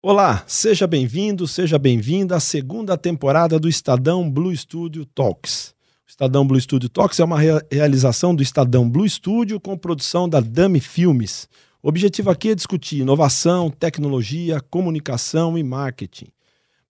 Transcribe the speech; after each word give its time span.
Olá, 0.00 0.44
seja 0.46 0.86
bem-vindo, 0.86 1.44
seja 1.48 1.76
bem-vinda 1.76 2.36
à 2.36 2.40
segunda 2.40 2.96
temporada 2.96 3.58
do 3.58 3.68
Estadão 3.68 4.30
Blue 4.30 4.56
Studio 4.56 5.04
Talks. 5.04 5.74
O 6.06 6.08
Estadão 6.08 6.46
Blue 6.46 6.60
Studio 6.60 6.88
Talks 6.88 7.18
é 7.18 7.24
uma 7.24 7.36
rea 7.36 7.60
realização 7.68 8.32
do 8.32 8.40
Estadão 8.40 8.88
Blue 8.88 9.08
Studio 9.08 9.58
com 9.58 9.76
produção 9.76 10.28
da 10.28 10.38
Dami 10.38 10.78
Filmes. 10.78 11.48
O 11.82 11.88
objetivo 11.88 12.30
aqui 12.30 12.50
é 12.50 12.54
discutir 12.54 13.00
inovação, 13.00 13.70
tecnologia, 13.70 14.60
comunicação 14.60 15.58
e 15.58 15.64
marketing. 15.64 16.28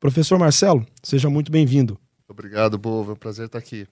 Professor 0.00 0.38
Marcelo, 0.40 0.84
seja 1.00 1.30
muito 1.30 1.52
bem-vindo. 1.52 1.96
Obrigado, 2.28 2.76
Bovo. 2.76 3.12
É 3.12 3.14
um 3.14 3.16
prazer 3.16 3.46
estar 3.46 3.58
aqui. 3.58 3.86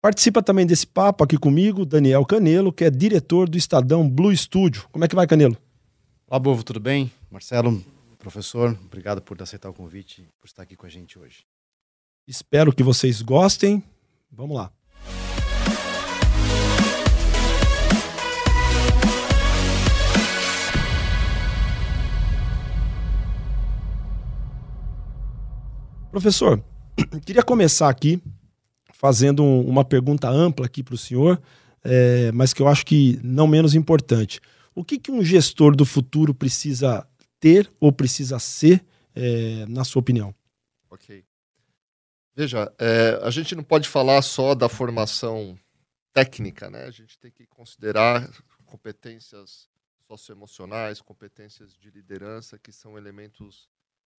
Participa 0.00 0.40
também 0.44 0.64
desse 0.64 0.86
papo 0.86 1.24
aqui 1.24 1.36
comigo 1.36 1.84
Daniel 1.84 2.24
Canelo, 2.24 2.72
que 2.72 2.84
é 2.84 2.90
diretor 2.90 3.48
do 3.48 3.58
Estadão 3.58 4.08
Blue 4.08 4.34
Studio. 4.36 4.86
Como 4.92 5.04
é 5.04 5.08
que 5.08 5.16
vai, 5.16 5.26
Canelo? 5.26 5.56
Olá, 6.28 6.38
Bovo, 6.38 6.62
tudo 6.62 6.78
bem? 6.78 7.10
Marcelo, 7.30 7.82
Professor, 8.30 8.78
obrigado 8.84 9.22
por 9.22 9.40
aceitar 9.40 9.70
o 9.70 9.72
convite, 9.72 10.28
por 10.38 10.46
estar 10.46 10.62
aqui 10.62 10.76
com 10.76 10.84
a 10.84 10.88
gente 10.90 11.18
hoje. 11.18 11.46
Espero 12.26 12.74
que 12.74 12.82
vocês 12.82 13.22
gostem. 13.22 13.82
Vamos 14.30 14.54
lá. 14.54 14.70
Professor, 26.10 26.62
queria 27.24 27.42
começar 27.42 27.88
aqui 27.88 28.22
fazendo 28.92 29.42
uma 29.42 29.86
pergunta 29.86 30.28
ampla 30.28 30.66
aqui 30.66 30.82
para 30.82 30.94
o 30.94 30.98
senhor, 30.98 31.40
é, 31.82 32.30
mas 32.32 32.52
que 32.52 32.60
eu 32.60 32.68
acho 32.68 32.84
que 32.84 33.18
não 33.24 33.46
menos 33.46 33.74
importante. 33.74 34.38
O 34.74 34.84
que, 34.84 34.98
que 34.98 35.10
um 35.10 35.24
gestor 35.24 35.74
do 35.74 35.86
futuro 35.86 36.34
precisa 36.34 37.08
ter 37.40 37.72
ou 37.80 37.92
precisa 37.92 38.38
ser, 38.38 38.84
é, 39.14 39.66
na 39.66 39.84
sua 39.84 40.00
opinião? 40.00 40.34
Ok. 40.90 41.24
Veja, 42.34 42.72
é, 42.78 43.18
a 43.22 43.30
gente 43.30 43.54
não 43.54 43.64
pode 43.64 43.88
falar 43.88 44.22
só 44.22 44.54
da 44.54 44.68
formação 44.68 45.58
técnica, 46.12 46.70
né? 46.70 46.84
A 46.84 46.90
gente 46.90 47.18
tem 47.18 47.30
que 47.30 47.46
considerar 47.46 48.28
competências 48.64 49.68
socioemocionais, 50.06 51.00
competências 51.00 51.76
de 51.76 51.90
liderança, 51.90 52.58
que 52.58 52.72
são 52.72 52.96
elementos 52.96 53.68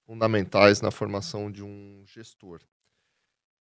fundamentais 0.05 0.81
na 0.81 0.91
formação 0.91 1.51
de 1.51 1.63
um 1.63 2.03
gestor. 2.05 2.61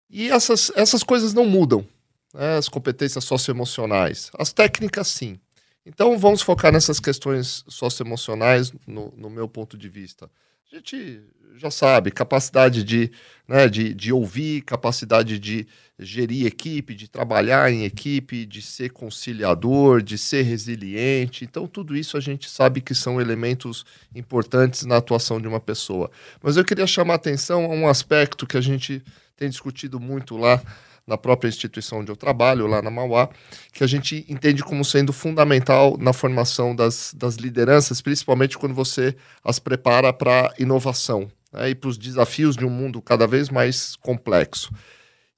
E 0.08 0.30
essas, 0.30 0.70
essas 0.76 1.02
coisas 1.02 1.32
não 1.32 1.46
mudam, 1.46 1.86
né? 2.32 2.56
as 2.56 2.68
competências 2.68 3.24
socioemocionais. 3.24 4.30
As 4.38 4.52
técnicas, 4.52 5.08
sim. 5.08 5.40
Então 5.86 6.18
vamos 6.18 6.42
focar 6.42 6.72
nessas 6.72 6.98
questões 6.98 7.64
socioemocionais, 7.68 8.72
no, 8.86 9.12
no 9.16 9.28
meu 9.28 9.48
ponto 9.48 9.76
de 9.76 9.88
vista. 9.88 10.30
A 10.72 10.76
gente 10.76 11.22
já 11.56 11.70
sabe, 11.70 12.10
capacidade 12.10 12.82
de, 12.82 13.10
né, 13.46 13.68
de, 13.68 13.94
de 13.94 14.12
ouvir, 14.12 14.62
capacidade 14.62 15.38
de 15.38 15.66
gerir 15.98 16.46
equipe, 16.46 16.94
de 16.94 17.08
trabalhar 17.08 17.70
em 17.70 17.84
equipe, 17.84 18.44
de 18.44 18.60
ser 18.60 18.90
conciliador, 18.90 20.02
de 20.02 20.18
ser 20.18 20.42
resiliente. 20.42 21.44
Então, 21.44 21.66
tudo 21.66 21.96
isso 21.96 22.16
a 22.16 22.20
gente 22.20 22.50
sabe 22.50 22.80
que 22.80 22.94
são 22.94 23.20
elementos 23.20 23.84
importantes 24.14 24.84
na 24.84 24.96
atuação 24.96 25.40
de 25.40 25.46
uma 25.46 25.60
pessoa. 25.60 26.10
Mas 26.42 26.56
eu 26.56 26.64
queria 26.64 26.86
chamar 26.86 27.14
a 27.14 27.16
atenção 27.16 27.66
a 27.66 27.68
um 27.68 27.86
aspecto 27.86 28.46
que 28.46 28.56
a 28.56 28.60
gente 28.60 29.00
tem 29.36 29.48
discutido 29.48 30.00
muito 30.00 30.36
lá 30.36 30.60
na 31.06 31.18
própria 31.18 31.48
instituição 31.48 31.98
onde 31.98 32.10
eu 32.10 32.16
trabalho, 32.16 32.66
lá 32.66 32.80
na 32.80 32.90
Mauá, 32.90 33.28
que 33.72 33.84
a 33.84 33.86
gente 33.86 34.24
entende 34.28 34.62
como 34.62 34.84
sendo 34.84 35.12
fundamental 35.12 35.96
na 35.98 36.12
formação 36.12 36.74
das, 36.74 37.12
das 37.14 37.36
lideranças, 37.36 38.00
principalmente 38.00 38.56
quando 38.56 38.74
você 38.74 39.14
as 39.42 39.58
prepara 39.58 40.12
para 40.12 40.52
inovação 40.58 41.30
né, 41.52 41.70
e 41.70 41.74
para 41.74 41.88
os 41.90 41.98
desafios 41.98 42.56
de 42.56 42.64
um 42.64 42.70
mundo 42.70 43.02
cada 43.02 43.26
vez 43.26 43.50
mais 43.50 43.96
complexo. 43.96 44.72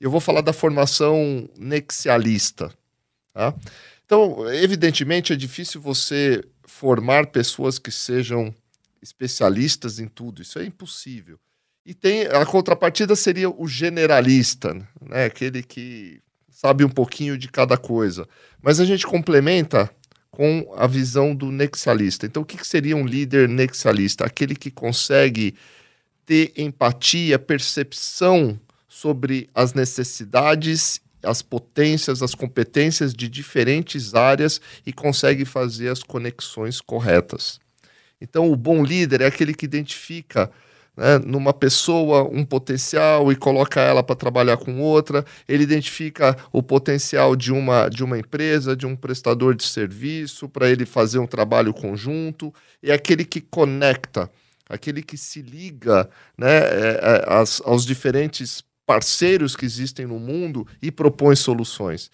Eu 0.01 0.11
vou 0.11 0.21
falar 0.21 0.41
da 0.41 0.53
formação 0.53 1.49
nexialista. 1.57 2.71
Tá? 3.33 3.55
Então, 4.05 4.49
evidentemente, 4.53 5.33
é 5.33 5.37
difícil 5.37 5.81
você 5.81 6.45
formar 6.65 7.27
pessoas 7.27 7.79
que 7.79 7.91
sejam 7.91 8.55
especialistas 9.03 9.99
em 9.99 10.07
tudo, 10.07 10.43
isso 10.43 10.59
é 10.59 10.65
impossível. 10.65 11.39
E 11.87 11.95
tem 11.95 12.23
a 12.27 12.45
contrapartida 12.45 13.15
seria 13.15 13.49
o 13.49 13.69
generalista, 13.69 14.75
né? 15.01 15.27
aquele 15.27 15.63
que 15.63 16.21
sabe 16.51 16.85
um 16.85 16.89
pouquinho 16.89 17.39
de 17.39 17.47
cada 17.47 17.77
coisa. 17.77 18.27
Mas 18.61 18.81
a 18.81 18.85
gente 18.85 19.07
complementa 19.07 19.89
com 20.29 20.75
a 20.77 20.89
visão 20.89 21.33
do 21.33 21.53
nexialista. 21.53 22.27
Então, 22.27 22.43
o 22.43 22.45
que, 22.45 22.57
que 22.57 22.67
seria 22.67 22.97
um 22.97 23.07
líder 23.07 23.49
nexialista? 23.49 24.27
Aquele 24.27 24.57
que 24.57 24.69
consegue 24.69 25.55
ter 26.27 26.53
empatia, 26.57 27.39
percepção 27.39 28.59
sobre 28.89 29.49
as 29.55 29.73
necessidades, 29.73 31.01
as 31.23 31.41
potências, 31.41 32.21
as 32.21 32.35
competências 32.35 33.15
de 33.15 33.29
diferentes 33.29 34.13
áreas 34.13 34.61
e 34.85 34.93
consegue 34.93 35.45
fazer 35.45 35.89
as 35.89 36.03
conexões 36.03 36.81
corretas. 36.81 37.61
Então, 38.21 38.51
o 38.51 38.57
bom 38.57 38.83
líder 38.83 39.21
é 39.21 39.27
aquele 39.27 39.55
que 39.55 39.67
identifica 39.67 40.51
né, 40.97 41.19
numa 41.19 41.53
pessoa 41.53 42.25
um 42.25 42.45
potencial 42.45 43.31
e 43.31 43.37
coloca 43.37 43.81
ela 43.81 44.03
para 44.03 44.17
trabalhar 44.17 44.57
com 44.57 44.81
outra, 44.81 45.25
ele 45.47 45.63
identifica 45.63 46.37
o 46.53 46.63
potencial 46.63 47.37
de 47.37 47.53
uma, 47.53 47.89
de 47.89 48.03
uma 48.03 48.19
empresa, 48.19 48.75
de 48.75 48.87
um 48.87 48.97
prestador 48.97 49.55
de 49.55 49.65
serviço, 49.65 50.49
para 50.49 50.71
ele 50.71 50.87
fazer 50.87 51.19
um 51.19 51.27
trabalho 51.27 51.75
conjunto, 51.75 52.53
é 52.83 52.93
aquele 52.93 53.25
que 53.25 53.41
conecta, 53.41 54.31
aquele 54.69 55.03
que 55.03 55.19
se 55.19 55.43
liga 55.43 56.09
né, 56.37 56.59
é, 56.59 57.01
é, 57.03 57.25
aos, 57.27 57.61
aos 57.65 57.85
diferentes 57.85 58.65
parceiros 58.87 59.57
que 59.57 59.67
existem 59.67 60.07
no 60.07 60.19
mundo 60.19 60.67
e 60.81 60.91
propõe 60.91 61.37
soluções. 61.37 62.11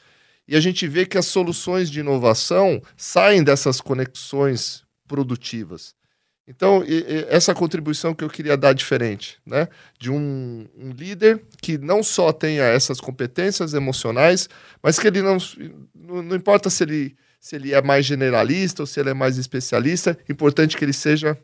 E 0.48 0.56
a 0.56 0.60
gente 0.60 0.88
vê 0.88 1.06
que 1.06 1.16
as 1.16 1.26
soluções 1.26 1.90
de 1.90 2.00
inovação 2.00 2.82
saem 2.96 3.44
dessas 3.44 3.80
conexões 3.80 4.82
produtivas. 5.06 5.94
Então, 6.46 6.82
e, 6.84 6.92
e 6.92 7.26
essa 7.28 7.54
contribuição 7.54 8.14
que 8.14 8.24
eu 8.24 8.28
queria 8.28 8.56
dar 8.56 8.72
diferente, 8.72 9.38
né? 9.46 9.68
De 9.98 10.10
um, 10.10 10.66
um, 10.76 10.90
líder 10.90 11.42
que 11.60 11.78
não 11.78 12.02
só 12.02 12.32
tenha 12.32 12.64
essas 12.64 13.00
competências 13.00 13.74
emocionais, 13.74 14.48
mas 14.82 14.98
que 14.98 15.06
ele 15.06 15.22
não. 15.22 15.38
Não, 15.94 16.34
importa 16.34 16.68
se 16.68 16.82
ele, 16.82 17.16
se 17.38 17.54
ele 17.54 17.72
é 17.72 17.80
mais 17.80 18.04
generalista 18.04 18.82
ou 18.82 18.86
se 18.86 18.98
ele 18.98 19.10
é 19.10 19.14
mais 19.14 19.38
especialista, 19.38 20.18
importante 20.28 20.76
que 20.76 20.84
ele 20.84 20.92
seja 20.92 21.38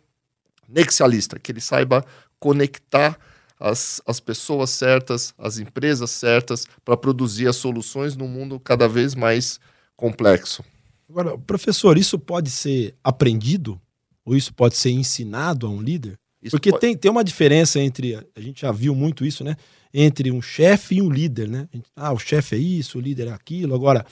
nexialista, 0.68 1.38
que 1.38 1.52
ele 1.52 1.60
saiba 1.60 2.04
conectar 2.40 3.16
as, 3.58 4.00
as 4.04 4.18
pessoas 4.20 4.70
certas, 4.70 5.32
as 5.38 5.58
empresas 5.58 6.10
certas, 6.10 6.66
para 6.84 6.96
produzir 6.96 7.48
as 7.48 7.56
soluções 7.56 8.16
num 8.16 8.28
mundo 8.28 8.58
cada 8.58 8.88
vez 8.88 9.14
mais 9.14 9.60
complexo. 9.96 10.64
Agora, 11.08 11.38
professor, 11.38 11.96
isso 11.96 12.18
pode 12.18 12.50
ser 12.50 12.94
aprendido? 13.02 13.80
Ou 14.28 14.36
isso 14.36 14.52
pode 14.52 14.76
ser 14.76 14.90
ensinado 14.90 15.66
a 15.66 15.70
um 15.70 15.80
líder? 15.80 16.18
Isso 16.42 16.50
Porque 16.50 16.70
pode... 16.70 16.82
tem, 16.82 16.94
tem 16.94 17.10
uma 17.10 17.24
diferença 17.24 17.80
entre, 17.80 18.14
a 18.14 18.40
gente 18.40 18.60
já 18.60 18.70
viu 18.70 18.94
muito 18.94 19.24
isso, 19.24 19.42
né? 19.42 19.56
Entre 19.92 20.30
um 20.30 20.42
chefe 20.42 20.96
e 20.96 21.02
um 21.02 21.10
líder, 21.10 21.48
né? 21.48 21.66
Ah, 21.96 22.12
o 22.12 22.18
chefe 22.18 22.54
é 22.54 22.58
isso, 22.58 22.98
o 22.98 23.00
líder 23.00 23.28
é 23.28 23.32
aquilo. 23.32 23.74
Agora, 23.74 24.04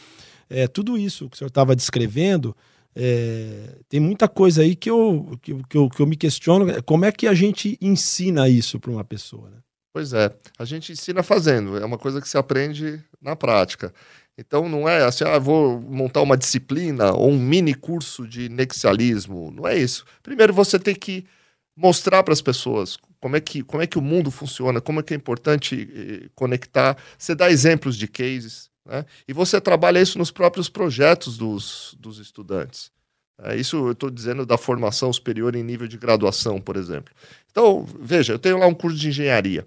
é, 0.49 0.67
tudo 0.67 0.97
isso 0.97 1.29
que 1.29 1.37
o 1.37 1.39
senhor 1.39 1.49
estava 1.49 1.77
descrevendo, 1.77 2.57
é, 2.95 3.77
tem 3.91 4.01
muita 4.01 4.27
coisa 4.27 4.63
aí 4.63 4.75
que 4.75 4.89
eu, 4.89 5.39
que, 5.43 5.55
que, 5.69 5.77
eu, 5.77 5.91
que 5.91 6.01
eu 6.01 6.07
me 6.07 6.17
questiono. 6.17 6.83
Como 6.85 7.05
é 7.05 7.13
que 7.13 7.27
a 7.27 7.35
gente 7.35 7.77
ensina 7.79 8.49
isso 8.49 8.81
para 8.81 8.91
uma 8.91 9.05
pessoa? 9.05 9.51
Né? 9.51 9.59
Pois 9.93 10.15
é, 10.15 10.35
a 10.59 10.65
gente 10.65 10.93
ensina 10.93 11.23
fazendo, 11.23 11.77
é 11.77 11.85
uma 11.85 11.99
coisa 11.99 12.23
que 12.23 12.29
se 12.29 12.39
aprende 12.39 13.05
na 13.21 13.37
prática. 13.37 13.93
Então 14.39 14.69
não 14.69 14.89
é 14.89 15.05
assim, 15.05 15.25
ah, 15.25 15.39
vou 15.39 15.81
montar 15.81 16.21
uma 16.21 16.37
disciplina 16.37 17.13
ou 17.13 17.31
um 17.31 17.39
mini 17.39 17.75
curso 17.75 18.27
de 18.27 18.49
nexialismo. 18.49 19.51
Não 19.51 19.67
é 19.67 19.77
isso. 19.77 20.05
Primeiro 20.23 20.53
você 20.53 20.79
tem 20.79 20.95
que 20.95 21.25
mostrar 21.75 22.23
para 22.23 22.33
as 22.33 22.43
pessoas 22.43 22.99
como 23.21 23.37
é, 23.37 23.41
que, 23.41 23.63
como 23.63 23.83
é 23.83 23.87
que 23.87 23.99
o 23.99 24.03
mundo 24.03 24.31
funciona, 24.31 24.81
como 24.81 25.01
é 25.01 25.03
que 25.03 25.15
é 25.15 25.17
importante 25.17 25.89
eh, 25.95 26.29
conectar. 26.35 26.97
Você 27.19 27.35
dá 27.35 27.51
exemplos 27.51 27.97
de 27.97 28.07
cases, 28.07 28.71
né? 28.87 29.05
E 29.27 29.33
você 29.33 29.61
trabalha 29.61 30.01
isso 30.01 30.19
nos 30.19 30.31
próprios 30.31 30.69
projetos 30.69 31.37
dos, 31.37 31.97
dos 31.99 32.19
estudantes. 32.19 32.91
É, 33.43 33.57
isso 33.57 33.77
eu 33.77 33.93
estou 33.93 34.11
dizendo 34.11 34.47
da 34.47 34.57
formação 34.57 35.13
superior 35.13 35.55
em 35.55 35.63
nível 35.63 35.87
de 35.87 35.99
graduação, 35.99 36.61
por 36.61 36.77
exemplo. 36.77 37.13
Então, 37.51 37.85
veja, 38.01 38.33
eu 38.33 38.39
tenho 38.39 38.59
lá 38.59 38.67
um 38.67 38.75
curso 38.75 38.97
de 38.97 39.09
engenharia. 39.09 39.67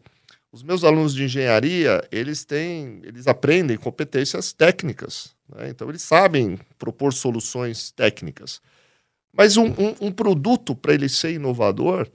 Os 0.52 0.64
meus 0.64 0.84
alunos 0.84 1.14
de 1.14 1.24
engenharia, 1.24 2.04
eles 2.12 2.44
têm, 2.44 3.02
eles 3.04 3.28
aprendem 3.28 3.78
competências 3.78 4.52
técnicas, 4.52 5.36
né? 5.48 5.70
então 5.70 5.88
eles 5.90 6.02
sabem 6.02 6.58
propor 6.78 7.14
soluções 7.14 7.92
técnicas. 7.92 8.60
Mas 9.32 9.58
um, 9.58 9.68
um, 9.68 10.08
um 10.08 10.12
produto, 10.12 10.76
para 10.76 10.94
ele 10.94 11.08
ser 11.08 11.34
inovador, 11.34 12.10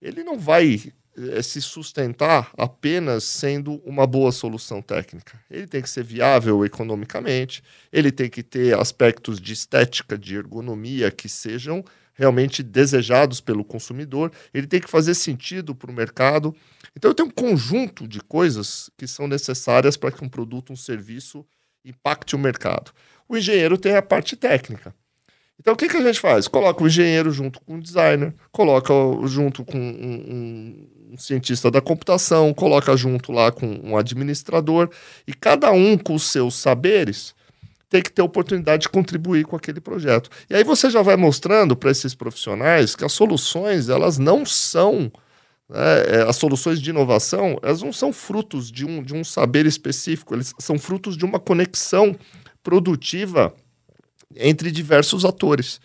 ele 0.00 0.22
não 0.22 0.38
vai 0.38 0.92
é, 1.16 1.42
se 1.42 1.60
sustentar 1.60 2.52
apenas 2.56 3.24
sendo 3.24 3.82
uma 3.84 4.06
boa 4.06 4.30
solução 4.30 4.80
técnica. 4.80 5.38
Ele 5.50 5.66
tem 5.66 5.82
que 5.82 5.90
ser 5.90 6.04
viável 6.04 6.64
economicamente, 6.64 7.60
ele 7.92 8.12
tem 8.12 8.30
que 8.30 8.42
ter 8.42 8.78
aspectos 8.78 9.40
de 9.40 9.52
estética, 9.52 10.16
de 10.16 10.36
ergonomia 10.36 11.10
que 11.10 11.28
sejam 11.28 11.84
realmente 12.20 12.62
desejados 12.62 13.40
pelo 13.40 13.64
consumidor, 13.64 14.30
ele 14.52 14.66
tem 14.66 14.78
que 14.78 14.90
fazer 14.90 15.14
sentido 15.14 15.74
para 15.74 15.90
o 15.90 15.94
mercado. 15.94 16.54
Então, 16.94 17.10
eu 17.10 17.14
tenho 17.14 17.30
um 17.30 17.32
conjunto 17.32 18.06
de 18.06 18.20
coisas 18.20 18.90
que 18.98 19.08
são 19.08 19.26
necessárias 19.26 19.96
para 19.96 20.12
que 20.12 20.22
um 20.22 20.28
produto, 20.28 20.70
um 20.70 20.76
serviço 20.76 21.46
impacte 21.82 22.36
o 22.36 22.38
mercado. 22.38 22.92
O 23.26 23.38
engenheiro 23.38 23.78
tem 23.78 23.96
a 23.96 24.02
parte 24.02 24.36
técnica. 24.36 24.94
Então, 25.58 25.72
o 25.72 25.76
que, 25.78 25.88
que 25.88 25.96
a 25.96 26.02
gente 26.02 26.20
faz? 26.20 26.46
Coloca 26.46 26.84
o 26.84 26.86
engenheiro 26.86 27.30
junto 27.30 27.58
com 27.62 27.76
o 27.76 27.80
designer, 27.80 28.34
coloca 28.52 28.92
junto 29.24 29.64
com 29.64 29.78
um, 29.78 29.80
um, 29.80 31.12
um, 31.12 31.16
cientista 31.16 31.70
da 31.70 31.80
computação, 31.80 32.52
coloca 32.52 32.94
junto 32.98 33.32
lá 33.32 33.50
com 33.50 33.80
um 33.82 33.96
administrador, 33.96 34.90
e 35.26 35.32
cada 35.32 35.72
um 35.72 35.96
com 35.96 36.14
os 36.14 36.24
seus 36.24 36.54
saberes 36.54 37.34
tem 37.90 38.00
que 38.00 38.12
ter 38.12 38.22
oportunidade 38.22 38.82
de 38.82 38.88
contribuir 38.88 39.44
com 39.44 39.56
aquele 39.56 39.80
projeto. 39.80 40.30
E 40.48 40.54
aí 40.54 40.62
você 40.62 40.88
já 40.88 41.02
vai 41.02 41.16
mostrando 41.16 41.76
para 41.76 41.90
esses 41.90 42.14
profissionais 42.14 42.94
que 42.94 43.04
as 43.04 43.12
soluções, 43.12 43.88
elas 43.88 44.16
não 44.16 44.46
são. 44.46 45.12
Né, 45.68 46.04
é, 46.06 46.22
as 46.22 46.36
soluções 46.36 46.80
de 46.80 46.90
inovação, 46.90 47.58
elas 47.62 47.82
não 47.82 47.92
são 47.92 48.12
frutos 48.12 48.70
de 48.70 48.86
um, 48.86 49.02
de 49.02 49.12
um 49.14 49.24
saber 49.24 49.66
específico, 49.66 50.34
eles 50.34 50.54
são 50.58 50.78
frutos 50.78 51.16
de 51.16 51.24
uma 51.24 51.38
conexão 51.40 52.16
produtiva 52.62 53.52
entre 54.36 54.70
diversos 54.70 55.24
atores. 55.24 55.80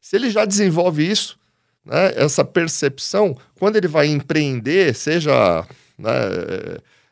Se 0.00 0.16
ele 0.16 0.30
já 0.30 0.44
desenvolve 0.44 1.08
isso, 1.08 1.38
né, 1.84 2.12
essa 2.16 2.44
percepção, 2.44 3.36
quando 3.58 3.76
ele 3.76 3.88
vai 3.88 4.06
empreender, 4.08 4.94
seja 4.94 5.66
né, 5.96 6.10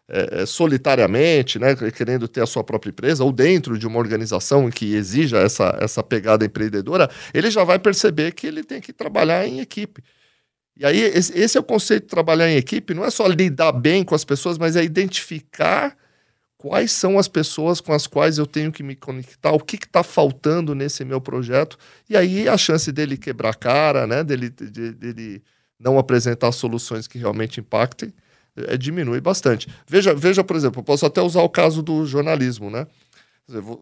é, 0.08 0.43
é, 0.43 0.46
solitariamente, 0.46 1.58
né, 1.58 1.75
querendo 1.96 2.26
ter 2.26 2.43
a 2.43 2.46
sua 2.46 2.64
própria 2.64 2.90
empresa, 2.90 3.25
ou 3.25 3.32
dentro 3.32 3.78
de 3.78 3.87
uma 3.87 3.99
organização 3.99 4.69
que 4.70 4.94
exija 4.94 5.38
essa, 5.38 5.76
essa 5.81 6.02
pegada 6.02 6.44
empreendedora, 6.44 7.08
ele 7.32 7.50
já 7.50 7.64
vai 7.64 7.78
perceber 7.78 8.32
que 8.32 8.46
ele 8.46 8.64
tem 8.64 8.81
que 8.81 8.93
trabalhar 8.93 9.46
em 9.46 9.60
equipe. 9.60 10.02
E 10.76 10.84
aí, 10.84 11.00
esse, 11.00 11.56
é 11.56 11.60
o 11.60 11.64
conceito 11.64 12.04
de 12.04 12.08
trabalhar 12.08 12.49
em 12.50 12.56
equipe, 12.56 12.94
não 12.94 13.04
é 13.04 13.10
só 13.10 13.26
lidar 13.26 13.72
bem 13.72 14.04
com 14.04 14.14
as 14.14 14.25
pessoas, 14.25 14.58
mas 14.58 14.75
é 14.75 14.82
identificar 14.82 15.96
quais 16.56 16.93
são 16.93 17.19
as 17.19 17.28
pessoas 17.28 17.81
com 17.81 17.93
as 17.93 18.06
quais 18.06 18.38
eu 18.38 18.46
tenho 18.46 18.72
que 18.72 18.82
me 18.82 18.96
conectar, 18.96 19.52
o 19.52 19.58
que 19.58 19.76
está 19.76 20.02
faltando 20.02 20.75
nesse 20.75 21.04
meu 21.04 21.20
projeto, 21.20 21.76
e 22.08 22.16
aí 22.16 22.49
a 22.49 22.56
chance 22.56 22.90
dele 22.93 23.16
quebrar 23.16 23.50
a 23.50 23.54
cara, 23.54 24.06
né, 24.06 24.22
dele, 24.25 24.49
de, 24.49 24.93
dele 24.93 25.43
não 25.78 25.99
apresentar 25.99 26.52
soluções 26.52 27.06
que 27.06 27.19
realmente 27.19 27.60
impactem, 27.60 28.12
é, 28.56 28.76
diminui 28.76 29.20
bastante. 29.20 29.69
Veja, 29.87 30.14
veja, 30.14 30.44
por 30.44 30.56
exemplo, 30.56 30.81
eu 30.81 30.84
posso 30.84 31.06
até 31.06 31.20
usar 31.20 31.43
o 31.43 31.49
caso 31.49 31.82
do 31.82 32.04
jornalismo, 32.06 32.70
né? 32.70 32.87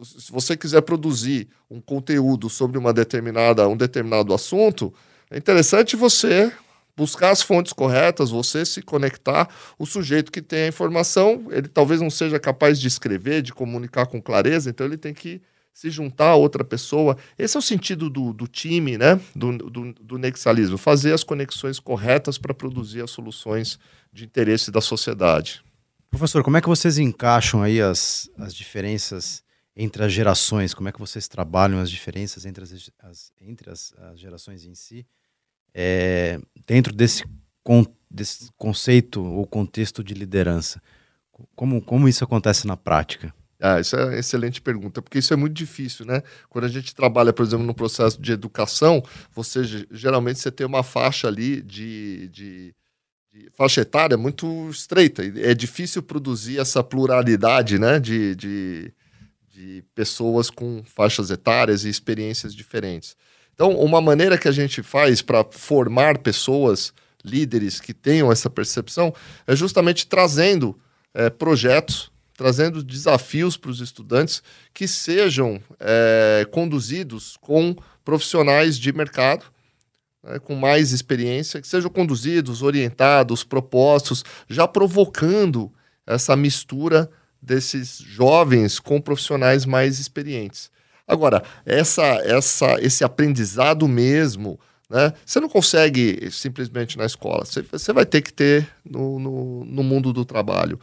Se 0.03 0.33
você 0.33 0.57
quiser 0.57 0.81
produzir 0.83 1.49
um 1.71 1.81
conteúdo 1.81 2.49
sobre 2.49 2.79
uma 2.79 2.93
determinada, 2.93 3.69
um 3.69 3.77
determinado 3.77 4.33
assunto, 4.33 4.93
é 5.31 5.37
interessante 5.37 5.97
você 5.97 6.51
buscar 6.97 7.31
as 7.31 7.41
fontes 7.41 7.73
corretas, 7.73 8.31
você 8.31 8.65
se 8.65 8.83
conectar. 8.83 9.49
O 9.79 9.87
sujeito 9.87 10.33
que 10.33 10.43
tem 10.43 10.65
a 10.65 10.69
informação, 10.69 11.47
ele 11.51 11.69
talvez 11.69 12.01
não 12.01 12.11
seja 12.11 12.39
capaz 12.39 12.81
de 12.81 12.89
escrever, 12.89 13.43
de 13.43 13.53
comunicar 13.53 14.07
com 14.07 14.21
clareza, 14.21 14.71
então 14.71 14.87
ele 14.87 14.97
tem 14.97 15.15
que 15.15 15.41
se 15.73 15.91
juntar 15.91 16.31
a 16.31 16.37
outra 16.37 16.65
pessoa. 16.65 17.17
Esse 17.39 17.57
é 17.57 17.59
o 17.59 17.63
sentido 17.63 18.11
do, 18.11 18.33
do 18.33 18.47
time, 18.47 18.99
né? 18.99 19.21
do, 19.35 19.57
do, 19.57 19.93
do 19.93 20.19
nexalismo, 20.19 20.77
fazer 20.77 21.13
as 21.13 21.25
conexões 21.25 21.79
corretas 21.79 22.39
para 22.39 22.55
produzir 22.55 23.03
as 23.03 23.11
soluções 23.11 23.79
de 24.13 24.25
interesse 24.25 24.71
da 24.71 24.81
sociedade. 24.81 25.63
Professor, 26.11 26.43
como 26.43 26.57
é 26.57 26.61
que 26.61 26.69
vocês 26.69 26.99
encaixam 26.99 27.63
aí 27.63 27.81
as, 27.81 28.29
as 28.37 28.53
diferenças 28.53 29.45
entre 29.77 30.05
as 30.05 30.13
gerações? 30.13 30.75
Como 30.75 30.89
é 30.89 30.93
que 30.93 30.99
vocês 30.99 31.29
trabalham 31.29 31.81
as 31.81 31.91
diferenças 31.91 32.45
entre 32.45 32.65
as, 32.65 32.91
as 32.99 33.33
entre 33.41 33.71
as, 33.71 33.95
as, 33.97 34.19
gerações 34.19 34.65
em 34.65 34.75
si? 34.75 35.07
É, 35.73 36.41
dentro 36.67 36.93
desse, 36.93 37.25
con, 37.63 37.87
desse 38.11 38.51
conceito 38.59 39.23
ou 39.23 39.47
contexto 39.47 40.03
de 40.03 40.15
liderança, 40.15 40.83
como, 41.55 41.81
como 41.81 42.09
isso 42.09 42.25
acontece 42.25 42.67
na 42.67 42.77
prática? 42.77 43.33
Ah, 43.61 43.79
isso 43.79 43.95
é 43.95 44.05
uma 44.05 44.17
excelente 44.17 44.61
pergunta, 44.61 45.03
porque 45.03 45.19
isso 45.19 45.35
é 45.35 45.37
muito 45.37 45.53
difícil, 45.53 46.07
né? 46.07 46.23
Quando 46.49 46.65
a 46.65 46.69
gente 46.69 46.95
trabalha, 46.95 47.33
por 47.33 47.45
exemplo, 47.45 47.67
no 47.67 47.75
processo 47.75 48.21
de 48.21 48.33
educação, 48.33 49.03
você 49.33 49.63
geralmente 49.91 50.39
você 50.39 50.51
tem 50.51 50.67
uma 50.67 50.83
faixa 50.83 51.29
ali 51.29 51.61
de, 51.61 52.29
de 52.29 52.75
faixa 53.53 53.83
etária 53.83 54.17
muito 54.17 54.69
estreita. 54.71 55.23
É 55.23 55.55
difícil 55.55 56.03
produzir 56.03 56.59
essa 56.59 56.83
pluralidade 56.83 57.79
né, 57.79 58.01
de, 58.01 58.35
de, 58.35 58.93
de 59.49 59.85
pessoas 59.95 60.51
com 60.51 60.83
faixas 60.85 61.31
etárias 61.31 61.85
e 61.85 61.89
experiências 61.89 62.55
diferentes. 62.55 63.17
Então, 63.55 63.77
uma 63.79 64.01
maneira 64.01 64.39
que 64.39 64.49
a 64.49 64.53
gente 64.53 64.83
faz 64.83 65.21
para 65.21 65.45
formar 65.45 66.19
pessoas, 66.19 66.95
líderes 67.23 67.79
que 67.79 67.93
tenham 67.93 68.33
essa 68.33 68.49
percepção, 68.49 69.15
é 69.47 69.55
justamente 69.55 70.07
trazendo 70.07 70.79
é, 71.13 71.29
projetos, 71.29 72.11
trazendo 72.41 72.83
desafios 72.83 73.59
para 73.59 73.71
os 73.71 73.81
estudantes 73.83 74.43
que 74.73 74.89
sejam 74.89 75.61
é, 75.79 76.47
conduzidos 76.51 77.37
com 77.39 77.77
profissionais 78.03 78.79
de 78.79 78.91
mercado 78.95 79.45
né, 80.25 80.39
com 80.39 80.55
mais 80.55 80.91
experiência, 80.91 81.61
que 81.61 81.69
sejam 81.69 81.91
conduzidos, 81.91 82.63
orientados, 82.63 83.45
propostos, 83.45 84.25
já 84.49 84.67
provocando 84.67 85.71
essa 86.07 86.35
mistura 86.35 87.11
desses 87.43 87.99
jovens 87.99 88.81
com 88.81 89.03
profissionais 89.03 89.67
mais 89.67 89.99
experientes. 89.99 90.71
Agora, 91.07 91.43
essa, 91.67 92.07
essa, 92.25 92.81
esse 92.81 93.05
aprendizado 93.05 93.87
mesmo, 93.87 94.59
né, 94.89 95.13
você 95.27 95.41
não 95.41 95.49
consegue 95.51 96.31
simplesmente 96.31 96.97
na 96.97 97.05
escola, 97.05 97.45
você, 97.45 97.61
você 97.61 97.93
vai 97.93 98.07
ter 98.07 98.23
que 98.23 98.33
ter 98.33 98.67
no, 98.83 99.19
no, 99.19 99.65
no 99.67 99.83
mundo 99.83 100.11
do 100.11 100.25
trabalho. 100.25 100.81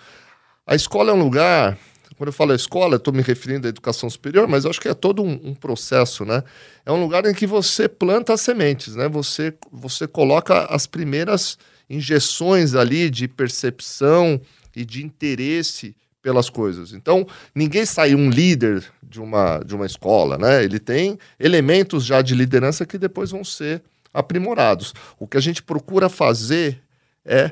A 0.68 0.76
escola 0.76 1.12
é 1.12 1.14
um 1.14 1.24
lugar 1.24 1.78
quando 2.18 2.30
eu 2.30 2.34
falo 2.34 2.52
escola, 2.54 2.96
estou 2.96 3.14
me 3.14 3.22
referindo 3.22 3.68
à 3.68 3.70
educação 3.70 4.10
superior, 4.10 4.48
mas 4.48 4.66
acho 4.66 4.82
que 4.82 4.88
é 4.88 4.94
todo 4.96 5.22
um, 5.22 5.40
um, 5.50 5.54
processo, 5.54 6.26
né? 6.26 6.44
É 6.84 6.92
um 6.92 7.00
lugar 7.00 7.28
em 7.28 7.34
que 7.34 7.46
você 7.46 7.88
planta 7.88 8.34
as 8.34 8.42
sementes, 8.42 8.96
né? 8.96 9.08
Você, 9.08 9.54
você 9.72 10.08
coloca 10.08 10.66
as 10.66 10.88
primeiras 10.88 11.60
injeções 11.88 12.74
ali 12.74 13.12
de 13.12 13.28
percepção 13.28 14.42
e 14.76 14.84
de 14.84 15.06
interesse 15.06 15.96
pelas 16.24 16.50
coisas. 16.50 16.92
Então, 16.92 17.26
ninguém 17.54 17.86
sai 17.86 18.16
um 18.16 18.32
líder 18.32 18.84
de 19.04 19.22
uma, 19.22 19.60
de 19.60 19.76
uma 19.76 19.86
escola, 19.86 20.40
né? 20.40 20.64
Ele 20.64 20.80
tem 20.80 21.20
elementos 21.40 22.04
já 22.04 22.24
de 22.24 22.34
liderança 22.34 22.84
que 22.84 22.98
depois 22.98 23.30
vão 23.30 23.44
ser 23.44 23.84
aprimorados. 24.12 24.92
O 25.20 25.28
que 25.28 25.38
a 25.38 25.42
gente 25.42 25.62
procura 25.62 26.10
fazer 26.10 26.82
é 27.24 27.52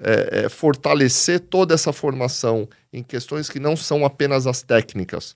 é, 0.00 0.44
é, 0.44 0.48
fortalecer 0.48 1.40
toda 1.40 1.74
essa 1.74 1.92
formação 1.92 2.68
em 2.92 3.02
questões 3.02 3.48
que 3.48 3.58
não 3.58 3.76
são 3.76 4.04
apenas 4.04 4.46
as 4.46 4.62
técnicas, 4.62 5.34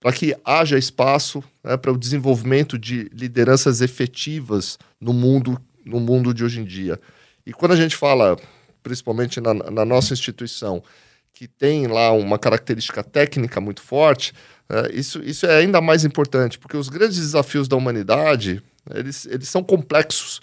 para 0.00 0.12
que 0.12 0.34
haja 0.44 0.78
espaço 0.78 1.42
né, 1.62 1.76
para 1.76 1.92
o 1.92 1.98
desenvolvimento 1.98 2.78
de 2.78 3.10
lideranças 3.12 3.80
efetivas 3.80 4.78
no 5.00 5.12
mundo, 5.12 5.60
no 5.84 6.00
mundo 6.00 6.32
de 6.32 6.44
hoje 6.44 6.60
em 6.60 6.64
dia. 6.64 6.98
E 7.44 7.52
quando 7.52 7.72
a 7.72 7.76
gente 7.76 7.96
fala, 7.96 8.36
principalmente 8.82 9.40
na, 9.40 9.54
na 9.54 9.84
nossa 9.84 10.12
instituição, 10.12 10.82
que 11.32 11.46
tem 11.46 11.86
lá 11.86 12.10
uma 12.12 12.38
característica 12.38 13.02
técnica 13.02 13.60
muito 13.60 13.82
forte, 13.82 14.32
é, 14.68 14.94
isso, 14.94 15.22
isso 15.22 15.46
é 15.46 15.56
ainda 15.56 15.80
mais 15.80 16.04
importante, 16.04 16.58
porque 16.58 16.76
os 16.76 16.88
grandes 16.88 17.18
desafios 17.18 17.68
da 17.68 17.76
humanidade, 17.76 18.62
eles, 18.94 19.26
eles 19.26 19.48
são 19.48 19.62
complexos. 19.62 20.40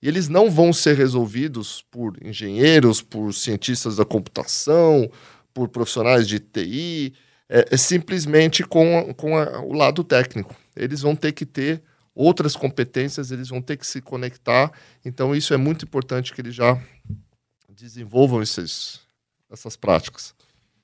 E 0.00 0.08
eles 0.08 0.28
não 0.28 0.50
vão 0.50 0.72
ser 0.72 0.96
resolvidos 0.96 1.84
por 1.90 2.16
engenheiros, 2.24 3.02
por 3.02 3.32
cientistas 3.34 3.96
da 3.96 4.04
computação, 4.04 5.10
por 5.52 5.68
profissionais 5.68 6.28
de 6.28 6.38
TI, 6.38 7.12
é, 7.48 7.68
é 7.72 7.76
simplesmente 7.76 8.62
com, 8.62 9.12
com 9.14 9.36
a, 9.36 9.60
o 9.60 9.72
lado 9.72 10.04
técnico. 10.04 10.54
Eles 10.76 11.00
vão 11.00 11.16
ter 11.16 11.32
que 11.32 11.44
ter 11.44 11.82
outras 12.14 12.54
competências, 12.54 13.30
eles 13.30 13.48
vão 13.48 13.60
ter 13.60 13.76
que 13.76 13.86
se 13.86 14.00
conectar. 14.00 14.72
Então, 15.04 15.34
isso 15.34 15.52
é 15.52 15.56
muito 15.56 15.84
importante 15.84 16.32
que 16.32 16.40
eles 16.40 16.54
já 16.54 16.80
desenvolvam 17.68 18.42
esses, 18.42 19.00
essas 19.50 19.76
práticas. 19.76 20.34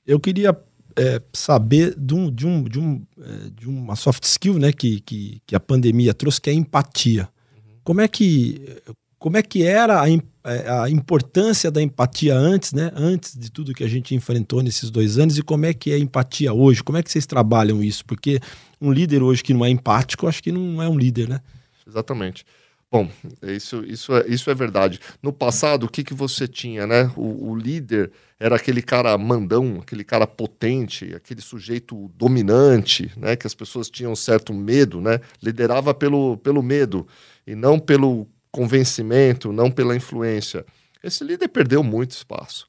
Eu 0.07 0.19
queria 0.19 0.57
é, 0.97 1.23
saber 1.33 1.95
de, 1.97 2.15
um, 2.15 2.31
de, 2.31 2.47
um, 2.47 2.65
de, 2.65 2.79
um, 2.79 3.07
é, 3.19 3.51
de 3.51 3.69
uma 3.69 3.97
soft 3.97 4.25
skill 4.25 4.59
né, 4.59 4.73
que, 4.73 5.01
que, 5.01 5.41
que 5.47 5.55
a 5.55 5.61
pandemia 5.61 6.15
trouxe, 6.15 6.41
que 6.41 6.51
é 6.51 6.53
a 6.53 6.57
empatia. 6.57 7.29
Uhum. 7.55 7.79
Como 7.83 8.01
é 8.01 8.09
que 8.09 8.83
como 9.25 9.39
é 9.39 9.43
que 9.43 9.63
era 9.63 10.03
a, 10.03 10.07
é, 10.11 10.69
a 10.69 10.91
importância 10.91 11.71
da 11.71 11.81
empatia 11.81 12.37
antes, 12.37 12.75
né? 12.75 12.93
Antes 12.95 13.35
de 13.35 13.51
tudo 13.51 13.73
que 13.73 13.83
a 13.83 13.89
gente 13.89 14.15
enfrentou 14.15 14.63
nesses 14.63 14.91
dois 14.91 15.19
anos 15.19 15.39
e 15.39 15.43
como 15.43 15.65
é 15.65 15.73
que 15.73 15.93
é 15.93 15.95
a 15.95 15.99
empatia 15.99 16.53
hoje? 16.53 16.83
Como 16.83 16.99
é 16.99 17.03
que 17.03 17.11
vocês 17.11 17.25
trabalham 17.25 17.83
isso? 17.83 18.05
Porque 18.05 18.39
um 18.79 18.93
líder 18.93 19.23
hoje 19.23 19.43
que 19.43 19.55
não 19.55 19.65
é 19.65 19.71
empático, 19.71 20.27
acho 20.27 20.43
que 20.43 20.53
não 20.53 20.83
é 20.83 20.87
um 20.87 20.99
líder, 20.99 21.27
né? 21.27 21.41
Exatamente. 21.89 22.45
Bom, 22.93 23.09
isso, 23.43 23.83
isso, 23.87 24.15
é, 24.15 24.27
isso 24.29 24.51
é 24.51 24.55
verdade. 24.55 25.01
No 25.23 25.33
passado, 25.33 25.85
o 25.85 25.89
que, 25.89 26.05
que 26.05 26.13
você 26.13 26.47
tinha, 26.47 26.87
né? 26.87 27.11
O, 27.17 27.49
o, 27.49 27.57
líder 27.57 28.13
era 28.39 28.57
aquele 28.57 28.83
cara 28.83 29.17
mandão, 29.17 29.79
aquele 29.81 30.05
cara 30.05 30.27
potente, 30.27 31.15
aquele 31.15 31.41
sujeito 31.41 32.11
dominante, 32.15 33.11
né? 33.17 33.37
Que 33.37 33.47
as 33.47 33.55
pessoas 33.55 33.89
tinham 33.89 34.15
certo 34.15 34.53
medo, 34.53 35.01
né? 35.01 35.19
Liderava 35.43 35.95
pelo, 35.95 36.37
pelo 36.37 36.63
medo 36.63 37.07
e 37.47 37.55
não 37.55 37.79
pelo 37.79 38.29
convencimento, 38.55 39.53
não 39.53 39.69
pela 39.69 39.97
influência. 39.97 40.65
Esse 41.03 41.25
líder 41.25 41.49
perdeu 41.49 41.83
muito 41.83 42.13
espaço. 42.13 42.69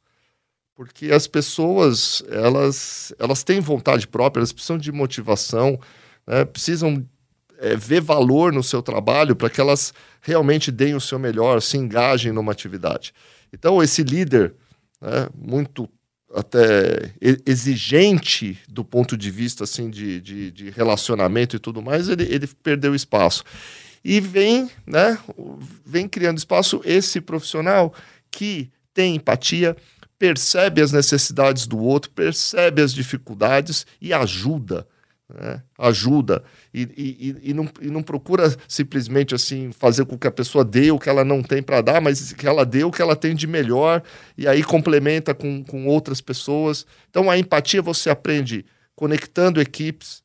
Porque 0.76 1.12
as 1.12 1.28
pessoas, 1.28 2.24
elas, 2.28 3.14
elas 3.20 3.44
têm 3.44 3.60
vontade 3.60 4.08
própria, 4.08 4.40
elas 4.42 4.52
precisam 4.52 4.80
de 4.80 4.92
motivação, 4.92 5.80
né? 6.26 6.44
precisam 6.44 7.06
é, 7.60 7.76
ver 7.76 8.02
valor 8.02 8.52
no 8.52 8.64
seu 8.64 8.82
trabalho 8.82 9.36
para 9.36 9.50
que 9.50 9.62
elas 9.62 9.94
realmente 10.22 10.72
deem 10.72 10.96
o 10.96 11.00
seu 11.00 11.20
melhor, 11.20 11.62
se 11.62 11.78
engajem 11.78 12.32
numa 12.32 12.52
atividade. 12.52 13.14
Então, 13.54 13.82
esse 13.82 14.02
líder, 14.02 14.56
né, 15.00 15.30
muito 15.34 15.88
até 16.34 17.14
exigente 17.46 18.60
do 18.68 18.84
ponto 18.84 19.16
de 19.16 19.32
vista 19.32 19.64
assim 19.64 19.90
de, 19.90 20.20
de, 20.20 20.52
de, 20.52 20.70
relacionamento 20.72 21.56
e 21.56 21.60
tudo 21.60 21.82
mais, 21.82 22.10
ele, 22.10 22.24
ele 22.24 22.48
perdeu 22.62 22.94
espaço. 22.94 23.44
E 24.06 24.20
vem, 24.20 24.70
né, 24.86 25.18
vem 25.84 26.08
criando 26.08 26.38
espaço 26.38 26.80
esse 26.86 27.20
profissional 27.20 27.92
que 28.30 28.72
tem 28.94 29.16
empatia, 29.16 29.76
percebe 30.20 30.82
as 30.82 30.92
necessidades 30.92 31.66
do 31.66 31.80
outro, 31.80 32.12
percebe 32.12 32.84
as 32.84 32.94
dificuldades 32.94 33.86
e 34.00 34.14
ajuda 34.14 34.88
né? 35.34 35.62
ajuda 35.78 36.44
e, 36.74 36.82
e, 36.96 37.50
e, 37.50 37.54
não, 37.54 37.68
e 37.82 37.88
não 37.90 38.04
procura 38.04 38.56
simplesmente 38.68 39.34
assim 39.34 39.72
fazer 39.72 40.06
com 40.06 40.18
que 40.18 40.28
a 40.28 40.32
pessoa 40.32 40.64
dê 40.64 40.92
o 40.92 41.00
que 41.00 41.10
ela 41.10 41.26
não 41.26 41.42
tem 41.42 41.64
para 41.64 41.82
dar, 41.82 42.02
mas 42.02 42.34
que 42.34 42.48
ela 42.48 42.66
dê 42.66 42.84
o 42.84 42.92
que 42.92 43.02
ela 43.02 43.16
tem 43.16 43.36
de 43.36 43.48
melhor 43.48 44.04
e 44.38 44.48
aí 44.48 44.64
complementa 44.64 45.34
com, 45.34 45.64
com 45.64 45.88
outras 45.88 46.22
pessoas. 46.22 46.86
Então 47.10 47.30
a 47.30 47.38
empatia 47.38 47.82
você 47.82 48.10
aprende 48.10 48.66
conectando 48.96 49.60
equipes, 49.60 50.24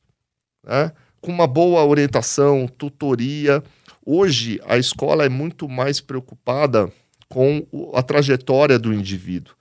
né? 0.63 0.91
Com 1.21 1.31
uma 1.31 1.47
boa 1.47 1.85
orientação, 1.85 2.67
tutoria. 2.67 3.63
Hoje 4.05 4.59
a 4.65 4.77
escola 4.77 5.23
é 5.23 5.29
muito 5.29 5.69
mais 5.69 6.01
preocupada 6.01 6.91
com 7.29 7.65
a 7.93 8.01
trajetória 8.01 8.77
do 8.77 8.93
indivíduo. 8.93 9.53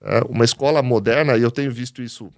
É, 0.00 0.20
uma 0.28 0.44
escola 0.44 0.82
moderna, 0.82 1.36
e 1.36 1.42
eu 1.42 1.50
tenho 1.50 1.72
visto 1.72 2.02
isso 2.02 2.30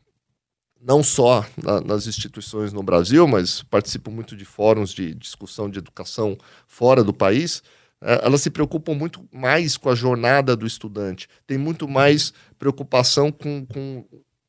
não 0.81 1.03
só 1.03 1.45
na, 1.63 1.81
nas 1.81 2.07
instituições 2.07 2.73
no 2.73 2.83
Brasil, 2.83 3.27
mas 3.27 3.63
participo 3.63 4.11
muito 4.11 4.37
de 4.37 4.45
fóruns 4.45 4.91
de 4.91 5.15
discussão 5.15 5.69
de 5.69 5.79
educação 5.79 6.37
fora 6.67 7.03
do 7.03 7.13
país, 7.13 7.63
é, 8.01 8.25
elas 8.25 8.43
se 8.43 8.51
preocupam 8.51 8.95
muito 8.95 9.29
mais 9.33 9.77
com 9.77 9.91
a 9.91 9.95
jornada 9.95 10.57
do 10.57 10.67
estudante, 10.67 11.29
tem 11.47 11.59
muito 11.59 11.89
mais 11.89 12.33
preocupação 12.59 13.33
com, 13.33 13.67
com, 13.67 14.05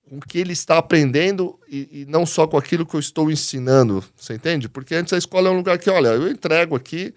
com 0.09 0.17
o 0.17 0.21
que 0.21 0.39
ele 0.39 0.53
está 0.53 0.79
aprendendo 0.79 1.57
e, 1.69 2.01
e, 2.01 2.05
não 2.05 2.25
só 2.25 2.47
com 2.47 2.57
aquilo 2.57 2.85
que 2.85 2.95
eu 2.95 2.99
estou 2.99 3.29
ensinando, 3.29 4.03
você 4.17 4.33
entende? 4.33 4.67
Porque 4.67 4.95
antes 4.95 5.13
a 5.13 5.17
escola 5.17 5.49
é 5.49 5.51
um 5.51 5.57
lugar 5.57 5.77
que, 5.77 5.89
olha, 5.89 6.09
eu 6.09 6.29
entrego 6.29 6.75
aqui 6.75 7.13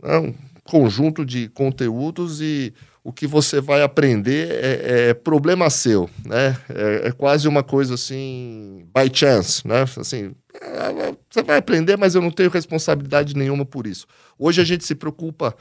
né, 0.00 0.18
um 0.18 0.34
conjunto 0.62 1.26
de 1.26 1.48
conteúdos 1.48 2.40
e 2.40 2.72
o 3.02 3.12
que 3.12 3.26
você 3.26 3.60
vai 3.60 3.82
aprender 3.82 4.48
é, 4.50 5.08
é 5.10 5.14
problema 5.14 5.68
seu, 5.68 6.08
né? 6.24 6.56
É, 6.70 7.08
é, 7.08 7.12
quase 7.12 7.46
uma 7.46 7.62
coisa 7.62 7.94
assim, 7.94 8.86
by 8.96 9.10
chance, 9.12 9.66
né? 9.66 9.82
Assim, 9.82 10.34
é, 10.54 11.14
você 11.28 11.42
vai 11.42 11.58
aprender, 11.58 11.98
mas 11.98 12.14
eu 12.14 12.22
não 12.22 12.30
tenho 12.30 12.48
responsabilidade 12.48 13.36
nenhuma 13.36 13.66
por 13.66 13.86
isso. 13.86 14.06
Hoje 14.38 14.60
a 14.60 14.64
gente 14.64 14.86
se 14.86 14.94
preocupa 14.94 15.54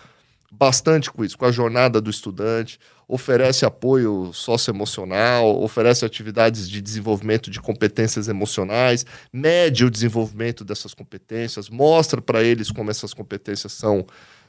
bastante 0.58 1.12
com 1.12 1.24
isso, 1.24 1.38
com 1.38 1.46
a 1.46 1.52
jornada 1.52 2.00
do 2.00 2.10
estudante, 2.10 2.80
oferece 3.08 3.66
apoio 3.66 4.32
socioemocional, 4.34 5.62
oferece 5.62 6.06
atividades 6.06 6.70
de 6.70 6.82
desenvolvimento 6.82 7.50
de 7.50 7.60
competências 7.60 8.28
emocionais, 8.28 9.06
mede 9.32 9.86
o 9.86 9.92
desenvolvimento 9.92 10.64
dessas 10.64 10.94
competências, 10.94 11.70
mostra 11.70 12.22
para 12.22 12.44
eles 12.44 12.72
como 12.72 12.92
essas 12.92 13.14
competências 13.14 13.74
são 13.74 14.06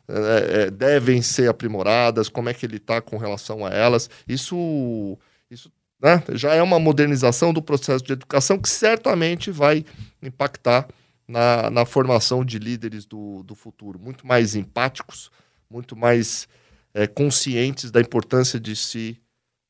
é, 0.07 0.65
é, 0.65 0.71
devem 0.71 1.23
ser 1.23 1.49
aprimoradas, 1.49 2.29
como 2.29 2.51
é 2.51 2.55
que 2.55 2.67
ele 2.67 2.77
está 2.77 3.01
com 3.01 3.17
relação 3.17 3.65
a 3.65 3.71
elas. 3.71 4.11
Isso, 4.29 5.19
isso 5.51 5.73
né, 6.01 6.23
já 6.33 6.55
é 6.55 6.63
uma 6.63 6.79
modernização 6.79 7.55
do 7.55 7.63
processo 7.63 8.05
de 8.05 8.13
educação 8.13 8.59
que 8.59 8.69
certamente 8.69 9.51
vai 9.51 9.83
impactar 10.23 10.87
na, 11.27 11.71
na 11.71 11.87
formação 11.87 12.45
de 12.45 12.59
líderes 12.59 13.07
do, 13.07 13.43
do 13.43 13.55
futuro, 13.55 13.99
muito 13.99 14.27
mais 14.27 14.55
empáticos, 14.55 15.31
muito 15.75 15.97
mais 15.97 16.47
é, 16.95 17.09
conscientes 17.09 17.91
da 17.91 18.01
importância 18.01 18.61
de 18.61 18.77
se 18.77 19.21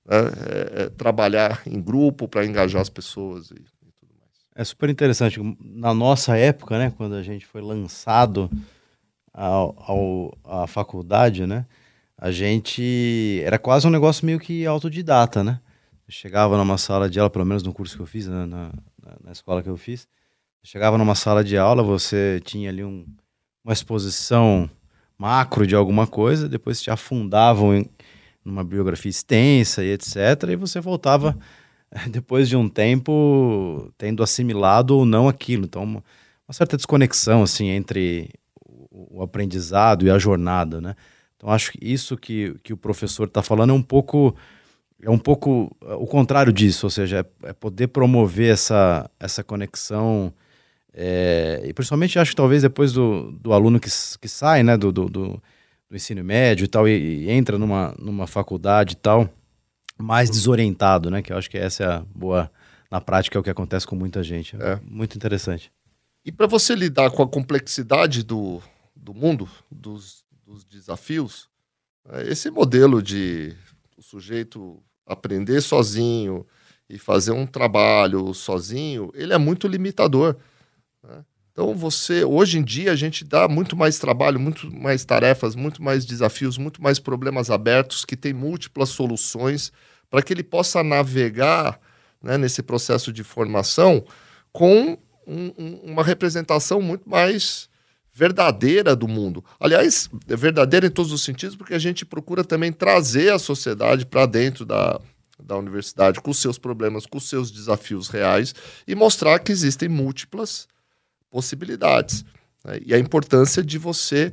né, 0.05 0.19
é, 0.19 0.83
é, 0.83 0.89
trabalhar 0.91 1.63
em 1.67 1.81
grupo 1.81 2.29
para 2.29 2.45
engajar 2.45 2.83
as 2.83 2.91
pessoas 2.91 3.51
e, 3.51 3.55
e, 3.55 3.93
tudo 3.99 4.13
mais. 4.21 4.31
É 4.55 4.63
super 4.63 4.91
interessante. 4.91 5.41
Na 5.61 5.95
nossa 5.95 6.37
época, 6.37 6.79
né, 6.79 6.93
quando 6.95 7.15
a 7.15 7.23
gente 7.23 7.47
foi 7.47 7.63
lançado 7.63 8.51
ao, 9.33 10.37
à 10.45 10.67
faculdade, 10.67 11.47
né? 11.47 11.67
A 12.17 12.31
gente 12.31 13.43
era 13.45 13.59
quase 13.59 13.87
um 13.87 13.91
negócio 13.91 14.25
meio 14.25 14.39
que 14.39 14.65
autodidata, 14.65 15.43
né? 15.43 15.59
Eu 16.07 16.13
chegava 16.13 16.57
numa 16.57 16.79
sala 16.79 17.09
de 17.11 17.19
aula, 17.19 17.31
pelo 17.31 17.45
menos 17.45 17.63
no 17.63 17.73
curso 17.73 17.97
que 17.97 18.03
eu 18.03 18.07
fiz, 18.07 18.29
né? 18.29 18.47
na, 18.47 18.71
na, 19.03 19.17
na 19.25 19.33
escola 19.33 19.63
que 19.63 19.69
eu 19.69 19.77
fiz, 19.77 20.07
eu 20.63 20.69
chegava 20.69 20.97
numa 20.97 21.15
sala 21.15 21.43
de 21.43 21.57
aula, 21.57 21.83
você 21.83 22.41
tinha 22.45 22.69
ali 22.69 22.85
um, 22.85 23.05
uma 23.65 23.73
exposição 23.73 24.71
macro 25.19 25.67
de 25.67 25.75
alguma 25.75 26.07
coisa, 26.07 26.49
depois 26.49 26.83
te 26.83 26.91
afundavam 26.91 27.75
em 27.75 27.87
numa 28.45 28.63
biografia 28.63 29.09
extensa 29.09 29.83
e 29.83 29.93
etc. 29.93 30.17
E 30.51 30.57
você 30.57 30.81
voltava 30.81 31.37
depois 32.11 32.49
de 32.49 32.57
um 32.57 32.69
tempo 32.69 33.91
tendo 33.97 34.23
assimilado 34.23 34.99
ou 34.99 35.07
não 35.07 35.29
aquilo. 35.29 35.65
Então, 35.65 35.83
uma, 35.83 36.05
uma 36.47 36.53
certa 36.53 36.77
desconexão 36.77 37.43
assim 37.43 37.69
entre 37.69 38.29
o 38.91 39.23
aprendizado 39.23 40.07
e 40.07 40.11
a 40.11 40.19
jornada, 40.19 40.81
né? 40.81 40.95
Então 41.37 41.51
acho 41.51 41.73
que 41.73 41.79
isso 41.81 42.17
que, 42.17 42.55
que 42.63 42.73
o 42.73 42.77
professor 42.77 43.27
está 43.27 43.43
falando 43.43 43.71
é 43.71 43.73
um 43.75 43.83
pouco 43.83 44.35
é 45.03 45.11
um 45.11 45.19
pouco 45.19 45.75
é, 45.83 45.95
o 45.95 46.07
contrário 46.07 46.53
disso, 46.53 46.87
ou 46.87 46.91
seja, 46.91 47.27
é, 47.43 47.51
é 47.51 47.53
poder 47.53 47.89
promover 47.89 48.53
essa, 48.53 49.11
essa 49.21 49.45
conexão 49.45 50.33
é, 50.95 51.63
e 51.65 51.73
principalmente 51.73 52.19
acho 52.19 52.31
que 52.31 52.37
talvez 52.37 52.63
depois 52.63 52.93
do, 52.93 53.33
do 53.33 53.53
aluno 53.53 53.81
que, 53.81 53.91
que 54.21 54.29
sai, 54.29 54.63
né, 54.63 54.77
do, 54.77 54.93
do, 54.93 55.09
do 55.09 55.43
ensino 55.93 56.23
médio 56.23 56.65
e 56.65 56.69
tal 56.69 56.89
e, 56.89 57.25
e, 57.25 57.31
entra 57.31 57.59
numa, 57.59 57.95
numa 57.99 58.27
faculdade 58.27 58.93
e 58.93 58.97
tal 58.97 59.29
mais 59.99 60.31
desorientado, 60.31 61.11
né? 61.11 61.23
Que 61.23 61.33
eu 61.33 61.37
acho 61.37 61.51
que 61.51 61.59
essa 61.59 61.85
é 61.85 61.87
a 61.87 62.05
boa 62.15 62.51
na 62.91 63.01
prática 63.01 63.37
é 63.37 63.41
o 63.41 63.43
que 63.43 63.51
acontece 63.51 63.87
com 63.87 63.97
muita 63.97 64.23
gente. 64.23 64.57
É. 64.57 64.79
Muito 64.85 65.17
interessante. 65.17 65.73
E 66.25 66.33
para 66.33 66.47
você 66.47 66.75
lidar 66.75 67.11
com 67.11 67.23
a 67.23 67.29
complexidade 67.29 68.23
do, 68.23 68.63
do 68.95 69.13
mundo, 69.13 69.49
dos, 69.71 70.25
dos 70.47 70.65
desafios, 70.65 71.49
é, 72.09 72.31
esse 72.31 72.51
modelo 72.51 73.03
de 73.03 73.55
o 73.97 74.03
sujeito 74.03 74.83
aprender 75.07 75.61
sozinho 75.61 76.47
e 76.89 76.99
fazer 76.99 77.33
um 77.33 77.47
trabalho 77.47 78.33
sozinho, 78.33 79.11
ele 79.15 79.33
é 79.33 79.39
muito 79.39 79.67
limitador. 79.67 80.37
Então 81.55 81.73
você, 81.73 82.25
hoje 82.25 82.59
em 82.59 82.65
dia, 82.65 82.91
a 82.91 82.97
gente 82.97 83.25
dá 83.25 83.47
muito 83.47 83.77
mais 83.77 83.97
trabalho, 84.01 84.41
muito 84.41 84.69
mais 84.75 85.05
tarefas, 85.05 85.55
muito 85.55 85.81
mais 85.81 86.05
desafios, 86.05 86.59
muito 86.59 86.83
mais 86.83 86.99
problemas 86.99 87.49
abertos 87.49 88.05
que 88.05 88.17
tem 88.17 88.33
múltiplas 88.33 88.89
soluções 88.89 89.71
para 90.11 90.21
que 90.21 90.33
ele 90.33 90.43
possa 90.43 90.83
navegar 90.83 91.81
né, 92.21 92.37
nesse 92.37 92.61
processo 92.61 93.13
de 93.13 93.23
formação 93.23 94.05
com 94.53 94.99
um, 95.25 95.53
um, 95.57 95.81
uma 95.85 96.03
representação 96.03 96.83
muito 96.83 97.09
mais 97.09 97.69
verdadeira 98.13 98.97
do 98.97 99.07
mundo. 99.07 99.45
Aliás, 99.59 100.11
é 100.29 100.35
verdadeira 100.35 100.89
em 100.89 100.91
todos 100.91 101.13
os 101.13 101.23
sentidos, 101.23 101.55
porque 101.55 101.75
a 101.75 101.79
gente 101.79 102.05
procura 102.05 102.43
também 102.43 102.73
trazer 102.73 103.33
a 103.33 103.39
sociedade 103.39 104.05
para 104.07 104.27
dentro 104.27 104.65
da, 104.65 105.01
da 105.41 105.57
universidade 105.57 106.21
com 106.21 106.33
seus 106.33 106.59
problemas, 106.59 107.07
com 107.07 107.21
seus 107.21 107.53
desafios 107.53 108.09
reais 108.09 108.57
e 108.89 108.95
mostrar 108.97 109.39
que 109.39 109.53
existem 109.53 109.89
múltiplas 109.89 110.67
possibilidades. 111.35 112.25
Né? 112.65 112.79
E 112.87 112.95
a 112.95 112.99
importância 112.99 113.61
de 113.61 113.77
você 113.77 114.33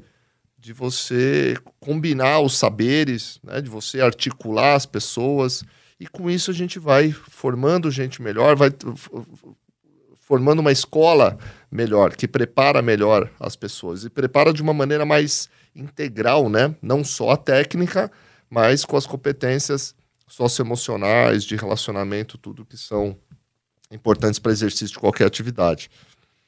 de 0.60 0.74
você 0.74 1.58
combinar 1.80 2.40
os 2.40 2.56
saberes, 2.56 3.40
né? 3.44 3.60
de 3.62 3.68
você 3.68 4.00
articular 4.00 4.76
as 4.76 4.86
pessoas 4.86 5.64
e 6.00 6.06
com 6.06 6.30
isso 6.30 6.52
a 6.52 6.54
gente 6.54 6.78
vai 6.78 7.12
formando 7.12 7.90
gente 7.90 8.22
melhor, 8.22 8.56
vai 8.56 8.70
formando 10.20 10.60
uma 10.60 10.72
escola 10.72 11.36
melhor, 11.72 12.16
que 12.16 12.28
prepara 12.28 12.80
melhor 12.80 13.28
as 13.40 13.56
pessoas 13.56 14.06
e 14.06 14.10
prepara 14.10 14.54
de 14.54 14.62
uma 14.62 14.74
maneira 14.74 15.04
mais 15.04 15.50
integral, 15.76 16.48
né? 16.48 16.76
Não 16.80 17.04
só 17.04 17.32
a 17.32 17.38
técnica, 17.38 18.12
mas 18.48 18.86
com 18.86 18.96
as 18.96 19.08
competências 19.08 19.96
socioemocionais, 20.28 21.44
de 21.44 21.56
relacionamento, 21.56 22.38
tudo 22.38 22.66
que 22.66 22.78
são 22.78 23.18
importantes 23.92 24.40
para 24.40 24.52
exercício 24.52 24.94
de 24.94 25.00
qualquer 25.00 25.26
atividade. 25.26 25.90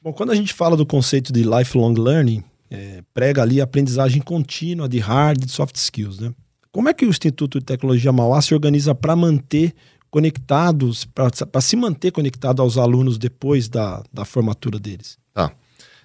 Bom, 0.04 0.12
quando 0.12 0.34
a 0.34 0.36
gente 0.36 0.54
fala 0.54 0.76
do 0.76 0.86
conceito 0.86 1.32
de 1.32 1.44
lifelong 1.44 1.94
learning, 1.94 2.44
é, 2.70 3.02
prega 3.14 3.42
ali 3.42 3.62
aprendizagem 3.62 4.22
contínua 4.22 4.90
de 4.90 5.00
hard 5.00 5.46
e 5.46 5.50
soft 5.50 5.78
skills, 5.78 6.20
né? 6.20 6.34
Como 6.74 6.90
é 6.90 6.94
que 6.94 7.06
o 7.06 7.10
Instituto 7.10 7.58
de 7.58 7.66
Tecnologia 7.66 8.12
Mauá 8.12 8.42
se 8.42 8.54
organiza 8.54 8.94
para 8.94 9.16
manter 9.16 9.74
conectados, 10.12 11.06
para 11.06 11.62
se 11.62 11.78
manter 11.78 12.12
conectado 12.12 12.62
aos 12.62 12.78
alunos 12.78 13.18
depois 13.18 13.70
da, 13.70 14.04
da 14.12 14.26
formatura 14.26 14.78
deles? 14.78 15.18
Tá. 15.34 15.54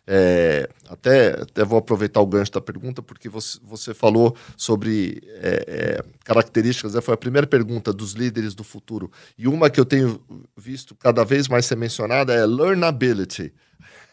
É, 0.07 0.69
até, 0.89 1.43
até 1.43 1.65
vou 1.65 1.79
aproveitar 1.79 2.21
o 2.21 2.27
gancho 2.27 2.53
da 2.53 2.61
pergunta, 2.61 3.03
porque 3.03 3.29
você, 3.29 3.59
você 3.63 3.93
falou 3.93 4.37
sobre 4.57 5.23
é, 5.43 5.65
é, 5.67 6.05
características, 6.25 6.95
né? 6.95 7.01
foi 7.01 7.15
a 7.15 7.19
primeira 7.19 7.47
pergunta 7.49 7.93
dos 7.93 8.13
líderes 8.13 8.55
do 8.55 8.63
futuro. 8.63 9.11
E 9.37 9.49
uma 9.49 9.69
que 9.69 9.81
eu 9.81 9.85
tenho 9.85 10.21
visto 10.57 10.95
cada 10.95 11.25
vez 11.25 11.49
mais 11.49 11.67
ser 11.67 11.77
mencionada 11.77 12.33
é 12.33 12.47
learnability. 12.47 13.53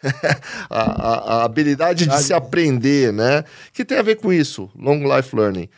a, 0.69 0.81
a, 0.81 1.13
a, 1.13 1.43
habilidade 1.43 2.05
de 2.05 2.21
se 2.21 2.33
aprender, 2.33 3.12
né? 3.12 3.43
Que 3.74 3.83
tem 3.83 3.97
a 3.97 4.03
ver 4.03 4.15
com 4.15 4.31
isso, 4.31 4.69
long 4.75 5.03
life 5.15 5.35
learning. 5.35 5.69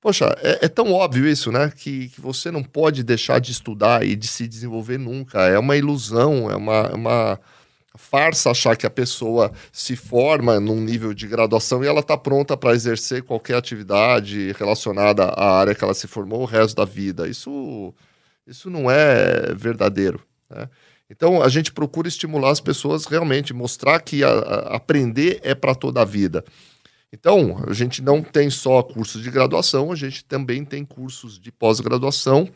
Poxa, 0.00 0.36
é, 0.42 0.66
é, 0.66 0.68
tão 0.68 0.92
óbvio 0.92 1.26
isso, 1.26 1.50
né? 1.50 1.72
Que, 1.74 2.08
que, 2.10 2.20
você 2.20 2.50
não 2.50 2.62
pode 2.62 3.02
deixar 3.02 3.40
de 3.40 3.52
estudar 3.52 4.04
e 4.04 4.14
de 4.14 4.26
se 4.26 4.46
desenvolver 4.46 4.98
nunca. 4.98 5.46
É 5.46 5.58
uma 5.58 5.76
ilusão, 5.76 6.50
é 6.50 6.56
uma, 6.56 6.90
é 6.92 6.94
uma 6.94 7.40
farsa 7.96 8.50
achar 8.50 8.76
que 8.76 8.84
a 8.84 8.90
pessoa 8.90 9.50
se 9.72 9.96
forma 9.96 10.60
num 10.60 10.80
nível 10.80 11.14
de 11.14 11.26
graduação 11.26 11.82
e 11.82 11.86
ela 11.86 12.00
está 12.00 12.16
pronta 12.18 12.56
para 12.56 12.74
exercer 12.74 13.22
qualquer 13.22 13.56
atividade 13.56 14.52
relacionada 14.58 15.24
à 15.24 15.58
área 15.58 15.74
que 15.74 15.82
ela 15.82 15.94
se 15.94 16.06
formou 16.06 16.42
o 16.42 16.46
resto 16.46 16.76
da 16.76 16.84
vida. 16.84 17.26
Isso, 17.26 17.94
isso 18.46 18.68
não 18.68 18.90
é 18.90 19.54
verdadeiro. 19.54 20.20
Né? 20.50 20.68
Então, 21.10 21.42
a 21.42 21.48
gente 21.48 21.72
procura 21.72 22.08
estimular 22.08 22.50
as 22.50 22.60
pessoas 22.60 23.04
realmente, 23.04 23.52
mostrar 23.52 24.00
que 24.00 24.24
a, 24.24 24.30
a 24.30 24.76
aprender 24.76 25.40
é 25.42 25.54
para 25.54 25.74
toda 25.74 26.02
a 26.02 26.04
vida. 26.04 26.44
Então, 27.12 27.62
a 27.68 27.72
gente 27.72 28.02
não 28.02 28.22
tem 28.22 28.50
só 28.50 28.82
cursos 28.82 29.22
de 29.22 29.30
graduação, 29.30 29.92
a 29.92 29.96
gente 29.96 30.24
também 30.24 30.64
tem 30.64 30.84
cursos 30.84 31.38
de 31.38 31.52
pós-graduação. 31.52 32.48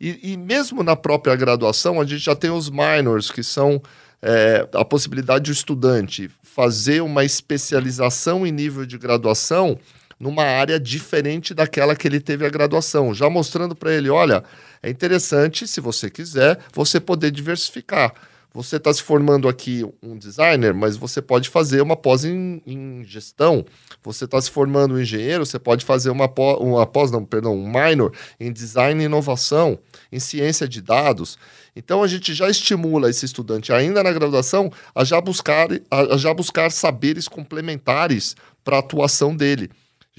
E, 0.00 0.32
e, 0.32 0.36
mesmo 0.36 0.82
na 0.82 0.94
própria 0.94 1.34
graduação, 1.34 2.00
a 2.00 2.04
gente 2.04 2.24
já 2.24 2.36
tem 2.36 2.50
os 2.50 2.70
minors, 2.70 3.30
que 3.30 3.42
são 3.42 3.82
é, 4.22 4.68
a 4.72 4.84
possibilidade 4.84 5.50
do 5.50 5.52
estudante 5.52 6.30
fazer 6.42 7.00
uma 7.00 7.24
especialização 7.24 8.46
em 8.46 8.52
nível 8.52 8.86
de 8.86 8.96
graduação 8.96 9.78
numa 10.20 10.44
área 10.44 10.78
diferente 10.78 11.54
daquela 11.54 11.96
que 11.96 12.06
ele 12.06 12.20
teve 12.20 12.46
a 12.46 12.50
graduação, 12.50 13.14
já 13.14 13.28
mostrando 13.30 13.74
para 13.74 13.92
ele: 13.92 14.10
olha, 14.10 14.44
é 14.82 14.90
interessante, 14.90 15.66
se 15.66 15.80
você 15.80 16.10
quiser, 16.10 16.58
você 16.74 17.00
poder 17.00 17.30
diversificar 17.30 18.14
você 18.52 18.76
está 18.76 18.92
se 18.92 19.02
formando 19.02 19.48
aqui 19.48 19.84
um 20.02 20.18
designer, 20.18 20.74
mas 20.74 20.96
você 20.96 21.22
pode 21.22 21.48
fazer 21.48 21.80
uma 21.80 21.94
pós 21.94 22.24
em, 22.24 22.60
em 22.66 23.04
gestão. 23.04 23.64
Você 24.02 24.24
está 24.24 24.40
se 24.40 24.50
formando 24.50 24.94
um 24.94 25.00
engenheiro, 25.00 25.46
você 25.46 25.58
pode 25.58 25.84
fazer 25.84 26.10
uma 26.10 26.28
pós, 26.28 26.58
uma 26.60 26.84
pós, 26.84 27.12
não, 27.12 27.24
perdão, 27.24 27.54
um 27.54 27.70
minor 27.70 28.12
em 28.40 28.52
design 28.52 29.00
e 29.00 29.06
inovação, 29.06 29.78
em 30.10 30.18
ciência 30.18 30.66
de 30.66 30.82
dados. 30.82 31.38
Então 31.76 32.02
a 32.02 32.08
gente 32.08 32.34
já 32.34 32.50
estimula 32.50 33.08
esse 33.08 33.24
estudante 33.24 33.72
ainda 33.72 34.02
na 34.02 34.12
graduação 34.12 34.72
a 34.94 35.04
já 35.04 35.20
buscar, 35.20 35.68
a, 35.88 36.16
já 36.16 36.34
buscar 36.34 36.72
saberes 36.72 37.28
complementares 37.28 38.34
para 38.64 38.76
a 38.76 38.80
atuação 38.80 39.34
dele 39.34 39.70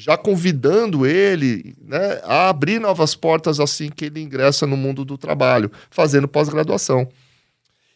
já 0.02 0.18
convidando 0.18 1.06
ele 1.06 1.76
né, 1.80 2.20
a 2.24 2.50
abrir 2.50 2.80
novas 2.80 3.14
portas 3.14 3.60
assim 3.60 3.90
que 3.90 4.06
ele 4.06 4.20
ingressa 4.20 4.66
no 4.66 4.76
mundo 4.76 5.06
do 5.06 5.18
trabalho, 5.18 5.72
fazendo 5.92 6.28
pós-graduação. 6.28 7.08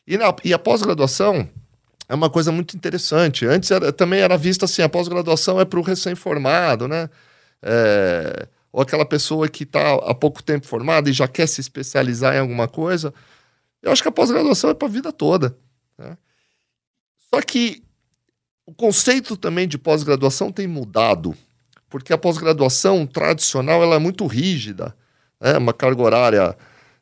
E, 0.08 0.16
e 0.44 0.54
a 0.54 0.60
pós-graduação 0.60 1.50
é 2.08 2.14
uma 2.14 2.30
coisa 2.30 2.52
muito 2.52 2.78
interessante. 2.78 3.46
Antes 3.48 3.72
era, 3.72 3.92
também 3.92 4.20
era 4.20 4.38
vista 4.38 4.66
assim, 4.66 4.84
a 4.84 4.90
pós-graduação 4.90 5.60
é 5.60 5.66
para 5.66 5.80
o 5.80 5.84
recém-formado, 5.84 6.88
né? 6.88 7.10
É, 7.64 8.48
ou 8.72 8.82
aquela 8.82 9.06
pessoa 9.06 9.50
que 9.50 9.64
está 9.64 9.96
há 9.96 10.14
pouco 10.14 10.44
tempo 10.44 10.68
formada 10.68 11.10
e 11.10 11.14
já 11.14 11.28
quer 11.28 11.48
se 11.48 11.60
especializar 11.60 12.36
em 12.36 12.40
alguma 12.40 12.68
coisa. 12.68 13.12
Eu 13.82 13.92
acho 13.92 14.04
que 14.04 14.10
a 14.10 14.12
pós-graduação 14.12 14.70
é 14.70 14.74
para 14.74 14.88
a 14.88 14.92
vida 14.92 15.12
toda. 15.12 15.58
Né? 15.98 16.16
Só 17.34 17.42
que 17.42 17.84
o 18.66 18.74
conceito 18.74 19.38
também 19.38 19.68
de 19.68 19.78
pós-graduação 19.78 20.52
tem 20.52 20.68
mudado, 20.68 21.36
porque 21.90 22.14
a 22.14 22.18
pós-graduação 22.18 23.06
tradicional 23.06 23.82
ela 23.82 23.96
é 23.96 24.00
muito 24.00 24.26
rígida, 24.26 24.96
né? 25.40 25.58
uma 25.58 25.74
carga 25.74 26.02
horária 26.02 26.58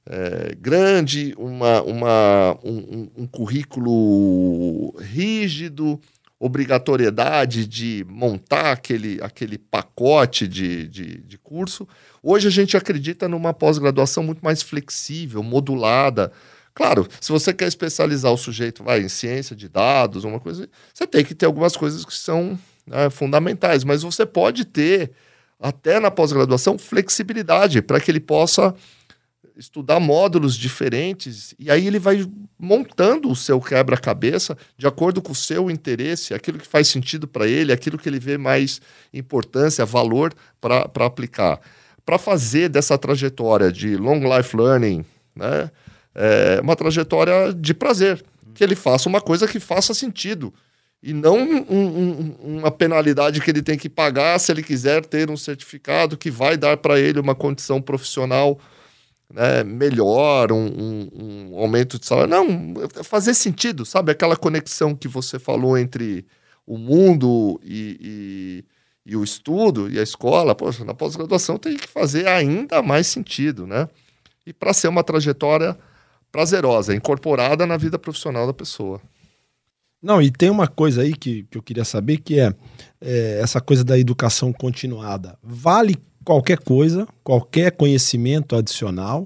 é, 0.06 0.56
grande, 0.60 1.34
uma, 1.38 1.82
uma, 1.82 2.60
um, 2.64 3.10
um, 3.18 3.28
currículo 3.28 4.94
rígido, 5.00 6.00
obrigatoriedade 6.40 7.66
de 7.66 8.06
montar 8.10 8.74
aquele, 8.74 9.20
aquele 9.22 9.58
pacote 9.58 10.48
de, 10.48 10.88
de, 10.90 11.18
de 11.20 11.38
curso. 11.38 11.88
Hoje 12.22 12.50
a 12.50 12.52
gente 12.52 12.76
acredita 12.76 13.30
numa 13.30 13.54
pós-graduação 13.54 14.24
muito 14.24 14.44
mais 14.44 14.62
flexível, 14.62 15.42
modulada. 15.42 16.32
Claro, 16.74 17.08
se 17.22 17.32
você 17.32 17.54
quer 17.54 17.68
especializar 17.68 18.32
o 18.32 18.38
sujeito 18.38 18.84
vai, 18.84 19.02
em 19.02 19.08
ciência 19.08 19.56
de 19.56 19.70
dados, 19.70 20.26
uma 20.26 20.40
coisa, 20.40 20.68
você 20.94 21.08
tem 21.08 21.24
que 21.24 21.36
ter 21.36 21.46
algumas 21.46 21.78
coisas 21.78 22.04
que 22.04 22.14
são 22.14 22.60
né, 22.86 23.10
fundamentais, 23.10 23.84
mas 23.84 24.04
você 24.04 24.26
pode 24.26 24.66
ter, 24.66 25.12
até 25.60 26.00
na 26.00 26.12
pós-graduação, 26.12 26.78
flexibilidade 26.78 27.82
para 27.82 28.00
que 28.00 28.12
ele 28.12 28.20
possa 28.20 28.76
estudar 29.56 30.00
módulos 30.00 30.56
diferentes 30.56 31.54
e 31.60 31.70
aí 31.70 31.86
ele 31.86 32.00
vai 32.00 32.26
montando 32.58 33.30
o 33.30 33.36
seu 33.36 33.62
quebra-cabeça 33.62 34.58
de 34.78 34.88
acordo 34.88 35.22
com 35.22 35.32
o 35.32 35.36
seu 35.36 35.70
interesse, 35.70 36.34
aquilo 36.34 36.58
que 36.58 36.68
faz 36.68 36.88
sentido 36.88 37.28
para 37.28 37.48
ele, 37.48 37.72
aquilo 37.72 37.98
que 37.98 38.10
ele 38.10 38.20
vê 38.20 38.38
mais 38.38 38.82
importância, 39.14 39.86
valor 39.86 40.34
para 40.60 41.06
aplicar. 41.06 41.60
Para 42.06 42.18
fazer 42.18 42.68
dessa 42.68 42.98
trajetória 42.98 43.72
de 43.72 43.96
long 43.96 44.22
life 44.36 44.58
learning, 44.58 45.06
né, 45.36 45.70
é 46.16 46.60
uma 46.62 46.76
trajetória 46.76 47.54
de 47.54 47.74
prazer, 47.74 48.24
que 48.54 48.64
ele 48.64 48.76
faça 48.76 49.08
uma 49.08 49.22
coisa 49.22 49.48
que 49.48 49.60
faça 49.60 49.94
sentido 49.94 50.54
e 51.04 51.12
não 51.12 51.38
um, 51.38 51.66
um, 51.70 52.36
uma 52.60 52.72
penalidade 52.72 53.42
que 53.42 53.52
ele 53.52 53.62
tem 53.62 53.78
que 53.78 53.90
pagar 53.90 54.40
se 54.40 54.50
ele 54.54 54.64
quiser 54.64 55.06
ter 55.06 55.30
um 55.30 55.36
certificado 55.36 56.18
que 56.18 56.32
vai 56.32 56.56
dar 56.56 56.78
para 56.78 56.98
ele 56.98 57.20
uma 57.20 57.36
condição 57.36 57.82
profissional 57.82 58.58
né, 59.30 59.66
melhor, 59.66 60.54
um, 60.54 60.66
um, 60.66 61.10
um, 61.52 61.58
aumento 61.58 62.00
de 62.00 62.06
salário. 62.06 62.30
Não, 62.30 62.74
fazer 63.04 63.34
sentido, 63.34 63.86
sabe? 63.86 64.14
Aquela 64.14 64.38
conexão 64.38 64.96
que 64.96 65.10
você 65.10 65.38
falou 65.38 65.78
entre 65.78 66.26
o 66.66 66.78
mundo 66.78 67.60
e, 67.62 68.64
e, 69.06 69.12
e 69.12 69.18
o 69.18 69.26
estudo 69.26 69.92
e 69.92 70.00
a 70.00 70.04
escola. 70.04 70.56
Poxa, 70.56 70.86
na 70.86 70.94
pós-graduação 70.94 71.58
tem 71.58 71.76
que 71.76 71.88
fazer 71.88 72.30
ainda 72.30 72.82
mais 72.82 73.08
sentido, 73.08 73.68
né? 73.68 73.90
E 74.46 74.54
para 74.54 74.72
ser 74.72 74.88
uma 74.88 75.04
trajetória 75.04 75.78
prazerosa, 76.32 76.96
incorporada 76.96 77.66
na 77.66 77.76
vida 77.76 78.00
profissional 78.00 78.48
da 78.48 78.54
pessoa. 78.54 79.02
Não, 80.04 80.22
e 80.22 80.30
tem 80.30 80.50
uma 80.50 80.68
coisa 80.68 81.02
aí 81.02 81.14
que, 81.14 81.44
que 81.50 81.58
eu 81.58 81.62
queria 81.62 81.86
saber 81.86 82.18
que 82.18 82.38
é, 82.38 82.54
é 83.00 83.40
essa 83.42 83.62
coisa 83.62 83.86
da 83.86 83.98
educação 83.98 84.52
continuada. 84.52 85.38
Vale 85.42 85.96
qualquer 86.26 86.60
coisa, 86.60 87.08
qualquer 87.24 87.72
conhecimento 87.72 88.54
adicional. 88.54 89.26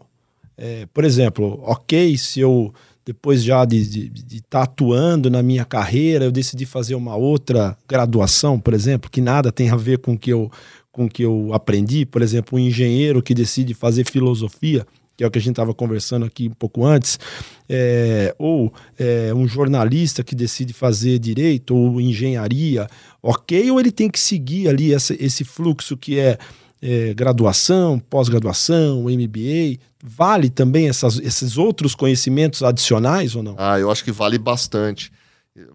É, 0.56 0.86
por 0.94 1.04
exemplo, 1.04 1.60
ok, 1.64 2.16
se 2.16 2.42
eu, 2.42 2.72
depois 3.04 3.44
já 3.44 3.66
de 3.66 4.12
estar 4.32 4.60
tá 4.60 4.64
atuando 4.64 5.32
na 5.32 5.42
minha 5.42 5.66
carreira, 5.66 6.26
eu 6.26 6.32
decidi 6.32 6.64
fazer 6.64 6.94
uma 6.94 7.16
outra 7.16 7.76
graduação, 7.88 8.60
por 8.60 8.76
exemplo, 8.76 9.10
que 9.10 9.20
nada 9.20 9.52
tem 9.52 9.72
a 9.72 9.76
ver 9.76 9.98
com 9.98 10.16
que 10.16 10.32
eu, 10.32 10.52
com 10.92 11.10
que 11.10 11.24
eu 11.24 11.50
aprendi, 11.54 12.06
por 12.06 12.22
exemplo, 12.22 12.58
um 12.58 12.62
engenheiro 12.62 13.24
que 13.24 13.34
decide 13.34 13.74
fazer 13.74 14.06
filosofia, 14.06 14.86
que 15.18 15.24
é 15.24 15.28
o 15.28 15.32
que 15.32 15.40
a 15.40 15.42
gente 15.42 15.54
estava 15.54 15.74
conversando 15.74 16.26
aqui 16.26 16.48
um 16.48 16.54
pouco 16.54 16.86
antes, 16.86 17.20
é, 17.68 18.36
ou 18.38 18.72
é, 19.00 19.34
um 19.34 19.48
jornalista 19.48 20.24
que 20.24 20.36
decide 20.36 20.72
fazer 20.72 21.18
direito 21.18 21.76
ou 21.76 22.00
engenharia, 22.00 22.88
ok, 23.22 23.72
ou 23.72 23.80
ele 23.80 23.92
tem 23.92 24.10
que 24.10 24.20
seguir 24.20 24.70
ali 24.70 24.94
essa, 24.94 25.16
esse 25.20 25.44
fluxo 25.44 25.98
que 25.98 26.20
é 26.20 26.38
é, 26.82 27.14
graduação, 27.14 28.00
pós-graduação, 28.00 29.04
MBA, 29.04 29.80
vale 30.04 30.50
também 30.50 30.88
essas, 30.88 31.20
esses 31.20 31.58
outros 31.58 31.96
conhecimentos 31.96 32.62
adicionais 32.64 33.36
ou 33.36 33.42
não? 33.42 33.56
Ah, 33.58 33.80
eu 33.80 33.90
acho 33.90 34.04
que 34.04 34.12
vale 34.12 34.38
bastante. 34.38 35.12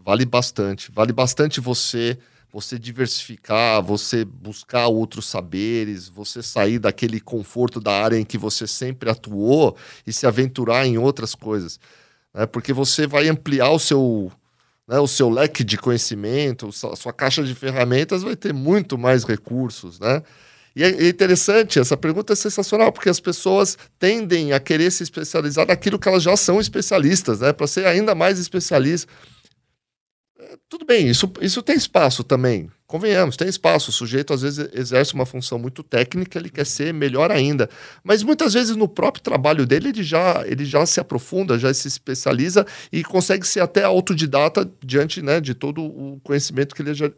Vale 0.04 0.24
bastante. 0.24 0.92
Vale 0.92 1.12
bastante 1.12 1.60
você 1.60 2.16
você 2.52 2.78
diversificar, 2.78 3.82
você 3.82 4.24
buscar 4.24 4.86
outros 4.88 5.24
saberes, 5.24 6.06
você 6.06 6.42
sair 6.42 6.78
daquele 6.78 7.18
conforto 7.18 7.80
da 7.80 7.92
área 7.92 8.18
em 8.18 8.24
que 8.24 8.36
você 8.36 8.66
sempre 8.66 9.08
atuou 9.08 9.74
e 10.06 10.12
se 10.12 10.26
aventurar 10.26 10.86
em 10.86 10.98
outras 10.98 11.34
coisas. 11.34 11.80
né? 12.34 12.44
porque 12.44 12.72
você 12.72 13.06
vai 13.06 13.28
ampliar 13.28 13.70
o 13.70 13.78
seu, 13.78 14.30
né, 14.86 14.98
o 14.98 15.08
seu 15.08 15.30
leque 15.30 15.64
de 15.64 15.78
conhecimento, 15.78 16.68
a 16.68 16.96
sua 16.96 17.12
caixa 17.12 17.42
de 17.42 17.54
ferramentas 17.54 18.22
vai 18.22 18.36
ter 18.36 18.52
muito 18.52 18.98
mais 18.98 19.24
recursos, 19.24 19.98
né? 19.98 20.22
E 20.74 20.82
é 20.82 21.06
interessante, 21.06 21.78
essa 21.78 21.98
pergunta 21.98 22.32
é 22.32 22.36
sensacional, 22.36 22.90
porque 22.90 23.10
as 23.10 23.20
pessoas 23.20 23.76
tendem 23.98 24.54
a 24.54 24.60
querer 24.60 24.90
se 24.90 25.02
especializar 25.02 25.66
naquilo 25.66 25.98
que 25.98 26.08
elas 26.08 26.22
já 26.22 26.34
são 26.34 26.58
especialistas, 26.58 27.40
né? 27.40 27.52
Para 27.52 27.66
ser 27.66 27.86
ainda 27.86 28.14
mais 28.14 28.38
especialista. 28.38 29.12
Tudo 30.68 30.84
bem, 30.84 31.08
isso, 31.08 31.30
isso 31.40 31.62
tem 31.62 31.76
espaço 31.76 32.22
também. 32.24 32.70
Convenhamos, 32.86 33.36
tem 33.36 33.48
espaço. 33.48 33.90
O 33.90 33.92
sujeito 33.92 34.32
às 34.32 34.42
vezes 34.42 34.68
exerce 34.74 35.14
uma 35.14 35.24
função 35.24 35.58
muito 35.58 35.82
técnica, 35.82 36.38
ele 36.38 36.50
quer 36.50 36.66
ser 36.66 36.92
melhor 36.92 37.30
ainda. 37.30 37.68
Mas 38.04 38.22
muitas 38.22 38.52
vezes 38.52 38.76
no 38.76 38.88
próprio 38.88 39.22
trabalho 39.22 39.64
dele 39.64 39.88
ele 39.88 40.02
já, 40.02 40.42
ele 40.46 40.64
já 40.64 40.84
se 40.84 41.00
aprofunda, 41.00 41.58
já 41.58 41.72
se 41.72 41.88
especializa 41.88 42.66
e 42.92 43.02
consegue 43.02 43.46
ser 43.46 43.60
até 43.60 43.84
autodidata 43.84 44.70
diante 44.84 45.22
né, 45.22 45.40
de 45.40 45.54
todo 45.54 45.82
o 45.82 46.20
conhecimento 46.22 46.74
que 46.74 46.82
ele, 46.82 46.94
já, 46.94 47.10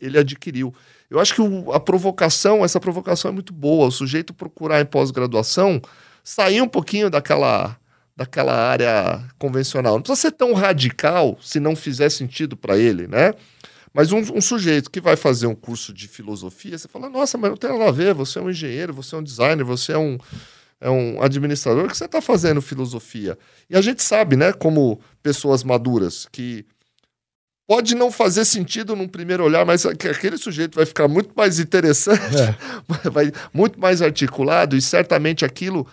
ele 0.00 0.18
adquiriu. 0.18 0.74
Eu 1.08 1.18
acho 1.18 1.34
que 1.34 1.40
o, 1.40 1.72
a 1.72 1.80
provocação, 1.80 2.64
essa 2.64 2.80
provocação 2.80 3.30
é 3.30 3.34
muito 3.34 3.52
boa. 3.52 3.86
O 3.86 3.92
sujeito 3.92 4.34
procurar 4.34 4.80
em 4.80 4.86
pós-graduação 4.86 5.80
sair 6.24 6.60
um 6.60 6.68
pouquinho 6.68 7.10
daquela 7.10 7.76
daquela 8.22 8.54
área 8.54 9.22
convencional. 9.38 9.94
Não 9.94 10.02
precisa 10.02 10.28
ser 10.28 10.32
tão 10.32 10.52
radical 10.54 11.36
se 11.40 11.58
não 11.58 11.74
fizer 11.74 12.08
sentido 12.08 12.56
para 12.56 12.78
ele, 12.78 13.06
né? 13.06 13.34
Mas 13.92 14.10
um, 14.10 14.18
um, 14.18 14.40
sujeito 14.40 14.90
que 14.90 15.00
vai 15.00 15.16
fazer 15.16 15.46
um 15.46 15.54
curso 15.54 15.92
de 15.92 16.08
filosofia, 16.08 16.78
você 16.78 16.88
fala, 16.88 17.10
nossa, 17.10 17.36
mas 17.36 17.50
não 17.50 17.56
tem 17.56 17.70
nada 17.70 17.88
a 17.88 17.92
ver, 17.92 18.14
você 18.14 18.38
é 18.38 18.42
um 18.42 18.48
engenheiro, 18.48 18.94
você 18.94 19.14
é 19.14 19.18
um 19.18 19.22
designer, 19.22 19.64
você 19.64 19.92
é 19.92 19.98
um, 19.98 20.16
é 20.80 20.88
um 20.88 21.20
administrador, 21.20 21.88
que 21.88 21.96
você 21.96 22.06
está 22.06 22.22
fazendo 22.22 22.62
filosofia? 22.62 23.36
E 23.68 23.76
a 23.76 23.82
gente 23.82 24.02
sabe, 24.02 24.34
né, 24.34 24.52
como 24.52 24.98
pessoas 25.22 25.62
maduras, 25.62 26.26
que 26.32 26.64
pode 27.66 27.94
não 27.94 28.10
fazer 28.10 28.46
sentido 28.46 28.96
num 28.96 29.08
primeiro 29.08 29.44
olhar, 29.44 29.66
mas 29.66 29.84
aquele 29.84 30.38
sujeito 30.38 30.74
vai 30.74 30.86
ficar 30.86 31.06
muito 31.06 31.32
mais 31.36 31.58
interessante, 31.58 32.36
é. 32.36 32.56
vai 33.10 33.30
muito 33.52 33.78
mais 33.78 34.00
articulado, 34.00 34.74
e 34.74 34.80
certamente 34.80 35.44
aquilo, 35.44 35.86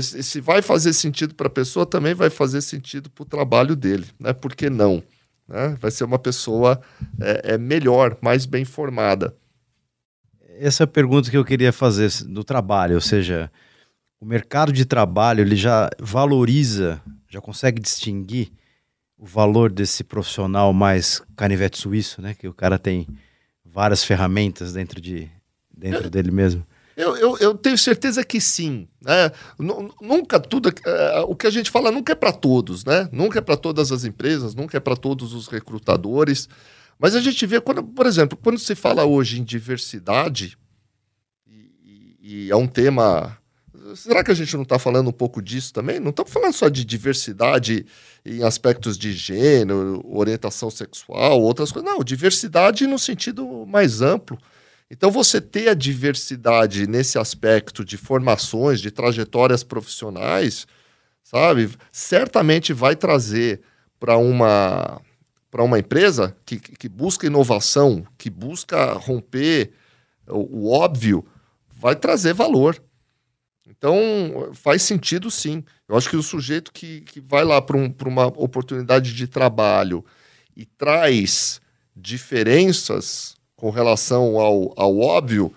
se 0.00 0.40
vai 0.40 0.62
fazer 0.62 0.92
sentido 0.92 1.34
para 1.34 1.46
a 1.46 1.50
pessoa, 1.50 1.86
também 1.86 2.14
vai 2.14 2.30
fazer 2.30 2.60
sentido 2.60 3.08
para 3.10 3.22
o 3.22 3.26
trabalho 3.26 3.76
dele, 3.76 4.06
né? 4.18 4.32
Por 4.32 4.54
que 4.54 4.68
não? 4.68 5.02
Né? 5.46 5.76
Vai 5.80 5.90
ser 5.90 6.04
uma 6.04 6.18
pessoa 6.18 6.80
é, 7.20 7.54
é 7.54 7.58
melhor, 7.58 8.16
mais 8.20 8.46
bem 8.46 8.64
formada. 8.64 9.34
Essa 10.58 10.82
é 10.82 10.84
a 10.84 10.88
pergunta 10.88 11.30
que 11.30 11.36
eu 11.36 11.44
queria 11.44 11.72
fazer 11.72 12.10
do 12.24 12.44
trabalho, 12.44 12.96
ou 12.96 13.00
seja, 13.00 13.50
o 14.20 14.26
mercado 14.26 14.72
de 14.72 14.84
trabalho 14.84 15.40
ele 15.40 15.56
já 15.56 15.88
valoriza, 15.98 17.00
já 17.28 17.40
consegue 17.40 17.80
distinguir 17.80 18.52
o 19.16 19.24
valor 19.24 19.70
desse 19.70 20.02
profissional 20.04 20.72
mais 20.72 21.22
canivete 21.36 21.78
suíço, 21.78 22.20
né? 22.20 22.34
Que 22.34 22.48
o 22.48 22.54
cara 22.54 22.78
tem 22.78 23.06
várias 23.64 24.04
ferramentas 24.04 24.72
dentro 24.72 25.00
de 25.00 25.30
dentro 25.74 26.10
dele 26.10 26.30
mesmo. 26.30 26.66
Eu, 27.00 27.16
eu, 27.16 27.38
eu, 27.38 27.54
tenho 27.54 27.78
certeza 27.78 28.22
que 28.22 28.40
sim. 28.40 28.86
Né? 29.00 29.32
Nunca 30.00 30.38
tudo. 30.38 30.68
Uh, 30.68 31.22
o 31.28 31.34
que 31.34 31.46
a 31.46 31.50
gente 31.50 31.70
fala 31.70 31.90
nunca 31.90 32.12
é 32.12 32.14
para 32.14 32.32
todos, 32.32 32.84
né? 32.84 33.08
Nunca 33.10 33.38
é 33.38 33.42
para 33.42 33.56
todas 33.56 33.90
as 33.90 34.04
empresas, 34.04 34.54
nunca 34.54 34.76
é 34.76 34.80
para 34.80 34.94
todos 34.94 35.32
os 35.32 35.48
recrutadores. 35.48 36.48
Mas 36.98 37.16
a 37.16 37.20
gente 37.20 37.46
vê, 37.46 37.58
quando, 37.58 37.82
por 37.82 38.04
exemplo, 38.04 38.38
quando 38.40 38.58
se 38.58 38.74
fala 38.74 39.06
hoje 39.06 39.40
em 39.40 39.44
diversidade, 39.44 40.58
e, 41.48 42.16
e 42.20 42.50
é 42.50 42.56
um 42.56 42.66
tema. 42.66 43.38
Será 43.96 44.22
que 44.22 44.30
a 44.30 44.34
gente 44.34 44.54
não 44.54 44.62
está 44.62 44.78
falando 44.78 45.08
um 45.08 45.12
pouco 45.12 45.40
disso 45.40 45.72
também? 45.72 45.98
Não 45.98 46.10
estamos 46.10 46.30
falando 46.30 46.52
só 46.52 46.68
de 46.68 46.84
diversidade 46.84 47.86
em 48.24 48.42
aspectos 48.42 48.98
de 48.98 49.12
gênero, 49.12 50.04
orientação 50.06 50.68
sexual, 50.68 51.40
outras 51.40 51.72
coisas. 51.72 51.90
Não, 51.90 52.04
diversidade 52.04 52.86
no 52.86 52.98
sentido 52.98 53.66
mais 53.66 54.02
amplo. 54.02 54.38
Então, 54.90 55.10
você 55.10 55.40
ter 55.40 55.68
a 55.68 55.74
diversidade 55.74 56.86
nesse 56.86 57.16
aspecto 57.16 57.84
de 57.84 57.96
formações, 57.96 58.80
de 58.80 58.90
trajetórias 58.90 59.62
profissionais, 59.62 60.66
sabe, 61.22 61.70
certamente 61.92 62.72
vai 62.72 62.96
trazer 62.96 63.60
para 64.00 64.16
uma, 64.16 65.00
para 65.48 65.62
uma 65.62 65.78
empresa 65.78 66.36
que, 66.44 66.58
que 66.58 66.88
busca 66.88 67.26
inovação, 67.26 68.04
que 68.18 68.28
busca 68.28 68.94
romper 68.94 69.72
o, 70.26 70.64
o 70.64 70.70
óbvio, 70.72 71.24
vai 71.68 71.94
trazer 71.94 72.34
valor. 72.34 72.82
Então, 73.68 74.50
faz 74.54 74.82
sentido 74.82 75.30
sim. 75.30 75.62
Eu 75.88 75.96
acho 75.96 76.10
que 76.10 76.16
o 76.16 76.22
sujeito 76.22 76.72
que, 76.72 77.02
que 77.02 77.20
vai 77.20 77.44
lá 77.44 77.62
para 77.62 77.76
um, 77.76 77.94
uma 78.06 78.26
oportunidade 78.26 79.14
de 79.14 79.28
trabalho 79.28 80.04
e 80.56 80.66
traz 80.66 81.60
diferenças 81.94 83.36
com 83.60 83.68
relação 83.68 84.38
ao, 84.38 84.72
ao 84.74 84.98
óbvio, 84.98 85.52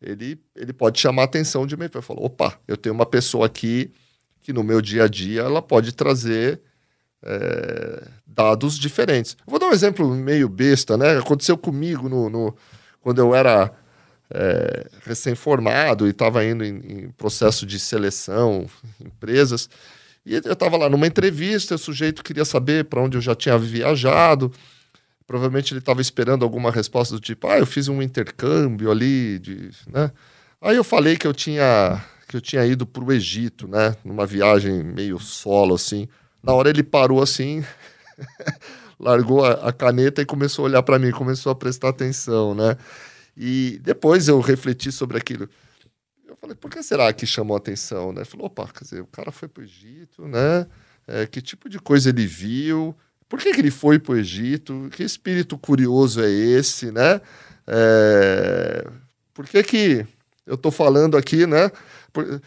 ele, 0.00 0.40
ele 0.56 0.72
pode 0.72 0.98
chamar 0.98 1.22
a 1.22 1.24
atenção 1.26 1.66
de 1.66 1.76
mim. 1.76 1.84
Ele 1.84 2.02
falar, 2.02 2.20
opa, 2.20 2.58
eu 2.66 2.78
tenho 2.78 2.94
uma 2.94 3.04
pessoa 3.04 3.44
aqui 3.44 3.92
que 4.40 4.54
no 4.54 4.64
meu 4.64 4.80
dia 4.80 5.04
a 5.04 5.08
dia 5.08 5.42
ela 5.42 5.60
pode 5.60 5.92
trazer 5.92 6.62
é, 7.22 8.08
dados 8.26 8.78
diferentes. 8.78 9.36
vou 9.46 9.58
dar 9.58 9.66
um 9.66 9.72
exemplo 9.72 10.08
meio 10.14 10.48
besta, 10.48 10.96
né? 10.96 11.18
Aconteceu 11.18 11.58
comigo 11.58 12.08
no, 12.08 12.30
no 12.30 12.56
quando 13.02 13.18
eu 13.18 13.34
era 13.34 13.70
é, 14.30 14.86
recém-formado 15.04 16.06
e 16.06 16.10
estava 16.10 16.42
indo 16.42 16.64
em, 16.64 16.76
em, 16.76 17.10
processo 17.10 17.66
de 17.66 17.78
seleção, 17.78 18.66
empresas. 18.98 19.68
E 20.24 20.34
eu 20.34 20.52
estava 20.52 20.78
lá 20.78 20.88
numa 20.88 21.06
entrevista, 21.06 21.74
o 21.74 21.78
sujeito 21.78 22.24
queria 22.24 22.46
saber 22.46 22.86
para 22.86 23.02
onde 23.02 23.18
eu 23.18 23.20
já 23.20 23.34
tinha 23.34 23.58
viajado. 23.58 24.50
Provavelmente 25.26 25.72
ele 25.72 25.80
estava 25.80 26.00
esperando 26.00 26.44
alguma 26.44 26.70
resposta 26.70 27.14
do 27.14 27.20
tipo, 27.20 27.46
ah, 27.46 27.58
eu 27.58 27.66
fiz 27.66 27.88
um 27.88 28.02
intercâmbio 28.02 28.90
ali, 28.90 29.38
de, 29.38 29.70
né? 29.86 30.10
Aí 30.60 30.76
eu 30.76 30.84
falei 30.84 31.16
que 31.16 31.26
eu 31.26 31.32
tinha 31.32 32.04
que 32.28 32.36
eu 32.36 32.40
tinha 32.40 32.64
ido 32.64 32.86
para 32.86 33.04
o 33.04 33.12
Egito, 33.12 33.68
né? 33.68 33.94
Numa 34.02 34.24
viagem 34.24 34.82
meio 34.82 35.18
solo, 35.18 35.74
assim. 35.74 36.08
Na 36.42 36.54
hora 36.54 36.70
ele 36.70 36.82
parou 36.82 37.22
assim, 37.22 37.62
largou 38.98 39.44
a, 39.44 39.68
a, 39.68 39.72
caneta 39.72 40.22
e 40.22 40.26
começou 40.26 40.64
a 40.64 40.68
olhar 40.68 40.82
para 40.82 40.98
mim, 40.98 41.10
começou 41.10 41.52
a 41.52 41.54
prestar 41.54 41.90
atenção, 41.90 42.54
né? 42.54 42.76
E 43.36 43.78
depois 43.82 44.28
eu 44.28 44.40
refleti 44.40 44.90
sobre 44.90 45.18
aquilo. 45.18 45.48
Eu 46.26 46.36
falei, 46.36 46.56
por 46.56 46.70
que 46.70 46.82
será 46.82 47.12
que 47.12 47.26
chamou 47.26 47.56
atenção, 47.56 48.12
né? 48.12 48.24
Falou, 48.24 48.46
opa, 48.46 48.66
quer 48.72 48.84
dizer, 48.84 49.00
o 49.02 49.06
cara 49.06 49.30
foi 49.30 49.48
para 49.48 49.60
o 49.60 49.64
Egito, 49.64 50.26
né? 50.26 50.66
É, 51.06 51.26
que 51.26 51.42
tipo 51.42 51.68
de 51.68 51.78
coisa 51.78 52.08
ele 52.08 52.26
viu? 52.26 52.96
Por 53.32 53.40
que, 53.40 53.54
que 53.54 53.62
ele 53.62 53.70
foi 53.70 53.98
para 53.98 54.12
o 54.12 54.18
Egito? 54.18 54.90
Que 54.92 55.02
espírito 55.02 55.56
curioso 55.56 56.22
é 56.22 56.30
esse, 56.30 56.92
né? 56.92 57.18
É... 57.66 58.86
Por 59.32 59.46
que, 59.46 59.62
que 59.62 60.06
eu 60.46 60.56
estou 60.56 60.70
falando 60.70 61.16
aqui, 61.16 61.46
né? 61.46 61.70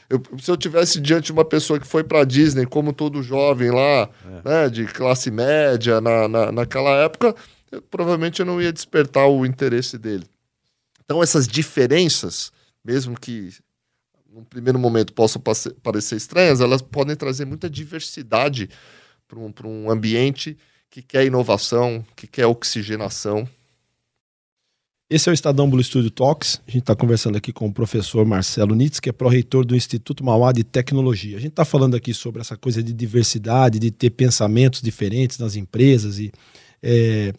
Eu, 0.08 0.22
se 0.38 0.52
eu 0.52 0.56
tivesse 0.56 1.02
diante 1.02 1.26
de 1.26 1.32
uma 1.32 1.44
pessoa 1.44 1.80
que 1.80 1.88
foi 1.88 2.04
para 2.04 2.24
Disney, 2.24 2.68
como 2.68 2.94
todo 2.94 3.24
jovem 3.24 3.72
lá, 3.72 4.08
é. 4.46 4.48
né, 4.48 4.70
de 4.70 4.86
classe 4.86 5.32
média, 5.32 6.00
na, 6.00 6.28
na, 6.28 6.52
naquela 6.52 6.92
época, 6.98 7.36
eu, 7.72 7.82
provavelmente 7.82 8.42
eu 8.42 8.46
não 8.46 8.62
ia 8.62 8.72
despertar 8.72 9.26
o 9.26 9.44
interesse 9.44 9.98
dele. 9.98 10.28
Então, 11.04 11.24
essas 11.24 11.48
diferenças, 11.48 12.52
mesmo 12.84 13.20
que 13.20 13.52
num 14.32 14.44
primeiro 14.44 14.78
momento 14.78 15.14
possam 15.14 15.42
parecer 15.82 16.16
estranhas, 16.16 16.62
elas 16.62 16.84
podem 16.84 17.16
trazer 17.16 17.46
muita 17.46 17.68
diversidade 17.68 18.70
para 19.28 19.40
um, 19.40 19.52
um 19.64 19.90
ambiente 19.90 20.56
que 20.90 21.02
quer 21.02 21.26
inovação, 21.26 22.06
que 22.16 22.28
quer 22.28 22.46
oxigenação. 22.46 23.48
Esse 25.08 25.30
é 25.30 25.32
o 25.32 25.34
Estadão 25.34 25.70
Blue 25.70 25.84
Studio 25.84 26.10
Talks. 26.10 26.62
A 26.68 26.72
gente 26.72 26.82
está 26.82 26.96
conversando 26.96 27.38
aqui 27.38 27.54
com 27.54 27.68
o 27.68 27.74
professor 27.74 28.26
Marcelo 28.26 28.74
Nitz, 28.74 29.00
que 29.00 29.08
é 29.08 29.12
pró-reitor 29.12 29.64
do 29.64 29.76
Instituto 29.76 30.24
Mauá 30.24 30.52
de 30.52 30.64
Tecnologia. 30.64 31.38
A 31.38 31.40
gente 31.40 31.52
está 31.52 31.64
falando 31.64 31.96
aqui 31.96 32.14
sobre 32.14 32.42
essa 32.42 32.58
coisa 32.58 32.82
de 32.82 32.92
diversidade, 32.92 33.78
de 33.78 33.92
ter 33.92 34.10
pensamentos 34.10 34.82
diferentes 34.82 35.38
nas 35.38 35.56
empresas 35.56 36.18
e 36.18 36.32
é, 36.82 37.34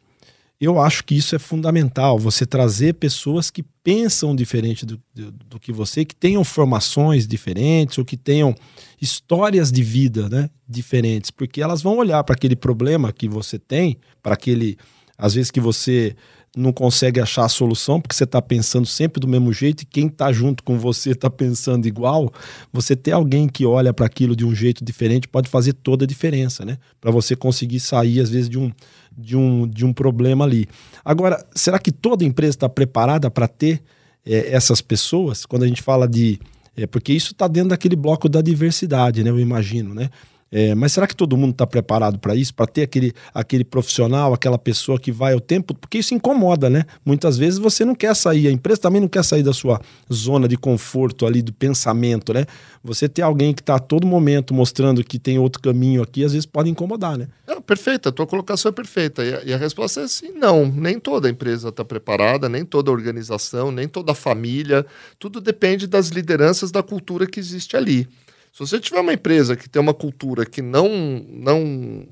eu 0.60 0.80
acho 0.80 1.04
que 1.04 1.14
isso 1.14 1.36
é 1.36 1.38
fundamental, 1.38 2.18
você 2.18 2.46
trazer 2.46 2.94
pessoas 2.94 3.50
que 3.50 3.62
pensam 3.62 4.34
diferente 4.34 4.86
do, 4.86 5.00
do, 5.14 5.30
do, 5.30 5.60
que 5.60 5.70
você, 5.70 6.04
que 6.04 6.14
tenham 6.14 6.42
formações 6.42 7.26
diferentes 7.26 7.98
ou 7.98 8.04
que 8.04 8.16
tenham 8.16 8.54
histórias 9.00 9.70
de 9.70 9.82
vida 9.82 10.28
né, 10.28 10.48
diferentes, 10.66 11.30
porque 11.30 11.60
elas 11.60 11.82
vão 11.82 11.98
olhar 11.98 12.24
para 12.24 12.34
aquele 12.34 12.56
problema 12.56 13.12
que 13.12 13.28
você 13.28 13.58
tem, 13.58 13.98
para 14.22 14.32
aquele, 14.34 14.78
às 15.18 15.34
vezes 15.34 15.50
que 15.50 15.60
você 15.60 16.16
não 16.56 16.72
consegue 16.72 17.20
achar 17.20 17.44
a 17.44 17.48
solução 17.50 18.00
porque 18.00 18.16
você 18.16 18.24
está 18.24 18.40
pensando 18.40 18.86
sempre 18.86 19.20
do 19.20 19.28
mesmo 19.28 19.52
jeito 19.52 19.82
e 19.82 19.84
quem 19.84 20.06
está 20.06 20.32
junto 20.32 20.62
com 20.62 20.78
você 20.78 21.10
está 21.10 21.28
pensando 21.28 21.86
igual, 21.86 22.32
você 22.72 22.96
ter 22.96 23.12
alguém 23.12 23.46
que 23.46 23.66
olha 23.66 23.92
para 23.92 24.06
aquilo 24.06 24.34
de 24.34 24.44
um 24.44 24.54
jeito 24.54 24.82
diferente 24.82 25.28
pode 25.28 25.50
fazer 25.50 25.74
toda 25.74 26.06
a 26.06 26.08
diferença, 26.08 26.64
né? 26.64 26.78
Para 26.98 27.10
você 27.10 27.36
conseguir 27.36 27.78
sair, 27.78 28.20
às 28.20 28.30
vezes, 28.30 28.48
de 28.48 28.58
um, 28.58 28.72
de 29.16 29.36
um, 29.36 29.68
de 29.68 29.84
um 29.84 29.92
problema 29.92 30.46
ali. 30.46 30.66
Agora, 31.04 31.44
será 31.54 31.78
que 31.78 31.92
toda 31.92 32.24
empresa 32.24 32.56
está 32.56 32.68
preparada 32.70 33.30
para 33.30 33.46
ter 33.46 33.82
é, 34.24 34.54
essas 34.54 34.80
pessoas? 34.80 35.44
Quando 35.44 35.64
a 35.64 35.68
gente 35.68 35.82
fala 35.82 36.08
de. 36.08 36.40
É, 36.74 36.86
porque 36.86 37.12
isso 37.12 37.32
está 37.32 37.46
dentro 37.46 37.70
daquele 37.70 37.96
bloco 37.96 38.28
da 38.28 38.40
diversidade, 38.40 39.22
né? 39.22 39.28
Eu 39.28 39.38
imagino, 39.38 39.94
né? 39.94 40.08
É, 40.50 40.74
mas 40.76 40.92
será 40.92 41.06
que 41.06 41.16
todo 41.16 41.36
mundo 41.36 41.50
está 41.52 41.66
preparado 41.66 42.18
para 42.18 42.34
isso? 42.34 42.54
Para 42.54 42.66
ter 42.66 42.82
aquele, 42.82 43.12
aquele 43.34 43.64
profissional, 43.64 44.32
aquela 44.32 44.56
pessoa 44.56 44.98
que 44.98 45.10
vai 45.10 45.32
ao 45.32 45.40
tempo? 45.40 45.74
Porque 45.74 45.98
isso 45.98 46.14
incomoda, 46.14 46.70
né? 46.70 46.84
Muitas 47.04 47.36
vezes 47.36 47.58
você 47.58 47.84
não 47.84 47.94
quer 47.94 48.14
sair, 48.14 48.46
a 48.46 48.50
empresa 48.50 48.80
também 48.80 49.00
não 49.00 49.08
quer 49.08 49.24
sair 49.24 49.42
da 49.42 49.52
sua 49.52 49.80
zona 50.12 50.46
de 50.46 50.56
conforto 50.56 51.26
ali, 51.26 51.42
do 51.42 51.52
pensamento, 51.52 52.32
né? 52.32 52.46
Você 52.82 53.08
ter 53.08 53.22
alguém 53.22 53.52
que 53.52 53.60
está 53.60 53.74
a 53.74 53.80
todo 53.80 54.06
momento 54.06 54.54
mostrando 54.54 55.02
que 55.02 55.18
tem 55.18 55.36
outro 55.38 55.60
caminho 55.60 56.00
aqui, 56.00 56.24
às 56.24 56.32
vezes 56.32 56.46
pode 56.46 56.70
incomodar, 56.70 57.18
né? 57.18 57.26
Não, 57.44 57.60
perfeita, 57.60 58.10
a 58.10 58.12
tua 58.12 58.26
colocação 58.26 58.68
é 58.68 58.72
perfeita. 58.72 59.24
E 59.24 59.34
a, 59.34 59.42
e 59.46 59.52
a 59.52 59.56
resposta 59.56 60.02
é 60.02 60.08
sim, 60.08 60.30
não. 60.30 60.64
Nem 60.64 61.00
toda 61.00 61.28
empresa 61.28 61.70
está 61.70 61.84
preparada, 61.84 62.48
nem 62.48 62.64
toda 62.64 62.92
organização, 62.92 63.72
nem 63.72 63.88
toda 63.88 64.14
família. 64.14 64.86
Tudo 65.18 65.40
depende 65.40 65.88
das 65.88 66.08
lideranças, 66.08 66.70
da 66.70 66.84
cultura 66.84 67.26
que 67.26 67.40
existe 67.40 67.76
ali. 67.76 68.08
Se 68.56 68.60
você 68.60 68.80
tiver 68.80 69.00
uma 69.00 69.12
empresa 69.12 69.54
que 69.54 69.68
tem 69.68 69.82
uma 69.82 69.92
cultura 69.92 70.46
que 70.46 70.62
não, 70.62 70.88
não 71.28 72.08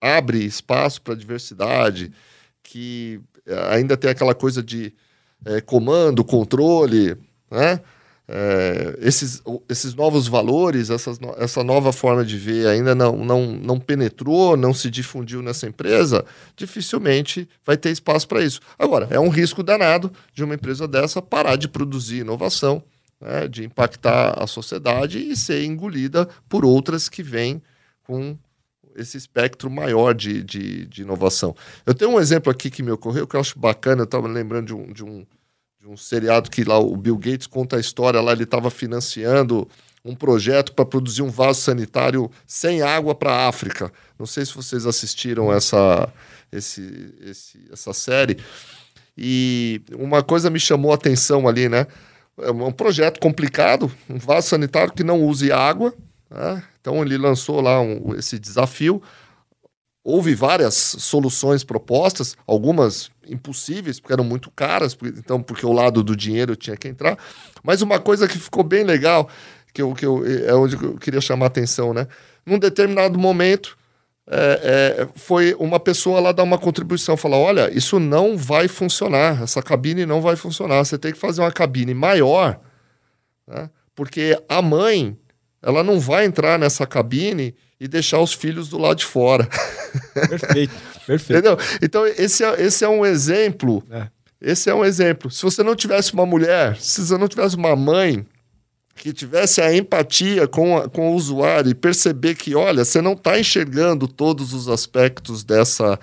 abre 0.00 0.44
espaço 0.44 1.02
para 1.02 1.16
diversidade, 1.16 2.12
que 2.62 3.20
eh, 3.44 3.74
ainda 3.74 3.96
tem 3.96 4.08
aquela 4.08 4.32
coisa 4.32 4.62
de 4.62 4.94
é, 5.44 5.60
comando, 5.60 6.24
controle, 6.24 7.16
né? 7.50 7.80
É, 8.28 8.96
esses, 9.00 9.42
esses 9.68 9.92
novos 9.92 10.28
valores, 10.28 10.88
essas, 10.88 11.18
essa 11.36 11.64
nova 11.64 11.92
forma 11.92 12.24
de 12.24 12.38
ver 12.38 12.68
ainda 12.68 12.94
não, 12.94 13.16
não, 13.24 13.46
não 13.46 13.80
penetrou, 13.80 14.56
não 14.56 14.72
se 14.72 14.88
difundiu 14.88 15.42
nessa 15.42 15.66
empresa, 15.66 16.24
dificilmente 16.56 17.48
vai 17.64 17.76
ter 17.76 17.90
espaço 17.90 18.28
para 18.28 18.40
isso. 18.40 18.60
Agora, 18.78 19.08
é 19.10 19.18
um 19.18 19.30
risco 19.30 19.64
danado 19.64 20.12
de 20.32 20.44
uma 20.44 20.54
empresa 20.54 20.86
dessa 20.86 21.20
parar 21.20 21.56
de 21.56 21.66
produzir 21.66 22.18
inovação 22.18 22.84
né, 23.20 23.48
de 23.48 23.64
impactar 23.64 24.42
a 24.42 24.46
sociedade 24.46 25.18
e 25.18 25.36
ser 25.36 25.64
engolida 25.64 26.28
por 26.48 26.64
outras 26.64 27.08
que 27.08 27.22
vêm 27.22 27.62
com 28.02 28.36
esse 28.94 29.16
espectro 29.16 29.70
maior 29.70 30.14
de, 30.14 30.42
de, 30.42 30.86
de, 30.86 31.02
inovação. 31.02 31.54
Eu 31.84 31.94
tenho 31.94 32.12
um 32.12 32.20
exemplo 32.20 32.50
aqui 32.50 32.70
que 32.70 32.82
me 32.82 32.90
ocorreu 32.90 33.26
que 33.26 33.36
eu 33.36 33.40
acho 33.40 33.58
bacana, 33.58 34.02
eu 34.02 34.04
estava 34.04 34.26
lembrando 34.26 34.66
de 34.66 34.74
um, 34.74 34.92
de, 34.92 35.04
um, 35.04 35.26
de 35.80 35.88
um 35.88 35.96
seriado 35.96 36.50
que 36.50 36.64
lá 36.64 36.78
o 36.78 36.96
Bill 36.96 37.18
Gates 37.18 37.46
conta 37.46 37.76
a 37.76 37.80
história, 37.80 38.20
lá 38.20 38.32
ele 38.32 38.44
estava 38.44 38.70
financiando 38.70 39.68
um 40.04 40.14
projeto 40.14 40.72
para 40.72 40.84
produzir 40.86 41.22
um 41.22 41.30
vaso 41.30 41.60
sanitário 41.60 42.30
sem 42.46 42.80
água 42.80 43.14
para 43.14 43.32
a 43.32 43.48
África. 43.48 43.92
Não 44.18 44.24
sei 44.24 44.46
se 44.46 44.54
vocês 44.54 44.86
assistiram 44.86 45.52
essa, 45.52 46.08
esse, 46.50 47.14
esse, 47.20 47.68
essa 47.72 47.92
série. 47.92 48.38
E 49.18 49.82
uma 49.92 50.22
coisa 50.22 50.48
me 50.48 50.60
chamou 50.60 50.92
a 50.92 50.94
atenção 50.94 51.48
ali, 51.48 51.68
né? 51.68 51.86
É 52.38 52.50
um 52.50 52.72
projeto 52.72 53.18
complicado, 53.20 53.90
um 54.08 54.18
vaso 54.18 54.48
sanitário 54.48 54.92
que 54.92 55.04
não 55.04 55.22
use 55.22 55.50
água. 55.50 55.94
Né? 56.30 56.62
Então 56.80 57.02
ele 57.02 57.16
lançou 57.16 57.60
lá 57.60 57.80
um, 57.80 58.14
esse 58.16 58.38
desafio. 58.38 59.02
Houve 60.04 60.34
várias 60.34 60.74
soluções 60.74 61.64
propostas, 61.64 62.36
algumas 62.46 63.10
impossíveis, 63.28 63.98
porque 63.98 64.12
eram 64.12 64.22
muito 64.22 64.50
caras, 64.52 64.96
então 65.02 65.42
porque 65.42 65.66
o 65.66 65.72
lado 65.72 66.02
do 66.02 66.14
dinheiro 66.14 66.54
tinha 66.54 66.76
que 66.76 66.86
entrar. 66.86 67.18
Mas 67.62 67.82
uma 67.82 67.98
coisa 67.98 68.28
que 68.28 68.38
ficou 68.38 68.62
bem 68.62 68.84
legal, 68.84 69.28
que, 69.74 69.82
eu, 69.82 69.92
que 69.94 70.06
eu, 70.06 70.22
é 70.24 70.54
onde 70.54 70.76
eu 70.76 70.96
queria 70.96 71.20
chamar 71.20 71.46
a 71.46 71.48
atenção, 71.48 71.92
né? 71.92 72.06
Num 72.44 72.56
determinado 72.56 73.18
momento, 73.18 73.76
é, 74.28 74.98
é, 75.02 75.08
foi 75.14 75.54
uma 75.54 75.78
pessoa 75.78 76.18
lá 76.18 76.32
dar 76.32 76.42
uma 76.42 76.58
contribuição, 76.58 77.16
falar: 77.16 77.36
olha, 77.36 77.70
isso 77.72 78.00
não 78.00 78.36
vai 78.36 78.66
funcionar, 78.66 79.42
essa 79.42 79.62
cabine 79.62 80.04
não 80.04 80.20
vai 80.20 80.34
funcionar, 80.34 80.84
você 80.84 80.98
tem 80.98 81.12
que 81.12 81.18
fazer 81.18 81.42
uma 81.42 81.52
cabine 81.52 81.94
maior, 81.94 82.58
né? 83.46 83.70
porque 83.94 84.36
a 84.48 84.60
mãe 84.60 85.16
ela 85.62 85.82
não 85.82 86.00
vai 86.00 86.24
entrar 86.24 86.58
nessa 86.58 86.86
cabine 86.86 87.54
e 87.78 87.86
deixar 87.86 88.20
os 88.20 88.32
filhos 88.32 88.68
do 88.68 88.78
lado 88.78 88.98
de 88.98 89.04
fora. 89.04 89.48
Perfeito, 90.12 90.74
perfeito. 91.06 91.32
Entendeu? 91.32 91.58
Então, 91.80 92.06
esse 92.06 92.44
é, 92.44 92.62
esse 92.62 92.84
é 92.84 92.88
um 92.88 93.04
exemplo. 93.04 93.82
É. 93.90 94.08
Esse 94.40 94.68
é 94.68 94.74
um 94.74 94.84
exemplo. 94.84 95.30
Se 95.30 95.42
você 95.42 95.62
não 95.62 95.74
tivesse 95.74 96.12
uma 96.12 96.26
mulher, 96.26 96.76
se 96.76 97.04
você 97.04 97.16
não 97.16 97.28
tivesse 97.28 97.56
uma 97.56 97.74
mãe 97.74 98.26
que 98.96 99.12
tivesse 99.12 99.60
a 99.60 99.74
empatia 99.74 100.48
com, 100.48 100.76
a, 100.76 100.88
com 100.88 101.12
o 101.12 101.14
usuário 101.14 101.70
e 101.70 101.74
perceber 101.74 102.34
que, 102.34 102.54
olha, 102.54 102.84
você 102.84 103.00
não 103.00 103.12
está 103.12 103.38
enxergando 103.38 104.08
todos 104.08 104.52
os 104.52 104.68
aspectos 104.68 105.44
dessa 105.44 105.98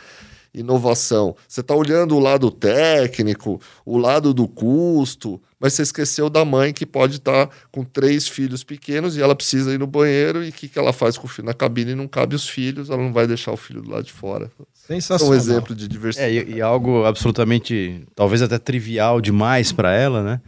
inovação. 0.53 1.36
Você 1.47 1.62
está 1.62 1.73
olhando 1.73 2.15
o 2.15 2.19
lado 2.19 2.51
técnico, 2.51 3.60
o 3.86 3.97
lado 3.97 4.34
do 4.34 4.47
custo, 4.47 5.41
mas 5.60 5.73
você 5.73 5.82
esqueceu 5.82 6.29
da 6.29 6.45
mãe 6.45 6.71
que 6.71 6.86
pode 6.86 7.15
estar 7.15 7.47
tá 7.47 7.56
com 7.71 7.84
três 7.84 8.27
filhos 8.27 8.63
pequenos 8.63 9.17
e 9.17 9.21
ela 9.21 9.36
precisa 9.36 9.73
ir 9.73 9.79
no 9.79 9.88
banheiro 9.88 10.43
e 10.43 10.49
o 10.49 10.51
que, 10.51 10.67
que 10.67 10.77
ela 10.77 10.93
faz 10.93 11.17
com 11.17 11.25
o 11.25 11.29
filho? 11.29 11.47
Na 11.47 11.53
cabine 11.53 11.95
não 11.95 12.08
cabe 12.08 12.36
os 12.36 12.47
filhos, 12.47 12.89
ela 12.89 13.01
não 13.01 13.12
vai 13.12 13.25
deixar 13.25 13.51
o 13.51 13.58
filho 13.58 13.82
do 13.82 13.89
lado 13.89 14.03
de 14.03 14.12
fora. 14.12 14.51
Sensacional. 14.73 15.34
É 15.34 15.38
um 15.38 15.39
exemplo 15.39 15.75
de 15.75 15.88
diversidade. 15.88 16.38
É, 16.38 16.43
e, 16.43 16.56
e 16.56 16.62
algo 16.62 17.06
absolutamente, 17.06 18.06
talvez 18.13 18.41
até 18.41 18.60
trivial 18.60 19.19
demais 19.19 19.71
para 19.71 19.93
ela, 19.95 20.21
né? 20.21 20.41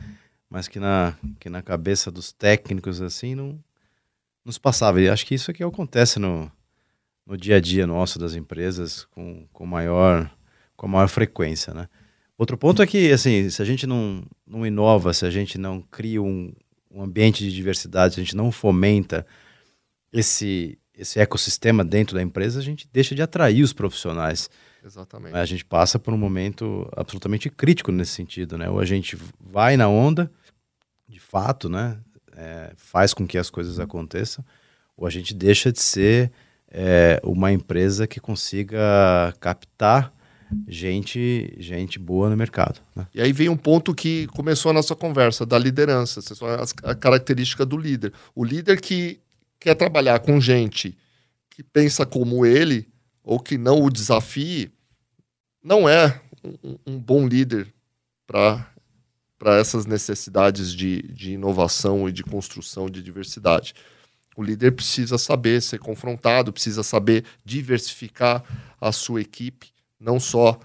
Mas 0.56 0.70
que 0.70 0.80
na, 0.80 1.14
que 1.38 1.50
na 1.50 1.62
cabeça 1.62 2.10
dos 2.10 2.32
técnicos 2.32 3.02
assim 3.02 3.36
não 3.36 3.62
nos 4.46 4.58
passava. 4.58 5.02
E 5.02 5.10
acho 5.10 5.26
que 5.26 5.36
isso 5.36 5.52
aqui 5.52 5.62
acontece 5.62 6.18
no, 6.18 6.50
no 7.26 7.36
dia 7.36 7.58
a 7.58 7.60
dia 7.60 7.86
nosso 7.86 8.18
das 8.18 8.36
empresas 8.36 9.04
com, 9.12 9.46
com, 9.52 9.66
maior, 9.66 10.32
com 10.78 10.88
maior 10.88 11.10
frequência, 11.10 11.74
né? 11.74 11.90
Outro 12.38 12.58
ponto 12.58 12.82
é 12.82 12.88
que, 12.88 13.12
assim, 13.12 13.50
se 13.50 13.62
a 13.62 13.66
gente 13.66 13.86
não, 13.86 14.24
não 14.48 14.66
inova, 14.66 15.14
se 15.14 15.26
a 15.26 15.30
gente 15.30 15.58
não 15.58 15.82
cria 15.82 16.22
um, 16.22 16.54
um 16.90 17.02
ambiente 17.04 17.44
de 17.44 17.54
diversidade, 17.54 18.14
se 18.14 18.22
a 18.22 18.24
gente 18.24 18.36
não 18.36 18.50
fomenta 18.50 19.28
esse, 20.14 20.78
esse 20.98 21.20
ecossistema 21.20 21.84
dentro 21.84 22.16
da 22.16 22.22
empresa, 22.22 22.60
a 22.60 22.64
gente 22.64 22.88
deixa 22.94 23.14
de 23.14 23.22
atrair 23.22 23.62
os 23.62 23.74
profissionais. 23.74 24.50
Exatamente. 24.86 25.36
A 25.36 25.44
gente 25.44 25.66
passa 25.66 26.00
por 26.00 26.14
um 26.14 26.18
momento 26.18 26.90
absolutamente 26.96 27.50
crítico 27.50 27.92
nesse 27.92 28.12
sentido, 28.12 28.58
né? 28.58 28.70
Ou 28.70 28.80
a 28.80 28.86
gente 28.86 29.18
vai 29.38 29.76
na 29.76 29.90
onda, 29.90 30.32
fato, 31.26 31.70
né, 31.70 31.98
é, 32.36 32.72
faz 32.76 33.14
com 33.14 33.26
que 33.26 33.38
as 33.38 33.50
coisas 33.50 33.80
aconteçam, 33.80 34.44
ou 34.96 35.06
a 35.06 35.10
gente 35.10 35.34
deixa 35.34 35.72
de 35.72 35.82
ser 35.82 36.32
é, 36.70 37.20
uma 37.24 37.52
empresa 37.52 38.08
que 38.08 38.20
consiga 38.20 39.34
captar 39.40 40.14
gente 40.68 41.54
gente 41.58 41.98
boa 41.98 42.30
no 42.30 42.38
mercado. 42.38 42.80
Né? 42.96 43.08
E 43.14 43.22
aí 43.22 43.34
vem 43.34 43.50
um 43.50 43.58
ponto 43.58 43.94
que 43.94 44.28
começou 44.28 44.70
a 44.70 44.74
nossa 44.74 44.96
conversa, 44.96 45.46
da 45.46 45.58
liderança, 45.58 46.22
a 46.84 46.96
característica 46.96 47.66
do 47.66 47.78
líder. 47.78 48.14
O 48.34 48.44
líder 48.44 48.80
que 48.80 49.20
quer 49.60 49.76
trabalhar 49.76 50.20
com 50.20 50.40
gente 50.40 50.98
que 51.50 51.64
pensa 51.64 52.06
como 52.06 52.46
ele, 52.46 52.88
ou 53.24 53.40
que 53.40 53.58
não 53.58 53.82
o 53.82 53.90
desafie, 53.90 54.72
não 55.64 55.88
é 55.88 56.22
um, 56.44 56.78
um 56.86 57.00
bom 57.00 57.26
líder 57.26 57.74
para 58.28 58.68
para 59.38 59.58
essas 59.58 59.86
necessidades 59.86 60.74
de, 60.74 61.02
de 61.04 61.34
inovação 61.34 62.08
e 62.08 62.12
de 62.12 62.24
construção 62.24 62.90
de 62.90 63.02
diversidade. 63.02 63.74
O 64.36 64.44
líder 64.44 64.72
precisa 64.72 65.18
saber 65.18 65.62
ser 65.62 65.80
confrontado, 65.80 66.52
precisa 66.52 66.84
saber 66.84 67.24
diversificar 67.44 68.44
a 68.80 68.92
sua 68.92 69.22
equipe, 69.22 69.72
não 70.00 70.20
só 70.20 70.60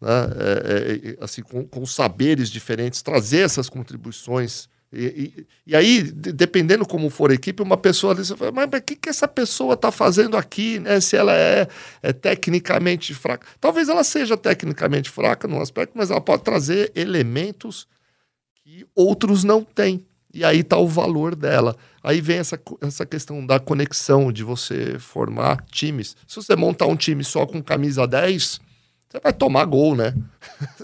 né, 0.00 0.08
é, 0.38 1.10
é, 1.10 1.24
assim, 1.24 1.42
com, 1.42 1.66
com, 1.66 1.84
saberes 1.84 2.50
diferentes, 2.50 3.02
trazer 3.02 3.40
essas 3.40 3.68
contribuições. 3.68 4.68
E, 4.92 5.04
e, 5.04 5.46
e, 5.66 5.76
aí, 5.76 6.02
dependendo 6.02 6.86
como 6.86 7.10
for 7.10 7.30
a 7.30 7.34
equipe, 7.34 7.62
uma 7.62 7.76
pessoa 7.76 8.14
fala, 8.24 8.52
mas 8.52 8.66
o 8.66 8.82
que, 8.82 8.94
que 8.94 9.08
essa 9.08 9.26
pessoa 9.26 9.74
está 9.74 9.90
fazendo 9.90 10.36
aqui, 10.36 10.78
né? 10.78 11.00
Se 11.00 11.16
ela 11.16 11.32
é, 11.34 11.66
é, 12.02 12.12
tecnicamente 12.12 13.12
fraca. 13.12 13.46
Talvez 13.60 13.88
ela 13.88 14.04
seja 14.04 14.36
tecnicamente 14.36 15.10
fraca 15.10 15.48
num 15.48 15.60
aspecto, 15.60 15.92
mas 15.96 16.10
ela 16.10 16.20
pode 16.20 16.44
trazer 16.44 16.92
elementos 16.94 17.88
que 18.66 18.84
outros 18.96 19.44
não 19.44 19.62
têm. 19.62 20.04
E 20.34 20.44
aí 20.44 20.60
está 20.60 20.76
o 20.76 20.88
valor 20.88 21.36
dela. 21.36 21.76
Aí 22.02 22.20
vem 22.20 22.38
essa, 22.38 22.60
essa 22.82 23.06
questão 23.06 23.46
da 23.46 23.60
conexão, 23.60 24.32
de 24.32 24.42
você 24.42 24.98
formar 24.98 25.64
times. 25.70 26.16
Se 26.26 26.34
você 26.34 26.56
montar 26.56 26.86
um 26.86 26.96
time 26.96 27.22
só 27.22 27.46
com 27.46 27.62
camisa 27.62 28.08
10, 28.08 28.60
você 29.08 29.20
vai 29.22 29.32
tomar 29.32 29.64
gol, 29.66 29.94
né? 29.94 30.12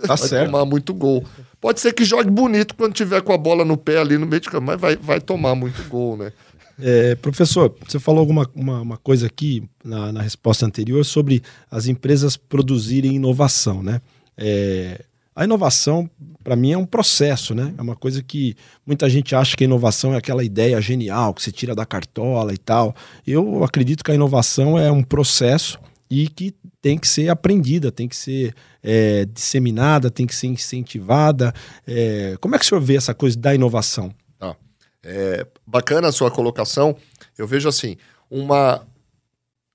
Tá 0.01 0.14
vai 0.14 0.16
certo. 0.16 0.47
tomar 0.47 0.64
muito 0.64 0.95
gol. 0.95 1.27
Pode 1.61 1.81
ser 1.81 1.92
que 1.92 2.05
jogue 2.05 2.31
bonito 2.31 2.77
quando 2.77 2.95
tiver 2.95 3.21
com 3.21 3.33
a 3.33 3.37
bola 3.37 3.64
no 3.64 3.77
pé 3.77 3.99
ali 3.99 4.16
no 4.16 4.27
meio 4.27 4.40
de 4.40 4.49
campo, 4.49 4.66
mas 4.66 4.81
vai, 4.81 4.95
vai 4.97 5.21
tomar 5.21 5.57
muito 5.57 5.83
gol, 5.88 6.16
né? 6.16 6.33
É, 6.81 7.16
professor, 7.16 7.75
você 7.87 7.99
falou 7.99 8.21
alguma 8.21 8.49
uma, 8.55 8.81
uma 8.81 8.97
coisa 8.97 9.27
aqui 9.27 9.68
na, 9.85 10.12
na, 10.12 10.23
resposta 10.23 10.64
anterior 10.64 11.05
sobre 11.05 11.42
as 11.71 11.87
empresas 11.87 12.37
produzirem 12.37 13.16
inovação, 13.16 13.83
né? 13.83 14.01
É, 14.37 15.05
a 15.35 15.45
inovação, 15.45 16.09
para 16.45 16.55
mim, 16.55 16.73
é 16.73 16.79
um 16.79 16.85
processo, 16.85 17.55
né? 17.55 17.75
É 17.79 17.83
uma 17.83 17.97
coisa 17.97 18.23
que 18.23 18.55
muita 18.87 19.09
gente 19.09 19.35
acha 19.35 19.57
que 19.57 19.64
a 19.64 19.66
inovação 19.66 20.12
é 20.12 20.18
aquela 20.18 20.45
ideia 20.45 20.81
genial 20.81 21.33
que 21.33 21.42
se 21.42 21.51
tira 21.51 21.75
da 21.75 21.87
cartola 21.87 22.53
e 22.53 22.59
tal. 22.59 22.95
Eu 23.27 23.64
acredito 23.64 24.05
que 24.05 24.11
a 24.11 24.14
inovação 24.14 24.79
é 24.79 24.92
um 24.92 25.03
processo 25.03 25.79
e 26.11 26.29
que 26.29 26.55
tem 26.83 26.99
que 26.99 27.09
ser 27.09 27.31
aprendida, 27.31 27.90
tem 27.90 28.07
que 28.07 28.16
ser 28.16 28.55
é, 28.83 29.25
disseminada, 29.25 30.11
tem 30.11 30.27
que 30.27 30.35
ser 30.35 30.49
incentivada. 30.49 31.55
É, 31.87 32.37
como 32.38 32.55
é 32.55 32.59
que 32.59 32.64
o 32.66 32.68
senhor 32.68 32.83
vê 32.83 32.97
essa 32.97 33.14
coisa 33.14 33.38
da 33.38 33.55
inovação? 33.55 34.14
Tá. 34.38 34.55
É, 35.03 35.47
bacana 35.66 36.09
a 36.09 36.12
sua 36.12 36.31
colocação. 36.31 36.95
Eu 37.38 37.47
vejo 37.47 37.68
assim, 37.68 37.97
uma, 38.31 38.87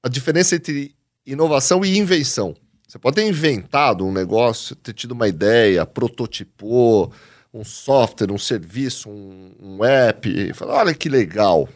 a 0.04 0.10
diferença 0.10 0.56
entre 0.56 0.94
inovação 1.26 1.84
e 1.84 1.98
invenção. 1.98 2.56
Você 2.88 2.98
pode 2.98 3.18
ter 3.18 3.28
inventado 3.28 4.06
um 4.06 4.14
negócio, 4.14 4.74
ter 4.76 4.94
tido 4.94 5.12
uma 5.12 5.28
ideia, 5.28 5.86
prototipou 5.86 7.12
um 7.54 7.64
software, 7.64 8.32
um 8.32 8.38
serviço, 8.38 9.10
um, 9.10 9.52
um 9.60 9.84
app, 9.84 10.30
e 10.30 10.54
falar, 10.54 10.76
olha 10.76 10.94
que 10.94 11.10
legal. 11.10 11.68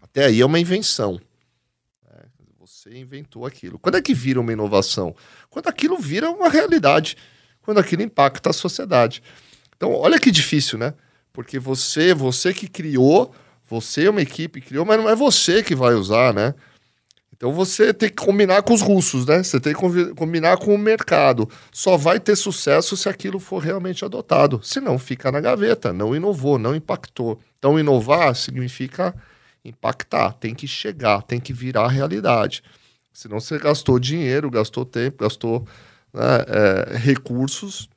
Até 0.00 0.26
aí 0.26 0.40
é 0.40 0.46
uma 0.46 0.60
invenção. 0.60 1.20
É, 2.08 2.24
você 2.60 2.96
inventou 2.96 3.46
aquilo. 3.46 3.80
Quando 3.80 3.96
é 3.96 4.02
que 4.02 4.14
vira 4.14 4.40
uma 4.40 4.52
inovação? 4.52 5.14
Quando 5.50 5.68
aquilo 5.68 5.98
vira 5.98 6.30
uma 6.30 6.48
realidade, 6.48 7.16
quando 7.60 7.78
aquilo 7.78 8.02
impacta 8.02 8.50
a 8.50 8.52
sociedade. 8.52 9.22
Então, 9.76 9.92
olha 9.92 10.20
que 10.20 10.30
difícil, 10.30 10.78
né? 10.78 10.94
Porque 11.32 11.58
você, 11.58 12.14
você 12.14 12.54
que 12.54 12.68
criou, 12.68 13.34
você 13.66 14.04
é 14.04 14.10
uma 14.10 14.22
equipe 14.22 14.60
criou, 14.60 14.84
mas 14.84 14.98
não 14.98 15.08
é 15.08 15.16
você 15.16 15.64
que 15.64 15.74
vai 15.74 15.94
usar, 15.94 16.32
né? 16.32 16.54
Então 17.42 17.52
você 17.52 17.92
tem 17.92 18.08
que 18.08 18.24
combinar 18.24 18.62
com 18.62 18.72
os 18.72 18.80
russos, 18.80 19.26
né? 19.26 19.42
Você 19.42 19.58
tem 19.58 19.74
que 19.74 20.14
combinar 20.14 20.58
com 20.58 20.72
o 20.72 20.78
mercado. 20.78 21.50
Só 21.72 21.96
vai 21.96 22.20
ter 22.20 22.36
sucesso 22.36 22.96
se 22.96 23.08
aquilo 23.08 23.40
for 23.40 23.58
realmente 23.58 24.04
adotado. 24.04 24.60
Se 24.62 24.80
não, 24.80 24.96
fica 24.96 25.32
na 25.32 25.40
gaveta, 25.40 25.92
não 25.92 26.14
inovou, 26.14 26.56
não 26.56 26.72
impactou. 26.72 27.40
Então, 27.58 27.80
inovar 27.80 28.36
significa 28.36 29.12
impactar, 29.64 30.34
tem 30.34 30.54
que 30.54 30.68
chegar, 30.68 31.20
tem 31.22 31.40
que 31.40 31.52
virar 31.52 31.88
realidade. 31.88 32.62
Senão 33.12 33.40
você 33.40 33.58
gastou 33.58 33.98
dinheiro, 33.98 34.48
gastou 34.48 34.84
tempo, 34.84 35.24
gastou 35.24 35.66
né, 36.14 36.22
é, 36.46 36.96
recursos 36.96 37.88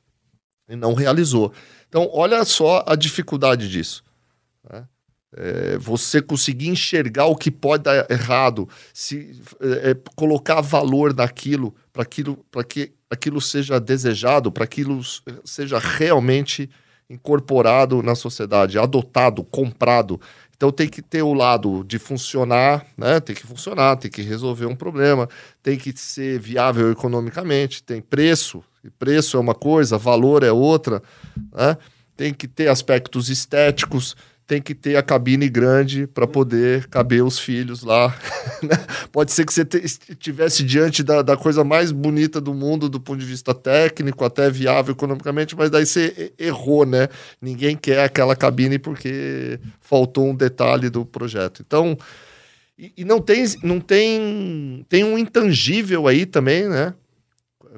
e 0.67 0.75
não 0.75 0.95
realizou. 0.95 1.53
Então, 1.87 2.09
olha 2.11 2.43
só 2.45 2.83
a 2.87 2.95
dificuldade 2.95 3.69
disso. 3.69 4.03
Né? 4.67 4.87
É, 5.37 5.77
você 5.77 6.21
conseguir 6.21 6.69
enxergar 6.69 7.25
o 7.25 7.35
que 7.35 7.51
pode 7.51 7.83
dar 7.83 8.09
errado, 8.09 8.69
se 8.93 9.41
é, 9.59 9.91
é 9.91 9.97
colocar 10.15 10.61
valor 10.61 11.13
naquilo, 11.13 11.75
para 11.91 12.03
aquilo, 12.03 12.45
que 12.69 12.93
aquilo 13.09 13.41
seja 13.41 13.79
desejado, 13.79 14.51
para 14.51 14.63
aquilo 14.63 15.01
seja 15.43 15.77
realmente 15.77 16.69
incorporado 17.09 18.01
na 18.01 18.15
sociedade, 18.15 18.79
adotado, 18.79 19.43
comprado. 19.43 20.19
Então 20.55 20.71
tem 20.71 20.87
que 20.87 21.01
ter 21.01 21.21
o 21.21 21.33
lado 21.33 21.83
de 21.83 21.99
funcionar, 21.99 22.85
né? 22.97 23.19
Tem 23.19 23.35
que 23.35 23.45
funcionar, 23.45 23.97
tem 23.97 24.09
que 24.09 24.21
resolver 24.21 24.65
um 24.65 24.75
problema, 24.75 25.27
tem 25.61 25.77
que 25.77 25.93
ser 25.97 26.39
viável 26.39 26.91
economicamente, 26.91 27.83
tem 27.83 28.01
preço, 28.01 28.63
e 28.83 28.89
preço 28.89 29.35
é 29.37 29.39
uma 29.39 29.53
coisa, 29.53 29.97
valor 29.97 30.43
é 30.43 30.51
outra, 30.51 31.03
né? 31.53 31.77
Tem 32.15 32.33
que 32.33 32.47
ter 32.47 32.69
aspectos 32.69 33.29
estéticos, 33.29 34.15
tem 34.47 34.61
que 34.61 34.75
ter 34.75 34.95
a 34.95 35.01
cabine 35.01 35.49
grande 35.49 36.05
para 36.05 36.27
poder 36.27 36.87
caber 36.87 37.23
os 37.23 37.39
filhos 37.39 37.83
lá. 37.83 38.15
Né? 38.63 38.77
Pode 39.11 39.31
ser 39.33 39.45
que 39.45 39.53
você 39.53 39.67
estivesse 40.09 40.63
diante 40.63 41.03
da, 41.03 41.21
da, 41.21 41.35
coisa 41.35 41.63
mais 41.63 41.91
bonita 41.91 42.39
do 42.39 42.53
mundo 42.53 42.87
do 42.87 42.99
ponto 42.99 43.19
de 43.19 43.25
vista 43.25 43.53
técnico, 43.53 44.23
até 44.23 44.49
viável 44.49 44.93
economicamente, 44.93 45.55
mas 45.55 45.69
daí 45.69 45.85
você 45.85 46.33
errou, 46.39 46.85
né? 46.85 47.09
Ninguém 47.39 47.75
quer 47.75 48.03
aquela 48.03 48.35
cabine 48.35 48.79
porque 48.79 49.59
faltou 49.81 50.29
um 50.29 50.35
detalhe 50.35 50.89
do 50.89 51.05
projeto. 51.05 51.61
Então, 51.65 51.97
e, 52.77 52.93
e 52.97 53.05
não 53.05 53.19
tem, 53.19 53.45
não 53.61 53.79
tem, 53.79 54.85
tem 54.87 55.03
um 55.03 55.17
intangível 55.17 56.07
aí 56.07 56.25
também, 56.25 56.67
né? 56.67 56.93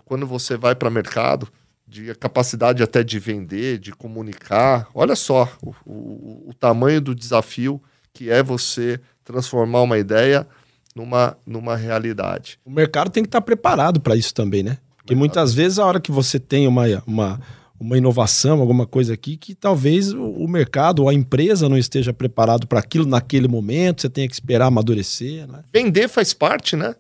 Quando 0.06 0.28
você 0.28 0.56
vai 0.56 0.76
para 0.76 0.90
mercado, 0.90 1.50
de 1.88 2.14
capacidade 2.16 2.84
até 2.84 3.04
de 3.04 3.18
vender, 3.18 3.80
de 3.80 3.94
comunicar. 3.94 4.88
Olha 4.94 5.16
só 5.16 5.50
o, 5.64 5.74
o, 5.86 6.50
o, 6.50 6.54
tamanho 6.54 7.00
do 7.00 7.16
desafio 7.16 7.82
que 8.14 8.30
é 8.30 8.44
você 8.44 9.00
transformar 9.24 9.82
uma 9.84 9.98
ideia 9.98 10.46
numa, 10.94 11.38
numa 11.46 11.76
realidade. 11.76 12.60
O 12.66 12.72
mercado 12.72 13.10
tem 13.10 13.24
que 13.24 13.28
estar 13.28 13.42
preparado 13.42 14.02
para 14.02 14.16
isso 14.16 14.34
também, 14.34 14.64
né? 14.64 14.78
Porque 14.98 15.16
muitas 15.16 15.54
vezes 15.54 15.80
a 15.80 15.86
hora 15.86 16.02
que 16.02 16.12
você 16.12 16.38
tem 16.38 16.68
uma, 16.68 16.84
uma, 17.06 17.40
uma 17.80 17.98
inovação, 17.98 18.60
alguma 18.60 18.86
coisa 18.86 19.14
aqui, 19.14 19.38
que 19.38 19.56
talvez 19.56 20.12
o, 20.12 20.48
mercado 20.48 21.04
ou 21.04 21.10
a 21.10 21.14
empresa 21.14 21.70
não 21.70 21.78
esteja 21.78 22.12
preparado 22.12 22.68
para 22.68 22.80
aquilo 22.80 23.06
naquele 23.06 23.48
momento, 23.48 24.02
você 24.02 24.10
tenha 24.10 24.28
que 24.28 24.34
esperar 24.34 24.66
amadurecer. 24.66 25.48
Né? 25.48 25.64
Vender 25.74 26.10
faz 26.10 26.34
parte, 26.34 26.76
né? 26.76 26.94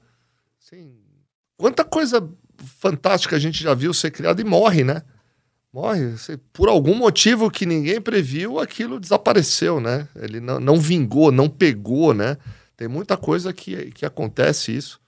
Sim. 0.58 0.93
Quanta 1.58 1.84
coisa 1.84 2.30
fantástica 2.80 3.36
a 3.36 3.39
gente 3.39 3.62
já 3.62 3.74
viu 3.74 3.93
ser 3.93 4.12
criado 4.12 4.41
e 4.41 4.43
morre, 4.43 4.84
né? 4.84 5.02
Morre. 5.74 6.15
Por 6.52 6.70
algum 6.70 6.96
motivo 6.96 7.52
que 7.52 7.65
ninguém 7.65 8.02
previu, 8.02 8.60
aquilo 8.60 9.00
desapareceu, 9.00 9.80
né? 9.80 10.08
Ele 10.15 10.39
não, 10.39 10.60
não 10.60 10.80
vingou, 10.80 11.32
não 11.32 11.50
pegou, 11.50 12.13
né? 12.13 12.38
Tem 12.76 12.88
muita 12.88 13.17
coisa 13.17 13.54
que, 13.54 13.91
que 13.91 14.06
acontece 14.06 14.76
isso. 14.76 15.00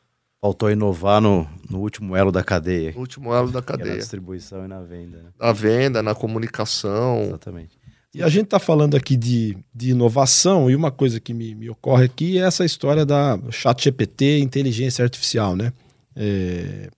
Faltou 0.42 0.72
inovar 0.72 1.22
no, 1.22 1.48
no 1.70 1.80
último 1.80 2.16
elo 2.16 2.32
da 2.32 2.44
cadeia. 2.44 2.94
No 2.94 3.00
último 3.00 3.34
elo 3.34 3.52
da 3.52 3.62
cadeia. 3.62 3.92
na 3.92 3.98
distribuição 3.98 4.64
e 4.64 4.68
na 4.68 4.82
venda. 4.82 5.18
Né? 5.18 5.30
Na 5.38 5.52
venda, 5.52 6.02
na 6.02 6.16
comunicação. 6.16 7.24
Exatamente. 7.24 7.78
E 8.14 8.24
a 8.24 8.30
gente 8.30 8.46
está 8.46 8.58
falando 8.58 8.98
aqui 8.98 9.16
de, 9.16 9.56
de 9.74 9.92
inovação, 9.92 10.70
e 10.70 10.76
uma 10.76 10.90
coisa 10.90 11.20
que 11.20 11.32
me, 11.32 11.54
me 11.54 11.70
ocorre 11.70 12.06
aqui 12.06 12.40
é 12.40 12.42
essa 12.42 12.66
história 12.66 13.06
da 13.06 13.40
chat 13.52 13.84
GPT, 13.84 14.40
inteligência 14.40 15.04
artificial, 15.04 15.56
né? 15.56 15.72
É, 16.16 16.90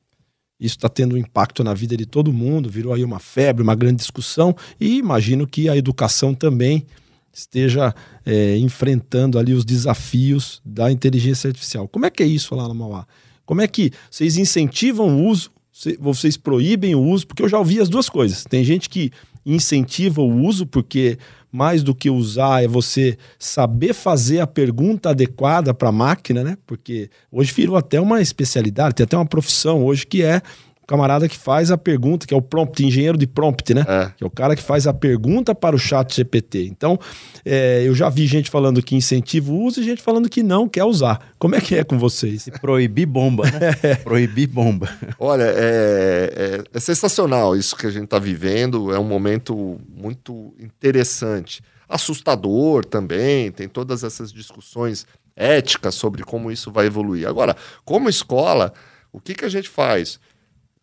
isso 0.61 0.75
está 0.75 0.87
tendo 0.87 1.15
um 1.15 1.17
impacto 1.17 1.63
na 1.63 1.73
vida 1.73 1.97
de 1.97 2.05
todo 2.05 2.31
mundo, 2.31 2.69
virou 2.69 2.93
aí 2.93 3.03
uma 3.03 3.19
febre, 3.19 3.63
uma 3.63 3.73
grande 3.73 3.97
discussão, 3.97 4.55
e 4.79 4.99
imagino 4.99 5.47
que 5.47 5.67
a 5.67 5.75
educação 5.75 6.35
também 6.35 6.85
esteja 7.33 7.95
é, 8.23 8.57
enfrentando 8.57 9.39
ali 9.39 9.53
os 9.53 9.65
desafios 9.65 10.61
da 10.63 10.91
inteligência 10.91 11.47
artificial. 11.47 11.87
Como 11.87 12.05
é 12.05 12.11
que 12.11 12.21
é 12.21 12.25
isso 12.27 12.53
lá 12.53 12.67
no 12.67 12.75
Mauá? 12.75 13.07
Como 13.43 13.61
é 13.61 13.67
que 13.67 13.91
vocês 14.09 14.37
incentivam 14.37 15.17
o 15.17 15.27
uso, 15.27 15.51
vocês 15.99 16.37
proíbem 16.37 16.93
o 16.93 17.01
uso? 17.01 17.25
Porque 17.25 17.41
eu 17.41 17.49
já 17.49 17.57
ouvi 17.57 17.79
as 17.79 17.89
duas 17.89 18.07
coisas. 18.07 18.43
Tem 18.43 18.63
gente 18.63 18.87
que 18.87 19.11
incentiva 19.43 20.21
o 20.21 20.45
uso 20.45 20.67
porque 20.67 21.17
mais 21.51 21.83
do 21.83 21.93
que 21.93 22.09
usar 22.09 22.63
é 22.63 22.67
você 22.67 23.17
saber 23.37 23.93
fazer 23.93 24.39
a 24.39 24.47
pergunta 24.47 25.09
adequada 25.09 25.73
para 25.73 25.89
a 25.89 25.91
máquina, 25.91 26.43
né? 26.43 26.57
Porque 26.65 27.09
hoje 27.31 27.53
virou 27.53 27.75
até 27.75 27.99
uma 27.99 28.21
especialidade, 28.21 28.95
tem 28.95 29.03
até 29.03 29.17
uma 29.17 29.25
profissão 29.25 29.83
hoje 29.83 30.05
que 30.05 30.23
é 30.23 30.41
camarada 30.87 31.27
que 31.27 31.37
faz 31.37 31.71
a 31.71 31.77
pergunta, 31.77 32.27
que 32.27 32.33
é 32.33 32.37
o 32.37 32.41
prompt, 32.41 32.83
engenheiro 32.85 33.17
de 33.17 33.25
prompt, 33.25 33.73
né? 33.73 33.85
É. 33.87 34.11
Que 34.17 34.23
é 34.23 34.27
o 34.27 34.29
cara 34.29 34.55
que 34.55 34.61
faz 34.61 34.87
a 34.87 34.93
pergunta 34.93 35.55
para 35.55 35.75
o 35.75 35.79
chat 35.79 36.15
GPT. 36.15 36.65
Então, 36.65 36.99
é, 37.45 37.83
eu 37.85 37.95
já 37.95 38.09
vi 38.09 38.27
gente 38.27 38.49
falando 38.49 38.81
que 38.81 38.95
incentiva 38.95 39.51
o 39.51 39.61
uso 39.63 39.79
e 39.79 39.83
gente 39.83 40.01
falando 40.01 40.29
que 40.29 40.43
não 40.43 40.67
quer 40.67 40.83
usar. 40.83 41.31
Como 41.39 41.55
é 41.55 41.61
que 41.61 41.75
é 41.75 41.83
com 41.83 41.97
vocês? 41.97 42.49
Proibir 42.59 43.05
bomba, 43.05 43.45
né? 43.45 43.59
É. 43.83 43.95
Proibir 43.95 44.47
bomba. 44.47 44.89
Olha, 45.17 45.43
é, 45.43 46.33
é, 46.35 46.63
é 46.73 46.79
sensacional 46.79 47.55
isso 47.55 47.75
que 47.75 47.87
a 47.87 47.89
gente 47.89 48.05
está 48.05 48.19
vivendo, 48.19 48.93
é 48.93 48.99
um 48.99 49.03
momento 49.03 49.79
muito 49.89 50.53
interessante. 50.59 51.63
Assustador 51.87 52.85
também, 52.85 53.51
tem 53.51 53.67
todas 53.67 54.03
essas 54.03 54.31
discussões 54.31 55.05
éticas 55.35 55.95
sobre 55.95 56.23
como 56.23 56.51
isso 56.51 56.71
vai 56.71 56.85
evoluir. 56.85 57.27
Agora, 57.27 57.55
como 57.83 58.09
escola, 58.09 58.73
o 59.11 59.19
que, 59.19 59.33
que 59.33 59.45
a 59.45 59.49
gente 59.49 59.69
faz? 59.69 60.19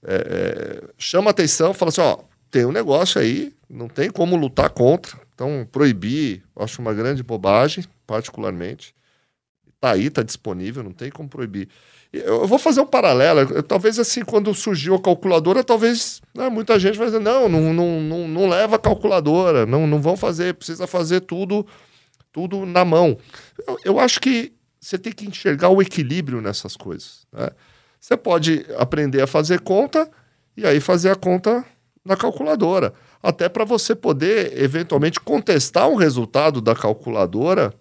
É, 0.04 0.14
é, 0.14 0.88
chama 0.96 1.30
atenção, 1.30 1.74
fala 1.74 1.90
assim, 1.90 2.00
ó, 2.00 2.18
tem 2.50 2.64
um 2.64 2.72
negócio 2.72 3.20
aí, 3.20 3.52
não 3.68 3.88
tem 3.88 4.10
como 4.10 4.36
lutar 4.36 4.70
contra. 4.70 5.18
Então, 5.34 5.66
proibir, 5.70 6.42
acho 6.56 6.80
uma 6.80 6.92
grande 6.92 7.22
bobagem, 7.22 7.84
particularmente. 8.06 8.94
Tá 9.80 9.92
aí, 9.92 10.10
tá 10.10 10.22
disponível, 10.22 10.82
não 10.82 10.92
tem 10.92 11.10
como 11.10 11.28
proibir. 11.28 11.68
Eu, 12.12 12.46
vou 12.46 12.58
fazer 12.58 12.80
um 12.80 12.86
paralelo. 12.86 13.62
Talvez 13.62 13.98
assim, 13.98 14.24
quando 14.24 14.52
surgiu 14.54 14.94
a 14.94 15.00
calculadora, 15.00 15.62
talvez 15.62 16.20
né, 16.34 16.48
muita 16.48 16.78
gente 16.78 16.98
vai 16.98 17.06
dizer, 17.06 17.20
não, 17.20 17.48
não, 17.48 17.72
não, 17.72 18.00
não, 18.00 18.28
não 18.28 18.48
leva 18.48 18.76
a 18.76 18.78
calculadora, 18.78 19.66
não, 19.66 19.86
não 19.86 20.00
vão 20.00 20.16
fazer, 20.16 20.54
precisa 20.54 20.86
fazer 20.86 21.20
tudo, 21.20 21.66
tudo 22.32 22.64
na 22.64 22.84
mão. 22.84 23.18
Eu, 23.66 23.78
eu 23.84 24.00
acho 24.00 24.20
que 24.20 24.52
você 24.80 24.98
tem 24.98 25.12
que 25.12 25.26
enxergar 25.26 25.68
o 25.68 25.82
equilíbrio 25.82 26.40
nessas 26.40 26.76
coisas. 26.76 27.26
Né? 27.32 27.50
Você 28.00 28.16
pode 28.16 28.64
aprender 28.76 29.20
a 29.20 29.26
fazer 29.26 29.60
conta 29.60 30.08
e 30.56 30.66
aí 30.66 30.80
fazer 30.80 31.10
a 31.10 31.16
conta 31.16 31.64
na 32.04 32.16
calculadora. 32.16 32.94
Até 33.22 33.48
para 33.48 33.64
você 33.64 33.94
poder, 33.94 34.58
eventualmente, 34.60 35.20
contestar 35.20 35.88
um 35.88 35.96
resultado 35.96 36.60
da 36.60 36.74
calculadora, 36.74 37.74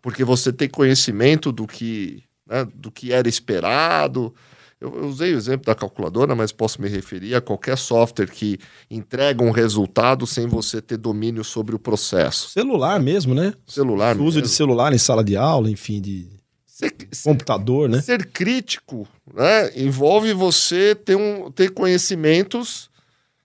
porque 0.00 0.24
você 0.24 0.52
tem 0.52 0.68
conhecimento 0.68 1.52
do 1.52 1.66
que, 1.66 2.22
né, 2.46 2.66
do 2.74 2.90
que 2.90 3.12
era 3.12 3.28
esperado. 3.28 4.34
Eu, 4.80 4.94
eu 4.96 5.06
usei 5.06 5.34
o 5.34 5.36
exemplo 5.36 5.66
da 5.66 5.74
calculadora, 5.74 6.34
mas 6.34 6.52
posso 6.52 6.80
me 6.80 6.88
referir 6.88 7.34
a 7.34 7.40
qualquer 7.40 7.76
software 7.76 8.26
que 8.26 8.58
entrega 8.90 9.42
um 9.42 9.50
resultado 9.50 10.26
sem 10.26 10.46
você 10.46 10.80
ter 10.80 10.96
domínio 10.96 11.42
sobre 11.42 11.74
o 11.74 11.78
processo. 11.78 12.50
Celular 12.50 13.00
mesmo, 13.00 13.34
né? 13.34 13.52
Celular. 13.66 14.16
O 14.16 14.24
uso 14.24 14.40
de 14.40 14.48
celular 14.48 14.92
em 14.92 14.98
sala 14.98 15.24
de 15.24 15.36
aula, 15.36 15.70
enfim, 15.70 16.00
de 16.00 16.28
Ser, 16.74 16.92
computador, 17.22 17.88
né? 17.88 18.00
Ser 18.00 18.26
crítico 18.26 19.06
né, 19.32 19.70
envolve 19.76 20.32
você 20.32 20.92
ter, 20.92 21.14
um, 21.14 21.48
ter 21.48 21.70
conhecimentos 21.70 22.90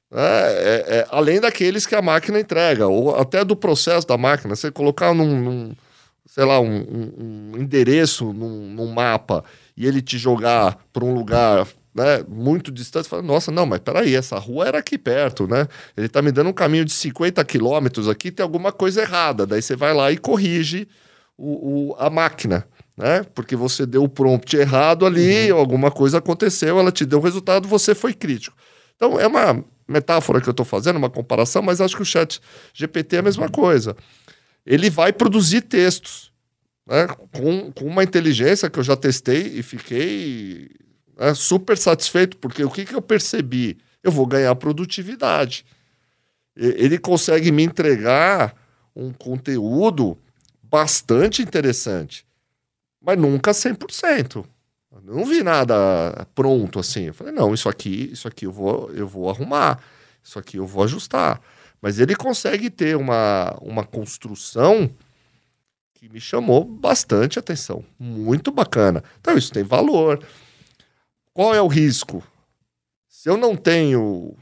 né, 0.09 0.19
é, 0.23 0.85
é, 0.87 1.07
além 1.11 1.39
daqueles 1.39 1.85
que 1.85 1.93
a 1.93 2.01
máquina 2.01 2.39
entrega, 2.39 2.87
ou 2.87 3.15
até 3.15 3.45
do 3.45 3.55
processo 3.55 4.07
da 4.07 4.17
máquina. 4.17 4.55
Você 4.55 4.71
colocar 4.71 5.13
num, 5.13 5.39
num 5.39 5.75
sei 6.25 6.43
lá, 6.43 6.59
um, 6.59 6.75
um, 6.75 7.51
um 7.53 7.61
endereço 7.61 8.33
num, 8.33 8.67
num, 8.73 8.91
mapa 8.91 9.45
e 9.77 9.85
ele 9.85 10.01
te 10.01 10.17
jogar 10.17 10.79
para 10.91 11.05
um 11.05 11.13
lugar 11.13 11.67
né, 11.93 12.25
muito 12.27 12.71
distante, 12.71 13.03
você 13.03 13.09
fala, 13.09 13.21
nossa, 13.21 13.51
não, 13.51 13.67
mas 13.67 13.77
peraí, 13.77 14.15
essa 14.15 14.39
rua 14.39 14.67
era 14.67 14.79
aqui 14.79 14.97
perto, 14.97 15.47
né? 15.47 15.67
Ele 15.95 16.07
está 16.07 16.19
me 16.19 16.31
dando 16.31 16.49
um 16.49 16.53
caminho 16.53 16.83
de 16.83 16.93
50 16.93 17.45
quilômetros 17.45 18.09
aqui, 18.09 18.31
tem 18.31 18.43
alguma 18.43 18.71
coisa 18.71 19.03
errada. 19.03 19.45
Daí 19.45 19.61
você 19.61 19.75
vai 19.75 19.93
lá 19.93 20.11
e 20.11 20.17
corrige 20.17 20.87
o, 21.37 21.91
o 21.91 21.95
a 21.99 22.09
máquina 22.09 22.65
né? 22.99 23.23
Porque 23.33 23.55
você 23.55 23.85
deu 23.85 24.03
o 24.03 24.09
prompt 24.09 24.57
errado 24.57 25.05
ali, 25.05 25.49
uhum. 25.53 25.57
alguma 25.57 25.89
coisa 25.89 26.17
aconteceu, 26.17 26.77
ela 26.77 26.91
te 26.91 27.05
deu 27.05 27.19
o 27.19 27.21
resultado, 27.21 27.65
você 27.65 27.95
foi 27.95 28.13
crítico. 28.13 28.57
Então, 28.97 29.17
é 29.17 29.25
uma 29.25 29.63
metáfora 29.87 30.41
que 30.41 30.49
eu 30.49 30.51
estou 30.51 30.65
fazendo, 30.65 30.97
uma 30.97 31.09
comparação, 31.09 31.61
mas 31.61 31.79
acho 31.79 31.95
que 31.95 32.01
o 32.01 32.05
chat 32.05 32.41
GPT 32.73 33.15
é 33.15 33.19
a 33.19 33.23
mesma 33.23 33.47
coisa. 33.47 33.95
Ele 34.65 34.89
vai 34.89 35.13
produzir 35.13 35.61
textos 35.61 36.29
né? 36.85 37.07
com, 37.33 37.71
com 37.71 37.85
uma 37.85 38.03
inteligência 38.03 38.69
que 38.69 38.77
eu 38.77 38.83
já 38.83 38.97
testei 38.97 39.47
e 39.57 39.63
fiquei 39.63 40.69
né, 41.17 41.33
super 41.33 41.77
satisfeito, 41.77 42.35
porque 42.35 42.65
o 42.65 42.69
que, 42.69 42.83
que 42.83 42.93
eu 42.93 43.01
percebi? 43.01 43.77
Eu 44.03 44.11
vou 44.11 44.27
ganhar 44.27 44.53
produtividade. 44.55 45.65
Ele 46.53 46.97
consegue 46.97 47.49
me 47.49 47.63
entregar 47.63 48.53
um 48.93 49.13
conteúdo 49.13 50.17
bastante 50.61 51.41
interessante 51.41 52.27
mas 53.01 53.17
nunca 53.17 53.51
100%. 53.51 54.45
Eu 54.91 55.01
não 55.01 55.25
vi 55.25 55.43
nada 55.43 56.27
pronto 56.33 56.79
assim. 56.79 57.05
Eu 57.05 57.13
falei, 57.13 57.33
não, 57.33 57.53
isso 57.53 57.69
aqui, 57.69 58.09
isso 58.11 58.27
aqui 58.27 58.45
eu 58.45 58.51
vou, 58.51 58.91
eu 58.91 59.07
vou 59.07 59.29
arrumar, 59.29 59.81
isso 60.23 60.37
aqui 60.39 60.57
eu 60.57 60.65
vou 60.65 60.83
ajustar. 60.83 61.41
Mas 61.81 61.99
ele 61.99 62.15
consegue 62.15 62.69
ter 62.69 62.97
uma, 62.97 63.57
uma 63.61 63.85
construção 63.85 64.89
que 65.93 66.09
me 66.09 66.19
chamou 66.19 66.63
bastante 66.63 67.37
atenção. 67.37 67.83
Muito 67.97 68.51
bacana. 68.51 69.03
Então, 69.19 69.37
isso 69.37 69.51
tem 69.51 69.63
valor. 69.63 70.25
Qual 71.33 71.53
é 71.53 71.61
o 71.61 71.67
risco? 71.67 72.23
Se 73.07 73.29
eu 73.29 73.37
não 73.37 73.55
tenho 73.55 74.35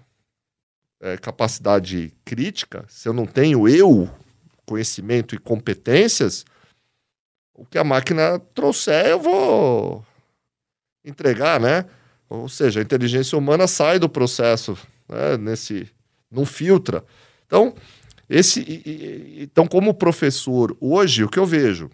é, 1.00 1.18
capacidade 1.18 2.14
crítica, 2.24 2.86
se 2.88 3.08
eu 3.10 3.14
não 3.14 3.26
tenho 3.26 3.68
eu, 3.68 4.10
conhecimento 4.66 5.34
e 5.34 5.40
competências, 5.40 6.46
o 7.58 7.66
que 7.66 7.78
a 7.78 7.84
máquina 7.84 8.40
trouxer, 8.54 9.08
eu 9.08 9.20
vou 9.20 10.06
entregar, 11.04 11.60
né? 11.60 11.86
Ou 12.30 12.48
seja, 12.48 12.80
a 12.80 12.84
inteligência 12.84 13.38
humana 13.38 13.68
sai 13.68 13.98
do 13.98 14.08
processo, 14.08 14.78
né? 15.10 15.36
Nesse, 15.38 15.90
não 16.32 16.46
filtra. 16.46 17.04
Então, 17.48 17.74
esse, 18.30 18.84
então, 19.40 19.66
como 19.66 19.94
professor, 19.94 20.78
hoje 20.80 21.24
o 21.24 21.30
que 21.30 21.40
eu 21.40 21.46
vejo, 21.46 21.90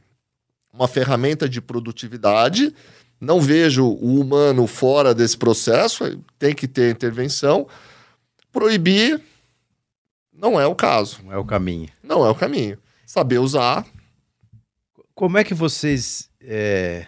uma 0.74 0.88
ferramenta 0.88 1.48
de 1.48 1.62
produtividade, 1.62 2.76
não 3.22 3.40
vejo 3.40 3.86
o 3.86 4.20
humano 4.20 4.68
fora 4.68 5.14
desse 5.16 5.38
processo, 5.38 6.20
tem 6.38 6.54
que 6.54 6.68
ter 6.68 6.92
intervenção. 6.92 7.68
Proibir 8.52 9.22
não 10.34 10.60
é 10.60 10.68
o 10.68 10.76
caso. 10.76 11.22
Não 11.24 11.32
é 11.32 11.38
o 11.38 11.46
caminho. 11.46 11.88
Não 12.04 12.26
é 12.26 12.30
o 12.30 12.36
caminho. 12.36 12.78
Saber 13.06 13.38
usar, 13.38 13.86
como 15.16 15.38
é 15.38 15.44
que 15.44 15.54
vocês, 15.54 16.30
é, 16.42 17.08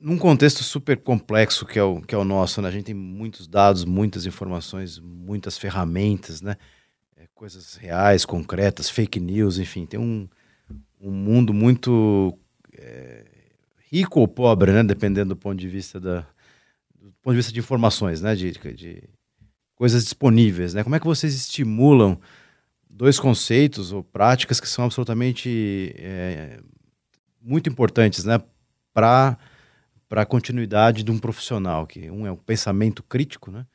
num 0.00 0.18
contexto 0.18 0.62
super 0.62 0.96
complexo 0.96 1.66
que 1.66 1.78
é, 1.78 1.82
o, 1.82 2.00
que 2.00 2.14
é 2.14 2.18
o 2.18 2.24
nosso, 2.24 2.60
né? 2.60 2.68
a 2.68 2.70
gente 2.70 2.86
tem 2.86 2.94
muitos 2.94 3.46
dados, 3.46 3.84
muitas 3.84 4.26
informações, 4.26 4.98
muitas 4.98 5.58
ferramentas, 5.58 6.40
né? 6.40 6.56
É, 7.16 7.26
coisas 7.34 7.76
reais, 7.76 8.24
concretas, 8.24 8.88
fake 8.88 9.20
news, 9.20 9.58
enfim, 9.58 9.86
tem 9.86 10.00
um, 10.00 10.28
um 11.00 11.10
mundo 11.10 11.52
muito 11.52 12.38
é, 12.72 13.24
rico 13.90 14.20
ou 14.20 14.28
pobre, 14.28 14.72
né? 14.72 14.82
dependendo 14.82 15.30
do 15.30 15.36
ponto 15.36 15.58
de 15.58 15.68
vista 15.68 16.00
da, 16.00 16.26
do 16.94 17.12
ponto 17.22 17.32
de 17.32 17.36
vista 17.36 17.52
de 17.52 17.60
informações, 17.60 18.22
né? 18.22 18.34
de, 18.34 18.52
de 18.52 19.02
coisas 19.74 20.04
disponíveis. 20.04 20.72
Né? 20.74 20.82
Como 20.82 20.94
é 20.94 21.00
que 21.00 21.06
vocês 21.06 21.34
estimulam 21.34 22.18
dois 22.88 23.18
conceitos 23.18 23.92
ou 23.92 24.02
práticas 24.02 24.60
que 24.60 24.68
são 24.68 24.84
absolutamente 24.84 25.94
é, 25.96 26.60
muito 27.40 27.68
importantes 27.68 28.24
né, 28.24 28.42
para 28.92 29.38
a 30.10 30.26
continuidade 30.26 31.02
de 31.02 31.10
um 31.10 31.18
profissional. 31.18 31.86
que 31.86 32.10
Um 32.10 32.26
é 32.26 32.30
o 32.30 32.36
pensamento 32.36 33.02
crítico, 33.02 33.50
né? 33.50 33.66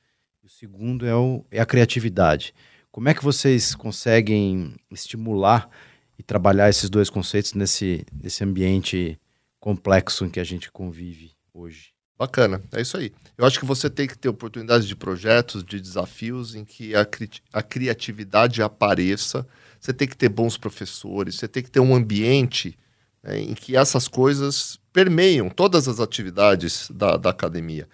o 0.45 0.49
segundo 0.49 1.05
é, 1.07 1.15
o, 1.15 1.43
é 1.49 1.59
a 1.59 1.65
criatividade. 1.65 2.53
Como 2.91 3.09
é 3.09 3.13
que 3.13 3.23
vocês 3.23 3.73
conseguem 3.73 4.75
estimular 4.91 5.69
e 6.17 6.23
trabalhar 6.23 6.69
esses 6.69 6.89
dois 6.89 7.09
conceitos 7.09 7.53
nesse, 7.53 8.05
nesse 8.13 8.43
ambiente 8.43 9.19
complexo 9.59 10.23
em 10.23 10.29
que 10.29 10.39
a 10.39 10.43
gente 10.43 10.71
convive 10.71 11.31
hoje? 11.51 11.95
Bacana, 12.17 12.61
é 12.71 12.81
isso 12.81 12.95
aí. 12.95 13.11
Eu 13.37 13.45
acho 13.45 13.59
que 13.59 13.65
você 13.65 13.89
tem 13.89 14.07
que 14.07 14.17
ter 14.17 14.29
oportunidades 14.29 14.87
de 14.87 14.95
projetos, 14.95 15.63
de 15.63 15.81
desafios 15.81 16.55
em 16.55 16.63
que 16.63 16.95
a, 16.95 17.03
cri 17.03 17.29
a 17.51 17.61
criatividade 17.61 18.61
apareça. 18.61 19.45
Você 19.79 19.91
tem 19.91 20.07
que 20.07 20.15
ter 20.15 20.29
bons 20.29 20.57
professores, 20.57 21.35
você 21.35 21.47
tem 21.47 21.61
que 21.61 21.71
ter 21.71 21.81
um 21.81 21.93
ambiente 21.93 22.77
é, 23.25 23.39
em 23.39 23.53
que 23.53 23.75
essas 23.75 24.07
coisas 24.07 24.79
permeiam 24.93 25.49
todas 25.49 25.87
as 25.87 25.99
atividades 25.99 26.89
da, 26.93 27.17
da 27.17 27.31
academia. 27.31 27.87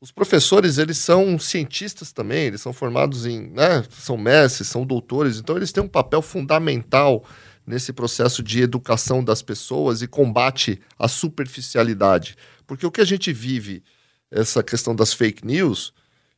Os 0.00 0.12
professores, 0.12 0.76
eles 0.76 0.98
são 0.98 1.38
cientistas 1.38 2.12
também, 2.12 2.44
eles 2.44 2.60
são 2.60 2.72
formados 2.72 3.24
em, 3.24 3.48
né, 3.50 3.82
são 3.90 4.16
mestres, 4.16 4.68
são 4.68 4.84
doutores, 4.84 5.38
então 5.38 5.56
eles 5.56 5.72
têm 5.72 5.82
um 5.82 5.88
papel 5.88 6.20
fundamental 6.20 7.24
nesse 7.66 7.92
processo 7.92 8.42
de 8.42 8.60
educação 8.60 9.24
das 9.24 9.42
pessoas 9.42 10.02
e 10.02 10.06
combate 10.06 10.80
à 10.98 11.08
superficialidade. 11.08 12.36
Porque 12.66 12.86
o 12.86 12.90
que 12.90 13.00
a 13.00 13.04
gente 13.04 13.32
vive, 13.32 13.82
essa 14.30 14.62
questão 14.62 14.94
das 14.94 15.12
fake 15.12 15.44
news, 15.44 15.92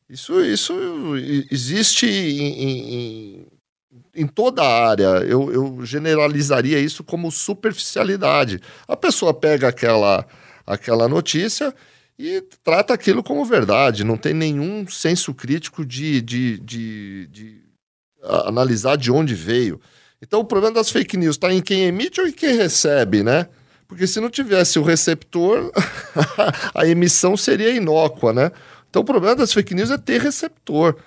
isso, 0.09 0.41
isso 0.41 0.73
existe 1.51 2.07
em, 2.07 2.63
em, 2.63 3.47
em 4.13 4.27
toda 4.27 4.61
a 4.61 4.89
área, 4.89 5.23
eu, 5.25 5.51
eu 5.51 5.85
generalizaria 5.85 6.79
isso 6.79 7.03
como 7.03 7.31
superficialidade. 7.31 8.59
A 8.87 8.95
pessoa 8.95 9.33
pega 9.33 9.67
aquela, 9.67 10.25
aquela 10.65 11.07
notícia 11.07 11.73
e 12.17 12.41
trata 12.63 12.93
aquilo 12.93 13.23
como 13.23 13.45
verdade, 13.45 14.03
não 14.03 14.17
tem 14.17 14.33
nenhum 14.33 14.85
senso 14.87 15.33
crítico 15.33 15.85
de, 15.85 16.21
de, 16.21 16.59
de, 16.59 17.27
de 17.27 17.61
analisar 18.45 18.97
de 18.97 19.11
onde 19.11 19.33
veio. 19.33 19.79
Então 20.21 20.41
o 20.41 20.45
problema 20.45 20.75
das 20.75 20.89
fake 20.89 21.15
news 21.15 21.35
está 21.35 21.51
em 21.53 21.61
quem 21.61 21.85
emite 21.85 22.19
ou 22.19 22.27
em 22.27 22.31
quem 22.33 22.57
recebe, 22.57 23.23
né? 23.23 23.47
Porque 23.87 24.05
se 24.05 24.19
não 24.19 24.29
tivesse 24.29 24.77
o 24.77 24.83
receptor, 24.83 25.71
a 26.75 26.85
emissão 26.85 27.37
seria 27.37 27.71
inócua, 27.71 28.33
né? 28.33 28.51
Então 28.89 29.01
o 29.01 29.05
problema 29.05 29.35
das 29.35 29.53
fake 29.53 29.73
news 29.73 29.89
é 29.89 29.97
ter 29.97 30.21
receptor. 30.21 30.97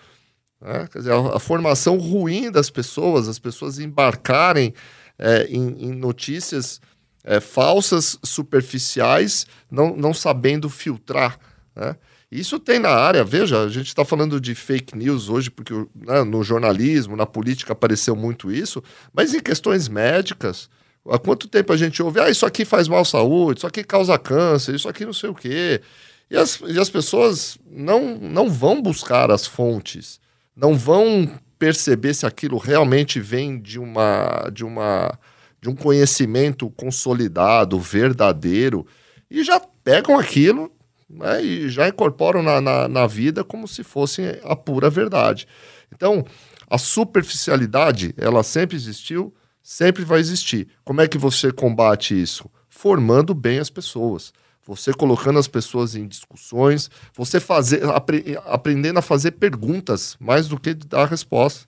Né? 0.62 0.88
Quer 0.90 0.98
dizer, 0.98 1.12
a, 1.12 1.36
a, 1.36 1.38
formação 1.40 1.98
ruim 1.98 2.50
das 2.50 2.70
pessoas, 2.70 3.28
as 3.28 3.38
pessoas 3.38 3.78
embarcarem 3.78 4.72
é, 5.18 5.46
em, 5.50 5.88
em, 5.88 5.92
notícias 5.92 6.80
é, 7.24 7.40
falsas, 7.40 8.16
superficiais, 8.22 9.46
não, 9.70 9.96
não 9.96 10.14
sabendo 10.14 10.70
filtrar. 10.70 11.38
Né? 11.74 11.96
Isso 12.30 12.58
tem 12.58 12.78
na 12.78 12.90
área, 12.90 13.24
veja, 13.24 13.62
a 13.62 13.68
gente 13.68 13.88
está 13.88 14.04
falando 14.04 14.40
de 14.40 14.54
fake 14.54 14.96
news 14.96 15.28
hoje, 15.28 15.50
porque 15.50 15.74
né, 15.94 16.22
no 16.24 16.42
jornalismo, 16.42 17.16
na 17.16 17.26
política 17.26 17.72
apareceu 17.72 18.14
muito 18.16 18.50
isso, 18.50 18.82
mas 19.12 19.34
em 19.34 19.40
questões 19.40 19.88
médicas, 19.88 20.70
há 21.10 21.18
quanto 21.18 21.48
tempo 21.48 21.72
a 21.72 21.76
gente 21.76 22.02
ouve, 22.02 22.20
ah, 22.20 22.30
isso 22.30 22.46
aqui 22.46 22.64
faz 22.64 22.88
mal 22.88 23.00
à 23.00 23.04
saúde, 23.04 23.58
isso 23.58 23.66
aqui 23.66 23.84
causa 23.84 24.16
câncer, 24.16 24.74
isso 24.74 24.88
aqui 24.88 25.04
não 25.04 25.12
sei 25.12 25.28
o 25.28 25.34
quê. 25.34 25.82
E 26.30 26.36
as, 26.36 26.58
e 26.66 26.78
as 26.78 26.88
pessoas 26.88 27.58
não, 27.70 28.16
não 28.16 28.48
vão 28.48 28.80
buscar 28.80 29.30
as 29.30 29.46
fontes 29.46 30.22
não 30.55 30.76
vão 30.76 31.30
perceber 31.59 32.14
se 32.14 32.26
aquilo 32.26 32.59
realmente 32.59 33.20
vem 33.20 33.61
de 33.61 33.78
uma 33.78 34.50
de 34.53 34.64
uma 34.64 35.18
de 35.61 35.68
um 35.68 35.76
conhecimento 35.76 36.68
consolidado, 36.70 37.78
verdadeiro, 37.78 38.84
e 39.30 39.44
já 39.44 39.61
pegam 39.84 40.18
aquilo 40.18 40.72
né, 41.09 41.40
e 41.40 41.68
já 41.68 41.88
incorporam 41.88 42.42
na, 42.42 42.61
na, 42.61 42.88
na 42.88 43.07
vida 43.07 43.44
como 43.44 43.68
se 43.68 43.84
fosse 43.84 44.40
a 44.42 44.57
pura 44.57 44.90
verdade. 44.90 45.46
Então, 45.94 46.24
a 46.68 46.78
superficialidade, 46.78 48.14
ela 48.16 48.42
sempre 48.42 48.76
existiu, 48.76 49.32
sempre 49.62 50.05
vai 50.05 50.18
existir. 50.18 50.68
Como 50.84 51.00
é 51.00 51.07
que 51.07 51.18
você 51.18 51.53
combate 51.53 52.20
isso? 52.20 52.50
Formando 52.68 53.34
bem 53.34 53.59
as 53.59 53.70
pessoas 53.70 54.32
você 54.64 54.92
colocando 54.92 55.38
as 55.38 55.48
pessoas 55.48 55.94
em 55.94 56.06
discussões, 56.06 56.90
você 57.14 57.40
fazer, 57.40 57.84
apre, 57.84 58.38
aprendendo 58.44 58.98
a 58.98 59.02
fazer 59.02 59.32
perguntas 59.32 60.16
mais 60.20 60.46
do 60.46 60.58
que 60.58 60.72
dar 60.74 61.06
respostas. 61.06 61.66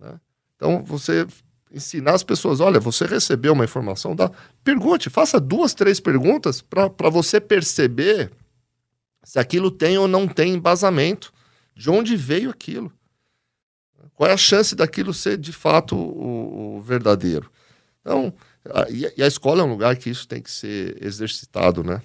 Né? 0.00 0.18
Então, 0.56 0.82
você 0.84 1.26
ensinar 1.70 2.14
as 2.14 2.22
pessoas, 2.22 2.60
olha, 2.60 2.80
você 2.80 3.04
recebeu 3.04 3.52
uma 3.52 3.64
informação, 3.64 4.14
dá, 4.14 4.30
pergunte, 4.62 5.10
faça 5.10 5.40
duas, 5.40 5.74
três 5.74 6.00
perguntas 6.00 6.62
para 6.62 7.10
você 7.10 7.40
perceber 7.40 8.30
se 9.24 9.38
aquilo 9.38 9.70
tem 9.70 9.98
ou 9.98 10.06
não 10.06 10.28
tem 10.28 10.54
embasamento, 10.54 11.32
de 11.74 11.90
onde 11.90 12.16
veio 12.16 12.50
aquilo. 12.50 12.92
Qual 14.14 14.30
é 14.30 14.32
a 14.32 14.36
chance 14.36 14.76
daquilo 14.76 15.12
ser 15.12 15.36
de 15.36 15.52
fato 15.52 15.96
o, 15.96 16.76
o 16.76 16.80
verdadeiro? 16.80 17.50
Então, 18.00 18.32
e 19.16 19.22
a 19.22 19.26
escola 19.26 19.62
é 19.62 19.64
um 19.64 19.70
lugar 19.70 19.96
que 19.96 20.08
isso 20.08 20.28
tem 20.28 20.40
que 20.40 20.50
ser 20.50 21.02
exercitado, 21.02 21.82
né? 21.82 22.00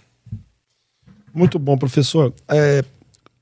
Muito 1.33 1.59
bom, 1.59 1.77
professor. 1.77 2.33
É, 2.47 2.83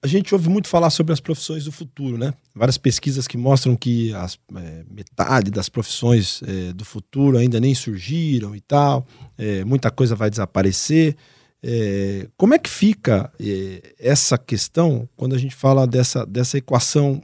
a 0.01 0.07
gente 0.07 0.33
ouve 0.33 0.47
muito 0.47 0.67
falar 0.67 0.89
sobre 0.89 1.11
as 1.11 1.19
profissões 1.19 1.65
do 1.65 1.71
futuro, 1.71 2.17
né? 2.17 2.33
Várias 2.55 2.77
pesquisas 2.77 3.27
que 3.27 3.37
mostram 3.37 3.75
que 3.75 4.13
as, 4.13 4.37
é, 4.55 4.83
metade 4.89 5.49
das 5.49 5.69
profissões 5.69 6.41
é, 6.43 6.71
do 6.73 6.85
futuro 6.85 7.37
ainda 7.37 7.59
nem 7.59 7.73
surgiram 7.73 8.55
e 8.55 8.61
tal, 8.61 9.05
é, 9.37 9.63
muita 9.65 9.89
coisa 9.89 10.15
vai 10.15 10.29
desaparecer. 10.29 11.15
É, 11.63 12.27
como 12.37 12.53
é 12.53 12.59
que 12.59 12.69
fica 12.69 13.31
é, 13.39 13.95
essa 13.99 14.37
questão 14.37 15.09
quando 15.17 15.33
a 15.33 15.37
gente 15.39 15.55
fala 15.55 15.87
dessa, 15.87 16.25
dessa 16.25 16.57
equação 16.57 17.21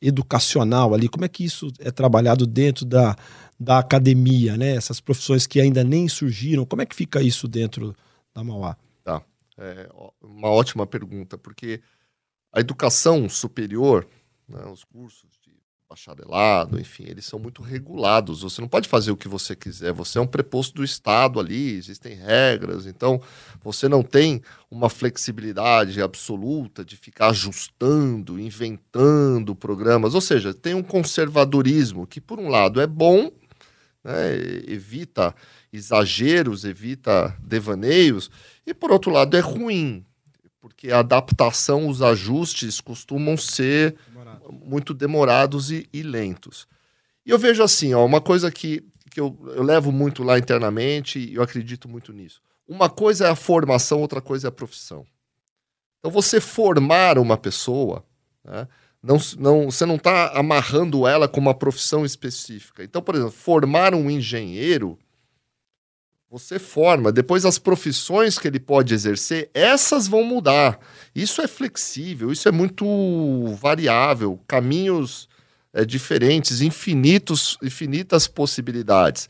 educacional 0.00 0.94
ali? 0.94 1.08
Como 1.08 1.24
é 1.24 1.28
que 1.28 1.44
isso 1.44 1.70
é 1.78 1.90
trabalhado 1.90 2.46
dentro 2.46 2.86
da, 2.86 3.14
da 3.60 3.78
academia, 3.78 4.56
né? 4.56 4.74
Essas 4.74 5.00
profissões 5.00 5.46
que 5.46 5.60
ainda 5.60 5.84
nem 5.84 6.08
surgiram, 6.08 6.64
como 6.64 6.80
é 6.80 6.86
que 6.86 6.96
fica 6.96 7.20
isso 7.20 7.46
dentro 7.46 7.94
da 8.34 8.42
Mauá? 8.42 8.76
É 9.58 9.88
uma 10.22 10.48
ótima 10.48 10.86
pergunta, 10.86 11.36
porque 11.36 11.80
a 12.52 12.60
educação 12.60 13.28
superior, 13.28 14.06
né, 14.48 14.64
os 14.66 14.84
cursos 14.84 15.30
de 15.44 15.52
bacharelado, 15.88 16.78
enfim, 16.78 17.04
eles 17.06 17.24
são 17.24 17.38
muito 17.38 17.62
regulados. 17.62 18.42
Você 18.42 18.60
não 18.60 18.68
pode 18.68 18.88
fazer 18.88 19.10
o 19.10 19.16
que 19.16 19.26
você 19.26 19.56
quiser. 19.56 19.92
Você 19.94 20.18
é 20.18 20.20
um 20.20 20.26
preposto 20.26 20.74
do 20.74 20.84
Estado 20.84 21.40
ali, 21.40 21.72
existem 21.72 22.14
regras. 22.14 22.86
Então, 22.86 23.20
você 23.62 23.88
não 23.88 24.02
tem 24.02 24.42
uma 24.70 24.90
flexibilidade 24.90 26.00
absoluta 26.02 26.84
de 26.84 26.96
ficar 26.96 27.30
ajustando, 27.30 28.38
inventando 28.38 29.56
programas. 29.56 30.14
Ou 30.14 30.20
seja, 30.20 30.52
tem 30.52 30.74
um 30.74 30.82
conservadorismo 30.82 32.06
que, 32.06 32.20
por 32.20 32.38
um 32.38 32.48
lado, 32.48 32.80
é 32.80 32.86
bom, 32.86 33.32
né, 34.08 34.34
evita 34.66 35.34
exageros, 35.70 36.64
evita 36.64 37.36
devaneios, 37.40 38.30
e, 38.66 38.72
por 38.72 38.90
outro 38.90 39.10
lado, 39.10 39.36
é 39.36 39.40
ruim, 39.40 40.04
porque 40.60 40.90
a 40.90 41.00
adaptação, 41.00 41.88
os 41.88 42.00
ajustes 42.00 42.80
costumam 42.80 43.36
ser 43.36 43.96
Demorado. 44.08 44.52
muito 44.52 44.94
demorados 44.94 45.70
e, 45.70 45.86
e, 45.92 46.02
lentos. 46.02 46.66
E 47.24 47.30
eu 47.30 47.38
vejo 47.38 47.62
assim, 47.62 47.92
ó, 47.92 48.04
uma 48.04 48.20
coisa 48.20 48.50
que, 48.50 48.82
que 49.10 49.20
eu, 49.20 49.38
eu 49.54 49.62
levo 49.62 49.92
muito 49.92 50.22
lá 50.22 50.38
internamente 50.38 51.18
e 51.18 51.34
eu 51.34 51.42
acredito 51.42 51.86
muito 51.86 52.10
nisso. 52.10 52.40
Uma 52.66 52.88
coisa 52.88 53.26
é 53.26 53.30
a 53.30 53.36
formação, 53.36 54.00
outra 54.00 54.22
coisa 54.22 54.46
é 54.46 54.50
a 54.50 54.52
profissão. 54.52 55.06
Então, 55.98 56.10
você 56.10 56.40
formar 56.40 57.18
uma 57.18 57.36
pessoa, 57.36 58.04
né, 58.42 58.66
não, 59.02 59.16
não, 59.38 59.70
você 59.70 59.86
não 59.86 59.96
está 59.96 60.28
amarrando 60.38 61.06
ela 61.06 61.28
com 61.28 61.40
uma 61.40 61.54
profissão 61.54 62.04
específica. 62.04 62.82
Então, 62.82 63.00
por 63.00 63.14
exemplo, 63.14 63.32
formar 63.32 63.94
um 63.94 64.10
engenheiro 64.10 64.98
você 66.30 66.58
forma, 66.58 67.10
depois 67.10 67.46
as 67.46 67.58
profissões 67.58 68.38
que 68.38 68.46
ele 68.46 68.60
pode 68.60 68.92
exercer, 68.92 69.50
essas 69.54 70.06
vão 70.06 70.22
mudar. 70.22 70.78
Isso 71.14 71.40
é 71.40 71.48
flexível, 71.48 72.30
isso 72.30 72.46
é 72.46 72.52
muito 72.52 72.84
variável, 73.58 74.38
caminhos 74.46 75.26
é, 75.72 75.86
diferentes, 75.86 76.60
infinitos, 76.60 77.56
infinitas 77.62 78.28
possibilidades. 78.28 79.26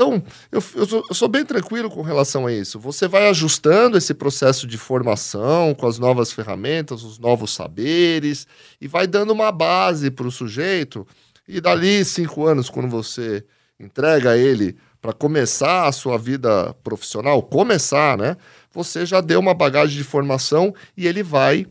Então, 0.00 0.22
eu, 0.50 0.64
eu, 0.76 0.86
sou, 0.86 1.04
eu, 1.10 1.14
sou, 1.14 1.28
bem 1.28 1.44
tranquilo 1.44 1.90
com 1.90 2.00
relação 2.00 2.46
a 2.46 2.52
isso. 2.52 2.80
Você 2.80 3.06
vai 3.06 3.28
ajustando 3.28 3.98
esse 3.98 4.14
processo 4.14 4.66
de 4.66 4.78
formação 4.78 5.74
com 5.74 5.86
as 5.86 5.98
novas 5.98 6.32
ferramentas, 6.32 7.02
os 7.02 7.18
novos 7.18 7.52
saberes, 7.52 8.46
e 8.80 8.88
vai 8.88 9.06
dando 9.06 9.34
uma 9.34 9.52
base 9.52 10.10
para 10.10 10.26
o 10.26 10.30
sujeito. 10.30 11.06
E 11.46 11.60
dali 11.60 12.02
cinco 12.02 12.46
anos, 12.46 12.70
quando 12.70 12.88
você 12.88 13.44
entrega 13.78 14.38
ele 14.38 14.74
para 15.02 15.12
começar 15.12 15.86
a 15.86 15.92
sua 15.92 16.16
vida 16.16 16.74
profissional, 16.82 17.42
começar, 17.42 18.16
né? 18.16 18.38
Você 18.72 19.04
já 19.04 19.20
deu 19.20 19.38
uma 19.38 19.52
bagagem 19.52 19.98
de 19.98 20.04
formação 20.04 20.74
e 20.96 21.06
ele 21.06 21.22
vai 21.22 21.66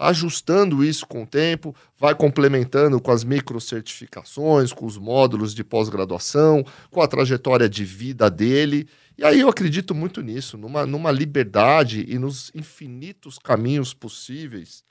ajustando 0.00 0.82
isso 0.82 1.06
com 1.06 1.24
o 1.24 1.26
tempo, 1.26 1.76
vai 1.98 2.14
complementando 2.14 2.98
com 2.98 3.10
as 3.10 3.22
microcertificações, 3.22 4.72
com 4.72 4.86
os 4.86 4.96
módulos 4.96 5.54
de 5.54 5.62
pós-graduação, 5.62 6.64
com 6.90 7.02
a 7.02 7.06
trajetória 7.06 7.68
de 7.68 7.84
vida 7.84 8.30
dele. 8.30 8.88
E 9.18 9.22
aí 9.22 9.40
eu 9.40 9.48
acredito 9.50 9.94
muito 9.94 10.22
nisso, 10.22 10.56
numa, 10.56 10.86
numa 10.86 11.10
liberdade 11.10 12.06
e 12.08 12.18
nos 12.18 12.50
infinitos 12.54 13.38
caminhos 13.38 13.92
possíveis 13.92 14.82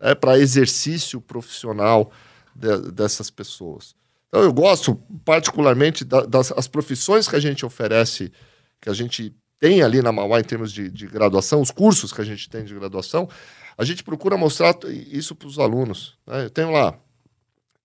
né, 0.00 0.12
para 0.12 0.36
exercício 0.36 1.20
profissional 1.20 2.10
de, 2.52 2.90
dessas 2.90 3.30
pessoas. 3.30 3.94
Então, 4.26 4.42
eu 4.42 4.52
gosto 4.52 4.96
particularmente 5.24 6.04
da, 6.04 6.22
das 6.22 6.50
as 6.50 6.66
profissões 6.66 7.28
que 7.28 7.36
a 7.36 7.40
gente 7.40 7.64
oferece, 7.64 8.32
que 8.80 8.90
a 8.90 8.94
gente 8.94 9.32
tem 9.60 9.82
ali 9.82 10.02
na 10.02 10.10
Mauá 10.10 10.40
em 10.40 10.44
termos 10.44 10.72
de, 10.72 10.90
de 10.90 11.06
graduação, 11.06 11.60
os 11.60 11.70
cursos 11.70 12.12
que 12.12 12.20
a 12.20 12.24
gente 12.24 12.50
tem 12.50 12.64
de 12.64 12.74
graduação, 12.74 13.28
a 13.76 13.84
gente 13.84 14.02
procura 14.04 14.36
mostrar 14.36 14.76
isso 15.10 15.34
para 15.34 15.48
os 15.48 15.58
alunos. 15.58 16.18
Né? 16.26 16.44
Eu 16.44 16.50
tenho 16.50 16.70
lá 16.70 16.98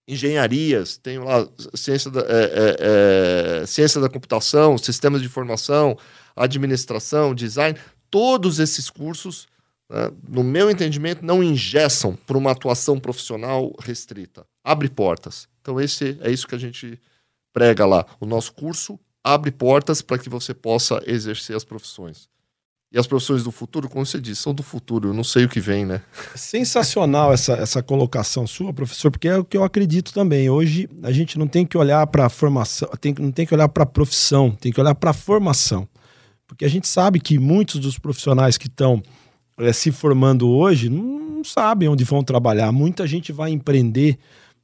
engenharias, 0.08 0.98
tenho 0.98 1.24
lá 1.24 1.48
ciência 1.76 2.10
da, 2.10 2.22
é, 2.22 2.26
é, 2.30 3.62
é, 3.62 3.66
ciência 3.66 4.00
da 4.00 4.10
computação, 4.10 4.78
sistemas 4.78 5.22
de 5.22 5.28
informação, 5.28 5.98
administração, 6.36 7.36
design, 7.36 7.78
todos 8.10 8.60
esses 8.60 8.90
cursos, 8.90 9.48
né, 9.90 10.10
no 10.28 10.44
meu 10.44 10.72
entendimento, 10.72 11.26
não 11.26 11.44
ingessam 11.44 12.16
para 12.16 12.38
uma 12.38 12.52
atuação 12.52 13.00
profissional 13.00 13.74
restrita. 13.80 14.46
Abre 14.64 14.90
portas. 14.90 15.48
Então, 15.62 15.80
esse 15.80 16.18
é 16.22 16.32
isso 16.32 16.48
que 16.48 16.56
a 16.56 16.60
gente 16.60 17.00
prega 17.52 17.86
lá. 17.86 18.06
O 18.20 18.26
nosso 18.26 18.54
curso 18.54 18.98
abre 19.24 19.52
portas 19.52 20.02
para 20.02 20.18
que 20.18 20.30
você 20.30 20.54
possa 20.54 21.02
exercer 21.06 21.56
as 21.56 21.66
profissões. 21.66 22.30
E 22.92 22.98
as 22.98 23.06
profissões 23.06 23.44
do 23.44 23.52
futuro, 23.52 23.90
como 23.90 24.06
você 24.06 24.20
disse, 24.20 24.42
são 24.42 24.54
do 24.54 24.64
futuro, 24.64 25.10
eu 25.10 25.14
não 25.14 25.24
sei 25.24 25.44
o 25.44 25.50
que 25.50 25.60
vem, 25.60 25.86
né? 25.86 26.02
Sensacional 26.36 27.34
essa, 27.34 27.54
essa 27.54 27.84
colocação 27.84 28.48
sua, 28.48 28.74
professor, 28.74 29.12
porque 29.12 29.28
é 29.28 29.38
o 29.38 29.44
que 29.44 29.58
eu 29.58 29.64
acredito 29.64 30.14
também. 30.14 30.50
Hoje 30.50 30.90
a 31.04 31.12
gente 31.12 31.38
não 31.38 31.48
tem 31.48 31.66
que 31.66 31.78
olhar 31.78 32.08
para 32.08 32.28
a 32.28 32.30
formação, 32.30 32.88
tem, 33.02 33.14
não 33.20 33.32
tem 33.32 33.46
que 33.46 33.54
olhar 33.54 33.68
para 33.68 33.84
a 33.84 33.86
profissão, 33.86 34.52
tem 34.52 34.72
que 34.72 34.80
olhar 34.80 34.96
para 34.96 35.10
a 35.10 35.14
formação. 35.14 35.88
Porque 36.48 36.64
a 36.64 36.70
gente 36.70 36.88
sabe 36.88 37.20
que 37.20 37.38
muitos 37.38 37.78
dos 37.78 38.00
profissionais 38.00 38.58
que 38.58 38.68
estão 38.68 39.04
é, 39.60 39.74
se 39.74 39.92
formando 39.92 40.50
hoje 40.50 40.88
não, 40.88 41.20
não 41.20 41.44
sabem 41.44 41.90
onde 41.90 42.06
vão 42.06 42.24
trabalhar. 42.24 42.72
Muita 42.72 43.06
gente 43.06 43.34
vai 43.34 43.52
empreender 43.52 44.18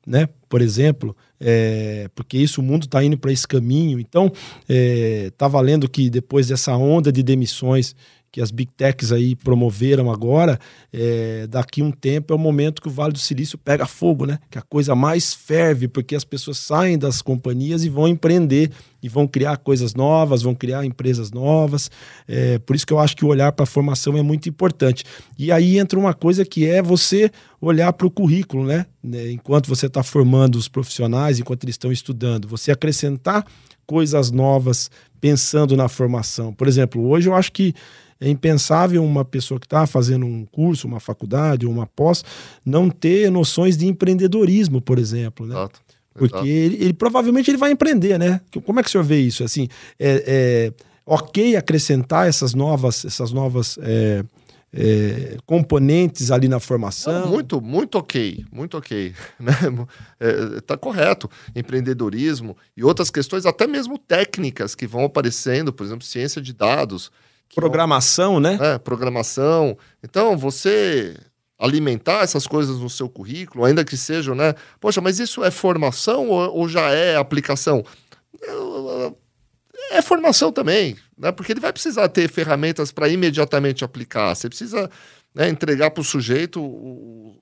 né? 0.05 0.27
Por 0.53 0.61
exemplo, 0.61 1.17
é, 1.39 2.07
porque 2.13 2.37
isso 2.37 2.61
o 2.61 2.63
mundo 2.63 2.83
está 2.83 3.03
indo 3.03 3.17
para 3.17 3.31
esse 3.31 3.47
caminho. 3.47 3.99
Então, 3.99 4.31
está 4.69 5.47
é, 5.47 5.49
valendo 5.49 5.89
que 5.89 6.11
depois 6.11 6.49
dessa 6.49 6.77
onda 6.77 7.11
de 7.11 7.23
demissões 7.23 7.95
que 8.31 8.39
as 8.39 8.51
big 8.51 8.71
techs 8.77 9.11
aí 9.11 9.35
promoveram 9.35 10.11
agora, 10.11 10.59
é, 10.93 11.47
daqui 11.47 11.81
um 11.81 11.89
tempo 11.89 12.33
é 12.33 12.35
o 12.35 12.39
momento 12.39 12.83
que 12.83 12.87
o 12.87 12.91
Vale 12.91 13.13
do 13.13 13.17
Silício 13.17 13.57
pega 13.57 13.87
fogo, 13.87 14.27
né? 14.27 14.37
Que 14.51 14.59
a 14.59 14.61
coisa 14.61 14.93
mais 14.93 15.33
ferve, 15.33 15.87
porque 15.87 16.15
as 16.15 16.23
pessoas 16.23 16.59
saem 16.59 16.99
das 16.99 17.19
companhias 17.19 17.83
e 17.83 17.89
vão 17.89 18.07
empreender 18.07 18.69
e 19.03 19.09
vão 19.09 19.27
criar 19.27 19.57
coisas 19.57 19.93
novas, 19.93 20.41
vão 20.41 20.55
criar 20.55 20.85
empresas 20.85 21.29
novas. 21.29 21.91
É, 22.25 22.57
por 22.59 22.75
isso 22.75 22.87
que 22.87 22.93
eu 22.93 22.99
acho 22.99 23.15
que 23.17 23.25
o 23.25 23.27
olhar 23.27 23.51
para 23.51 23.63
a 23.63 23.67
formação 23.67 24.17
é 24.17 24.21
muito 24.21 24.47
importante. 24.47 25.03
E 25.37 25.51
aí 25.51 25.77
entra 25.77 25.99
uma 25.99 26.13
coisa 26.13 26.45
que 26.45 26.65
é 26.65 26.81
você 26.81 27.29
olhar 27.59 27.91
para 27.91 28.07
o 28.07 28.11
currículo, 28.11 28.65
né? 28.65 28.85
né? 29.03 29.29
Enquanto 29.29 29.67
você 29.67 29.87
está 29.87 30.01
formando 30.01 30.55
os 30.55 30.69
profissionais, 30.69 31.37
enquanto 31.37 31.65
eles 31.65 31.73
estão 31.73 31.91
estudando, 31.91 32.47
você 32.47 32.71
acrescentar 32.71 33.45
coisas 33.85 34.31
novas 34.31 34.89
pensando 35.19 35.75
na 35.75 35.89
formação. 35.89 36.53
Por 36.53 36.67
exemplo, 36.67 37.05
hoje 37.07 37.27
eu 37.27 37.35
acho 37.35 37.51
que 37.51 37.73
é 38.23 38.29
impensável 38.29 39.03
uma 39.03 39.25
pessoa 39.25 39.59
que 39.59 39.65
está 39.65 39.85
fazendo 39.85 40.25
um 40.25 40.45
curso, 40.45 40.87
uma 40.87 41.01
faculdade, 41.01 41.65
uma 41.65 41.85
pós, 41.85 42.23
não 42.65 42.89
ter 42.89 43.29
noções 43.29 43.75
de 43.75 43.85
empreendedorismo, 43.85 44.79
por 44.79 44.97
exemplo, 44.97 45.45
né? 45.45 45.55
Exato. 45.55 45.81
Porque. 46.13 46.47
Ele, 46.47 46.75
ele, 46.75 46.93
provavelmente 46.93 47.49
ele 47.49 47.57
vai 47.57 47.71
empreender, 47.71 48.17
né? 48.17 48.41
Como 48.65 48.79
é 48.79 48.83
que 48.83 48.89
o 48.89 48.91
senhor 48.91 49.03
vê 49.03 49.19
isso? 49.19 49.43
Assim, 49.43 49.67
é, 49.99 50.23
é 50.27 50.73
ok 51.05 51.55
acrescentar 51.55 52.27
essas 52.27 52.53
novas, 52.53 53.03
essas 53.05 53.31
novas 53.31 53.77
é, 53.81 54.23
é, 54.73 55.37
componentes 55.45 56.31
ali 56.31 56.47
na 56.47 56.59
formação? 56.59 57.27
Muito, 57.27 57.61
muito 57.61 57.97
ok, 57.97 58.45
muito 58.51 58.77
ok. 58.77 59.13
Né? 59.39 59.53
É, 60.19 60.61
tá 60.61 60.77
correto. 60.77 61.29
Empreendedorismo 61.55 62.55
e 62.75 62.83
outras 62.83 63.09
questões, 63.09 63.45
até 63.45 63.67
mesmo 63.67 63.97
técnicas 63.97 64.73
que 64.73 64.87
vão 64.87 65.05
aparecendo, 65.05 65.73
por 65.73 65.83
exemplo, 65.85 66.05
ciência 66.05 66.41
de 66.41 66.53
dados. 66.53 67.11
Programação, 67.53 68.39
né? 68.39 68.57
É, 68.59 68.77
programação. 68.79 69.77
Então, 70.03 70.35
você 70.35 71.15
alimentar 71.63 72.23
essas 72.23 72.45
coisas 72.45 72.79
no 72.79 72.89
seu 72.89 73.07
currículo, 73.07 73.63
ainda 73.63 73.85
que 73.85 73.95
sejam, 73.95 74.35
né? 74.35 74.53
Poxa, 74.81 74.99
mas 74.99 75.17
isso 75.17 75.41
é 75.45 75.49
formação 75.49 76.27
ou, 76.27 76.53
ou 76.53 76.67
já 76.67 76.89
é 76.91 77.15
aplicação? 77.15 77.85
É 79.89 80.01
formação 80.01 80.51
também, 80.51 80.97
né? 81.17 81.31
Porque 81.31 81.53
ele 81.53 81.61
vai 81.61 81.71
precisar 81.71 82.09
ter 82.09 82.29
ferramentas 82.29 82.91
para 82.91 83.07
imediatamente 83.07 83.85
aplicar. 83.85 84.35
Você 84.35 84.49
precisa 84.49 84.89
né, 85.33 85.47
entregar 85.47 85.91
para 85.91 86.01
o 86.01 86.03
sujeito 86.03 86.61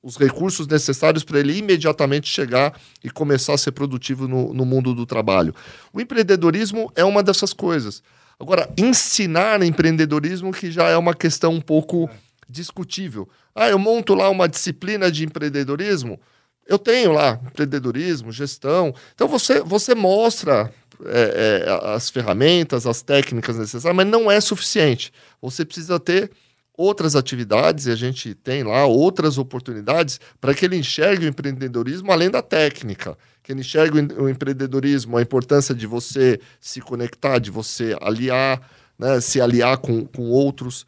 os 0.03 0.17
recursos 0.17 0.67
necessários 0.67 1.23
para 1.23 1.39
ele 1.39 1.57
imediatamente 1.57 2.29
chegar 2.29 2.79
e 3.03 3.09
começar 3.09 3.55
a 3.55 3.57
ser 3.57 3.71
produtivo 3.71 4.27
no, 4.27 4.53
no 4.53 4.65
mundo 4.65 4.93
do 4.93 5.05
trabalho. 5.05 5.55
O 5.91 5.99
empreendedorismo 5.99 6.91
é 6.95 7.03
uma 7.03 7.23
dessas 7.23 7.53
coisas. 7.53 8.03
Agora, 8.39 8.69
ensinar 8.77 9.63
empreendedorismo 9.63 10.51
que 10.51 10.71
já 10.71 10.89
é 10.89 10.97
uma 10.97 11.15
questão 11.15 11.53
um 11.53 11.61
pouco 11.61 12.07
discutível. 12.51 13.27
Ah, 13.55 13.69
eu 13.69 13.79
monto 13.79 14.13
lá 14.13 14.29
uma 14.29 14.47
disciplina 14.47 15.11
de 15.11 15.25
empreendedorismo, 15.25 16.19
eu 16.67 16.77
tenho 16.77 17.11
lá 17.11 17.39
empreendedorismo, 17.45 18.31
gestão. 18.31 18.93
Então 19.13 19.27
você, 19.27 19.61
você 19.61 19.95
mostra 19.95 20.71
é, 21.05 21.65
é, 21.65 21.93
as 21.95 22.09
ferramentas, 22.09 22.85
as 22.85 23.01
técnicas 23.01 23.57
necessárias, 23.57 23.95
mas 23.95 24.07
não 24.07 24.29
é 24.29 24.39
suficiente. 24.39 25.11
Você 25.41 25.65
precisa 25.65 25.99
ter 25.99 26.31
outras 26.77 27.15
atividades 27.15 27.85
e 27.85 27.91
a 27.91 27.95
gente 27.95 28.33
tem 28.33 28.63
lá 28.63 28.85
outras 28.85 29.37
oportunidades 29.37 30.19
para 30.39 30.53
que 30.53 30.65
ele 30.65 30.77
enxergue 30.77 31.25
o 31.25 31.29
empreendedorismo 31.29 32.11
além 32.11 32.29
da 32.29 32.41
técnica, 32.41 33.17
que 33.43 33.51
ele 33.51 33.61
enxergue 33.61 33.99
o 33.99 34.29
empreendedorismo, 34.29 35.17
a 35.17 35.21
importância 35.21 35.75
de 35.75 35.85
você 35.85 36.39
se 36.59 36.79
conectar, 36.81 37.39
de 37.39 37.51
você 37.51 37.95
aliar, 38.01 38.61
né, 38.97 39.19
se 39.19 39.41
aliar 39.41 39.77
com, 39.77 40.05
com 40.05 40.29
outros. 40.29 40.85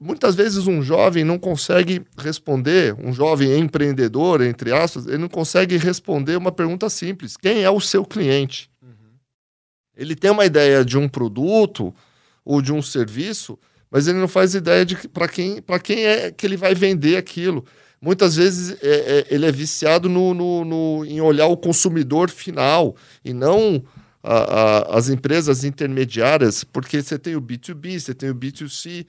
Muitas 0.00 0.34
vezes 0.34 0.66
um 0.66 0.82
jovem 0.82 1.24
não 1.24 1.38
consegue 1.38 2.02
responder, 2.16 2.94
um 2.98 3.12
jovem 3.12 3.58
empreendedor, 3.58 4.42
entre 4.42 4.72
aspas, 4.72 5.06
ele 5.06 5.18
não 5.18 5.28
consegue 5.28 5.76
responder 5.76 6.36
uma 6.36 6.52
pergunta 6.52 6.88
simples: 6.90 7.36
quem 7.36 7.62
é 7.62 7.70
o 7.70 7.80
seu 7.80 8.04
cliente? 8.04 8.70
Uhum. 8.82 9.16
Ele 9.96 10.14
tem 10.14 10.30
uma 10.30 10.44
ideia 10.44 10.84
de 10.84 10.98
um 10.98 11.08
produto 11.08 11.94
ou 12.44 12.60
de 12.60 12.72
um 12.72 12.82
serviço, 12.82 13.58
mas 13.90 14.06
ele 14.06 14.18
não 14.18 14.28
faz 14.28 14.54
ideia 14.54 14.84
de 14.84 14.96
para 15.08 15.28
quem, 15.28 15.62
quem 15.82 16.04
é 16.06 16.30
que 16.30 16.46
ele 16.46 16.56
vai 16.56 16.74
vender 16.74 17.16
aquilo. 17.16 17.64
Muitas 18.00 18.36
vezes 18.36 18.76
é, 18.82 18.86
é, 18.88 19.26
ele 19.30 19.44
é 19.44 19.50
viciado 19.50 20.08
no, 20.08 20.32
no, 20.32 20.64
no, 20.64 21.04
em 21.04 21.20
olhar 21.20 21.46
o 21.46 21.56
consumidor 21.56 22.30
final 22.30 22.94
e 23.24 23.32
não 23.32 23.82
a, 24.22 24.36
a, 24.36 24.96
as 24.98 25.08
empresas 25.08 25.64
intermediárias, 25.64 26.62
porque 26.62 27.02
você 27.02 27.18
tem 27.18 27.34
o 27.34 27.42
B2B, 27.42 27.98
você 27.98 28.14
tem 28.14 28.30
o 28.30 28.34
B2C, 28.34 29.06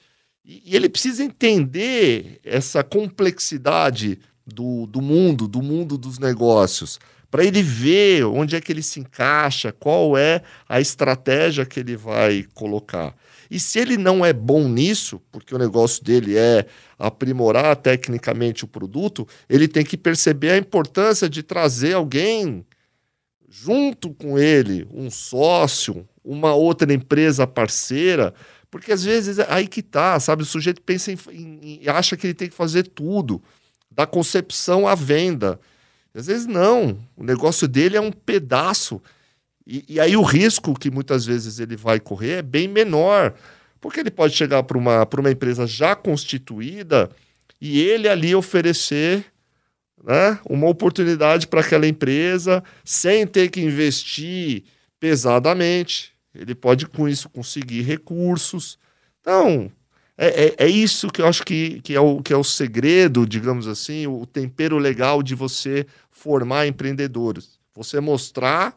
e, 0.50 0.76
ele 0.76 0.89
precisa 0.89 1.24
entender 1.24 2.39
essa 2.43 2.84
complexidade 2.84 4.18
do, 4.43 4.88
do 4.88 5.00
mundo, 5.00 5.47
do 5.47 5.62
mundo 5.62 5.95
dos 5.95 6.18
negócios, 6.18 7.00
para 7.30 7.45
ele 7.45 7.62
ver 7.62 8.26
onde 8.26 8.56
é 8.56 8.62
que 8.62 8.72
ele 8.72 8.82
se 8.82 9.00
encaixa, 9.00 9.72
qual 9.72 10.18
é 10.18 10.41
a 10.68 10.82
estratégia 10.82 11.68
que 11.68 11.80
ele 11.80 11.95
vai 11.95 12.47
colocar. 12.56 13.16
E 13.52 13.60
se 13.60 13.78
ele 13.78 13.95
não 13.95 14.26
é 14.26 14.34
bom 14.34 14.68
nisso, 14.68 15.22
porque 15.32 15.54
o 15.54 15.60
negócio 15.60 16.04
dele 16.04 16.36
é 16.36 16.66
aprimorar 16.97 17.76
tecnicamente 17.76 18.64
o 18.64 18.68
produto, 18.68 19.28
ele 19.47 19.68
tem 19.68 19.86
que 19.86 19.95
perceber 19.95 20.52
a 20.52 20.58
importância 20.58 21.30
de 21.30 21.43
trazer 21.43 21.93
alguém 21.93 22.66
junto 23.47 24.14
com 24.14 24.38
ele, 24.38 24.88
um 24.91 25.10
sócio, 25.12 26.08
uma 26.24 26.54
outra 26.54 26.91
empresa 26.93 27.47
parceira, 27.47 28.34
porque 28.72 28.92
às 28.92 29.04
vezes 29.04 29.40
é 29.40 29.48
aí 29.50 29.68
que 29.68 29.82
tá, 29.82 30.20
sabe? 30.20 30.44
O 30.44 30.46
sujeito 30.46 30.82
pensa 30.82 31.12
em, 31.12 31.18
em, 31.32 31.80
em 31.84 31.90
acha 31.90 32.16
que 32.16 32.28
ele 32.28 32.34
tem 32.34 32.50
que 32.50 32.56
fazer 32.56 32.84
tudo, 32.84 33.42
da 33.90 34.06
concepção 34.06 34.88
à 34.88 34.96
venda. 34.96 35.60
Às 36.14 36.28
vezes 36.28 36.46
não, 36.46 37.00
o 37.16 37.24
negócio 37.24 37.68
dele 37.68 37.98
é 37.98 38.02
um 38.02 38.12
pedaço 38.12 39.02
e, 39.72 39.86
e, 39.88 40.00
aí 40.00 40.18
o 40.18 40.24
risco 40.24 40.74
que 40.74 40.90
muitas 40.90 41.28
vezes 41.28 41.60
ele 41.60 41.76
vai 41.76 42.00
correr 42.00 42.40
é 42.40 42.42
bem 42.42 42.68
menor, 42.68 43.36
porque 43.80 44.00
ele 44.00 44.10
pode 44.10 44.36
chegar 44.36 44.64
para 44.64 44.76
uma, 44.76 45.08
uma 45.20 45.32
empresa 45.32 45.68
já 45.68 45.96
constituída 45.96 47.08
e 47.62 47.80
ele 47.80 48.10
ali 48.10 48.34
oferecer 48.34 49.24
né, 50.04 50.40
uma 50.50 50.68
oportunidade 50.68 51.46
para 51.46 51.62
aquela 51.62 51.86
empresa 51.86 52.64
sem 52.84 53.28
ter 53.28 53.52
que 53.52 53.62
investir 53.62 54.64
pesadamente. 55.00 56.14
Ele 56.34 56.54
pode, 56.54 56.88
com 56.88 57.08
isso, 57.08 57.30
conseguir 57.30 57.82
recursos. 57.82 58.78
Então, 59.22 59.72
é, 60.18 60.48
é, 60.48 60.56
é, 60.66 60.68
isso 60.68 61.08
que 61.08 61.22
eu 61.22 61.28
acho 61.28 61.44
que, 61.44 61.80
que, 61.82 61.96
é 61.96 62.00
o, 62.00 62.22
que 62.22 62.34
é 62.34 62.38
o 62.38 62.44
segredo, 62.44 63.26
digamos 63.26 63.68
assim, 63.68 64.06
o 64.06 64.26
tempero 64.26 64.78
legal 64.78 65.24
de 65.24 65.34
você 65.34 65.86
formar 66.12 66.68
empreendedores. 66.68 67.58
Você 67.74 68.00
mostrar 68.00 68.76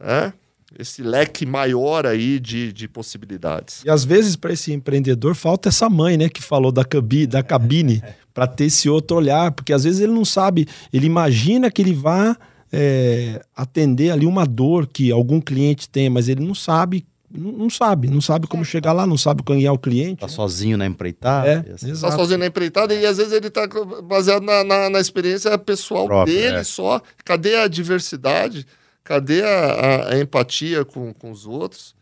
né? 0.00 0.32
esse 0.78 1.02
leque 1.02 1.46
maior 1.46 2.06
aí 2.06 2.40
de, 2.40 2.72
de 2.72 2.88
possibilidades. 2.88 3.82
E 3.84 3.90
às 3.90 4.04
vezes 4.04 4.34
para 4.36 4.52
esse 4.52 4.72
empreendedor 4.72 5.34
falta 5.34 5.68
essa 5.68 5.88
mãe, 5.88 6.16
né, 6.16 6.28
que 6.28 6.42
falou 6.42 6.72
da, 6.72 6.84
cabi, 6.84 7.26
da 7.26 7.42
cabine, 7.42 8.02
para 8.34 8.46
ter 8.46 8.64
esse 8.64 8.88
outro 8.88 9.16
olhar, 9.16 9.52
porque 9.52 9.72
às 9.72 9.84
vezes 9.84 10.00
ele 10.00 10.12
não 10.12 10.24
sabe, 10.24 10.66
ele 10.92 11.06
imagina 11.06 11.70
que 11.70 11.80
ele 11.80 11.94
vá 11.94 12.36
é, 12.76 13.40
atender 13.54 14.10
ali 14.10 14.26
uma 14.26 14.44
dor 14.44 14.88
que 14.88 15.12
algum 15.12 15.40
cliente 15.40 15.88
tem, 15.88 16.10
mas 16.10 16.28
ele 16.28 16.44
não 16.44 16.54
sabe 16.54 17.06
não 17.36 17.68
sabe, 17.68 18.08
não 18.08 18.20
sabe 18.20 18.46
como 18.46 18.64
chegar 18.64 18.92
lá, 18.92 19.06
não 19.06 19.18
sabe 19.18 19.42
quem 19.42 19.64
é 19.64 19.70
o 19.70 19.78
cliente. 19.78 20.20
Tá 20.20 20.26
né? 20.26 20.32
sozinho 20.32 20.76
na 20.76 20.86
empreitada. 20.86 21.66
É, 21.68 21.72
assim. 21.72 21.92
Tá 22.00 22.12
sozinho 22.12 22.38
na 22.38 22.46
empreitada 22.46 22.94
e 22.94 23.04
às 23.04 23.16
vezes 23.16 23.32
ele 23.32 23.50
tá 23.50 23.66
baseado 24.04 24.44
na, 24.44 24.62
na, 24.62 24.88
na 24.88 25.00
experiência 25.00 25.56
pessoal 25.58 26.06
Próprio, 26.06 26.32
dele 26.32 26.58
é. 26.58 26.64
só. 26.64 27.02
Cadê 27.24 27.56
a 27.56 27.66
diversidade? 27.66 28.64
Cadê 29.02 29.42
a, 29.42 29.48
a, 29.48 30.14
a 30.14 30.20
empatia 30.20 30.84
com, 30.84 31.12
com 31.12 31.32
os 31.32 31.44
outros? 31.44 31.96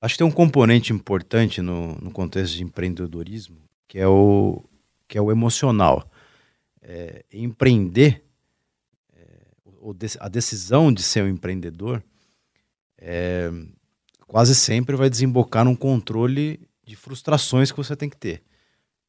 Acho 0.00 0.14
que 0.14 0.18
tem 0.18 0.26
um 0.26 0.30
componente 0.30 0.92
importante 0.92 1.60
no, 1.60 1.96
no 2.00 2.12
contexto 2.12 2.54
de 2.54 2.62
empreendedorismo, 2.62 3.56
que 3.88 3.98
é 3.98 4.06
o, 4.06 4.62
que 5.08 5.18
é 5.18 5.20
o 5.20 5.32
emocional. 5.32 6.08
É, 6.80 7.24
empreender, 7.32 8.22
a 10.20 10.28
decisão 10.28 10.92
de 10.92 11.02
ser 11.02 11.22
um 11.22 11.28
empreendedor, 11.28 12.02
é, 12.98 13.50
quase 14.26 14.54
sempre 14.54 14.96
vai 14.96 15.10
desembocar 15.10 15.64
num 15.64 15.76
controle 15.76 16.60
de 16.84 16.96
frustrações 16.96 17.70
que 17.70 17.76
você 17.76 17.94
tem 17.94 18.08
que 18.08 18.16
ter. 18.16 18.42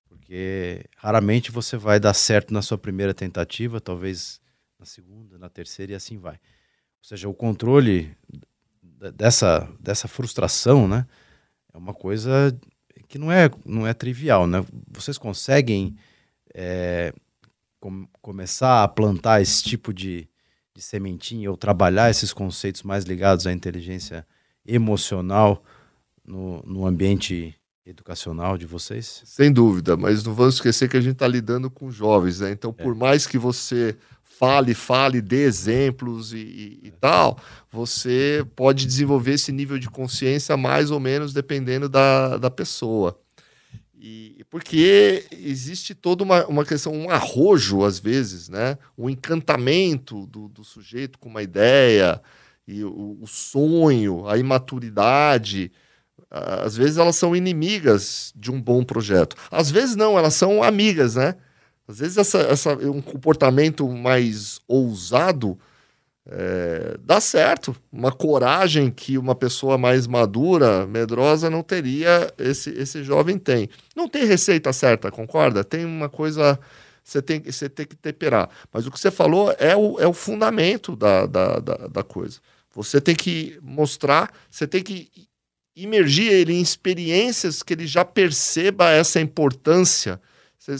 Porque 0.08 0.86
raramente 0.98 1.52
você 1.52 1.78
vai 1.78 2.00
dar 2.00 2.14
certo 2.14 2.54
na 2.54 2.62
sua 2.62 2.78
primeira 2.78 3.14
tentativa, 3.14 3.80
talvez 3.80 4.42
na 4.80 4.86
segunda, 4.86 5.38
na 5.38 5.50
terceira 5.50 5.94
e 5.94 5.96
assim 5.96 6.18
vai. 6.18 6.36
Ou 6.36 7.04
seja, 7.04 7.30
o 7.30 7.34
controle 7.34 8.16
dessa, 9.16 9.70
dessa 9.80 10.08
frustração, 10.08 10.88
né? 10.88 11.08
É 11.74 11.78
uma 11.78 11.94
coisa 11.94 12.58
que 13.08 13.18
não 13.18 13.32
é, 13.32 13.50
não 13.66 13.88
é 13.88 13.94
trivial, 13.94 14.48
né? 14.48 14.66
Vocês 14.88 15.18
conseguem 15.18 15.96
é, 16.54 17.14
com, 17.80 18.08
começar 18.22 18.84
a 18.84 18.88
plantar 18.88 19.42
esse 19.42 19.64
tipo 19.64 19.94
de, 19.94 20.28
de 20.78 20.84
sementinha 20.84 21.50
ou 21.50 21.58
trabalhar 21.58 22.12
esses 22.12 22.32
conceitos 22.32 22.84
mais 22.84 23.04
ligados 23.04 23.48
à 23.48 23.52
inteligência 23.52 24.24
emocional 24.64 25.64
no, 26.24 26.62
no 26.62 26.86
ambiente 26.86 27.56
educacional 27.84 28.60
de 28.60 28.68
vocês? 28.68 29.24
Sem 29.26 29.52
dúvida, 29.52 29.98
mas 29.98 30.24
não 30.24 30.36
vamos 30.36 30.56
esquecer 30.56 30.88
que 30.88 30.96
a 30.96 31.02
gente 31.02 31.14
está 31.14 31.28
lidando 31.28 31.68
com 31.72 31.90
jovens, 31.90 32.42
né? 32.42 32.52
Então, 32.52 32.76
é. 32.78 32.84
por 32.84 32.94
mais 32.94 33.26
que 33.26 33.40
você 33.40 33.98
fale, 34.22 34.76
fale, 34.76 35.20
dê 35.20 35.46
exemplos 35.46 36.32
e, 36.32 36.38
e, 36.38 36.80
e, 36.84 36.92
tal, 36.92 37.40
você 37.72 38.46
pode 38.56 38.86
desenvolver 38.86 39.32
esse 39.32 39.52
nível 39.52 39.80
de 39.80 39.90
consciência 39.90 40.56
mais 40.56 40.92
ou 40.92 41.00
menos 41.00 41.34
dependendo 41.34 41.90
da, 41.90 42.38
da 42.38 42.52
pessoa. 42.52 43.20
E, 44.00 44.46
porque 44.50 45.26
existe 45.32 45.96
toda 45.96 46.24
uma, 46.24 46.46
uma 46.46 46.64
questão, 46.64 46.94
um 46.94 47.10
arrojo, 47.10 47.84
às 47.84 47.98
vezes, 47.98 48.48
né? 48.48 48.78
um 48.96 49.10
encantamento 49.10 50.28
do, 50.28 50.48
do 50.48 50.64
sujeito 50.64 51.18
com 51.18 51.30
uma 51.30 51.42
ideia, 51.42 52.22
e 52.68 52.84
o, 52.84 53.18
o 53.20 53.26
sonho, 53.26 54.28
a 54.28 54.38
imaturidade. 54.38 55.72
Às 56.30 56.76
vezes 56.76 56.98
elas 56.98 57.16
são 57.16 57.36
inimigas 57.36 58.34
de 58.36 58.52
um 58.52 58.62
bom 58.62 58.84
projeto. 58.84 59.36
Às 59.50 59.72
vezes 59.72 59.96
não, 59.96 60.18
elas 60.18 60.34
são 60.36 60.62
amigas, 60.62 61.16
né? 61.16 61.36
Às 61.88 62.00
vezes 62.00 62.18
essa, 62.18 62.40
essa, 62.40 62.74
um 62.76 63.02
comportamento 63.02 63.88
mais 63.90 64.60
ousado 64.68 65.58
é, 66.30 66.98
dá 67.00 67.22
certo. 67.22 67.76
Uma 67.92 68.12
coragem 68.12 68.92
que 68.92 69.18
uma 69.18 69.34
pessoa 69.34 69.78
mais 69.78 70.06
madura, 70.06 70.86
medrosa, 70.86 71.50
não 71.50 71.64
teria, 71.64 72.32
esse, 72.38 72.70
esse 72.72 73.04
jovem 73.04 73.38
tem. 73.38 73.70
Não 73.96 74.10
tem 74.10 74.26
receita 74.26 74.74
certa, 74.74 75.10
concorda? 75.10 75.64
Tem 75.64 75.86
uma 75.86 76.10
coisa. 76.10 76.60
Você 77.04 77.22
tem, 77.22 77.42
você 77.42 77.70
tem 77.70 77.86
que 77.86 77.96
temperar. 77.96 78.50
Mas 78.74 78.86
o 78.86 78.92
que 78.92 79.00
você 79.00 79.10
falou 79.10 79.56
é 79.58 79.76
o, 79.76 79.98
é 80.00 80.08
o 80.08 80.14
fundamento 80.14 80.96
da, 80.96 81.26
da, 81.26 81.60
da, 81.60 81.76
da 81.88 82.04
coisa. 82.04 82.40
Você 82.74 83.00
tem 83.00 83.16
que 83.16 83.58
mostrar, 83.62 84.32
você 84.52 84.68
tem 84.68 84.84
que 84.84 85.10
imergir 85.76 86.32
ele 86.32 86.54
em 86.54 86.62
experiências 86.62 87.64
que 87.64 87.74
ele 87.74 87.88
já 87.88 88.04
perceba 88.04 88.90
essa 88.92 89.22
importância. 89.22 90.20
Você, 90.60 90.76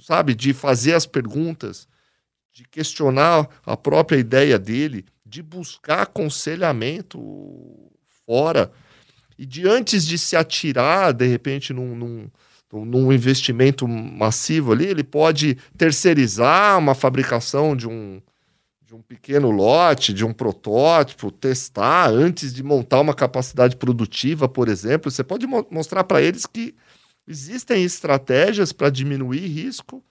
sabe, 0.00 0.34
de 0.34 0.52
fazer 0.52 0.94
as 0.94 1.06
perguntas, 1.06 1.88
de 2.52 2.64
questionar 2.64 3.48
a 3.64 3.76
própria 3.76 4.18
ideia 4.18 4.58
dele, 4.58 5.06
de 5.24 5.42
buscar 5.42 6.02
aconselhamento 6.02 7.18
fora. 8.26 8.70
E 9.38 9.46
de 9.46 9.66
antes 9.66 10.06
de 10.06 10.18
se 10.18 10.36
atirar, 10.36 11.14
de 11.14 11.26
repente, 11.26 11.72
num, 11.72 11.96
num, 11.96 12.30
num 12.70 13.12
investimento 13.12 13.88
massivo 13.88 14.72
ali, 14.72 14.86
ele 14.86 15.02
pode 15.02 15.56
terceirizar 15.78 16.78
uma 16.78 16.94
fabricação 16.94 17.74
de 17.74 17.88
um, 17.88 18.20
de 18.82 18.94
um 18.94 19.00
pequeno 19.00 19.50
lote, 19.50 20.12
de 20.12 20.22
um 20.22 20.32
protótipo, 20.34 21.32
testar 21.32 22.10
antes 22.10 22.52
de 22.52 22.62
montar 22.62 23.00
uma 23.00 23.14
capacidade 23.14 23.76
produtiva, 23.76 24.46
por 24.46 24.68
exemplo. 24.68 25.10
Você 25.10 25.24
pode 25.24 25.46
mo 25.46 25.66
mostrar 25.70 26.04
para 26.04 26.20
eles 26.20 26.44
que 26.44 26.74
existem 27.26 27.82
estratégias 27.82 28.72
para 28.72 28.90
diminuir 28.90 29.46
risco 29.46 30.04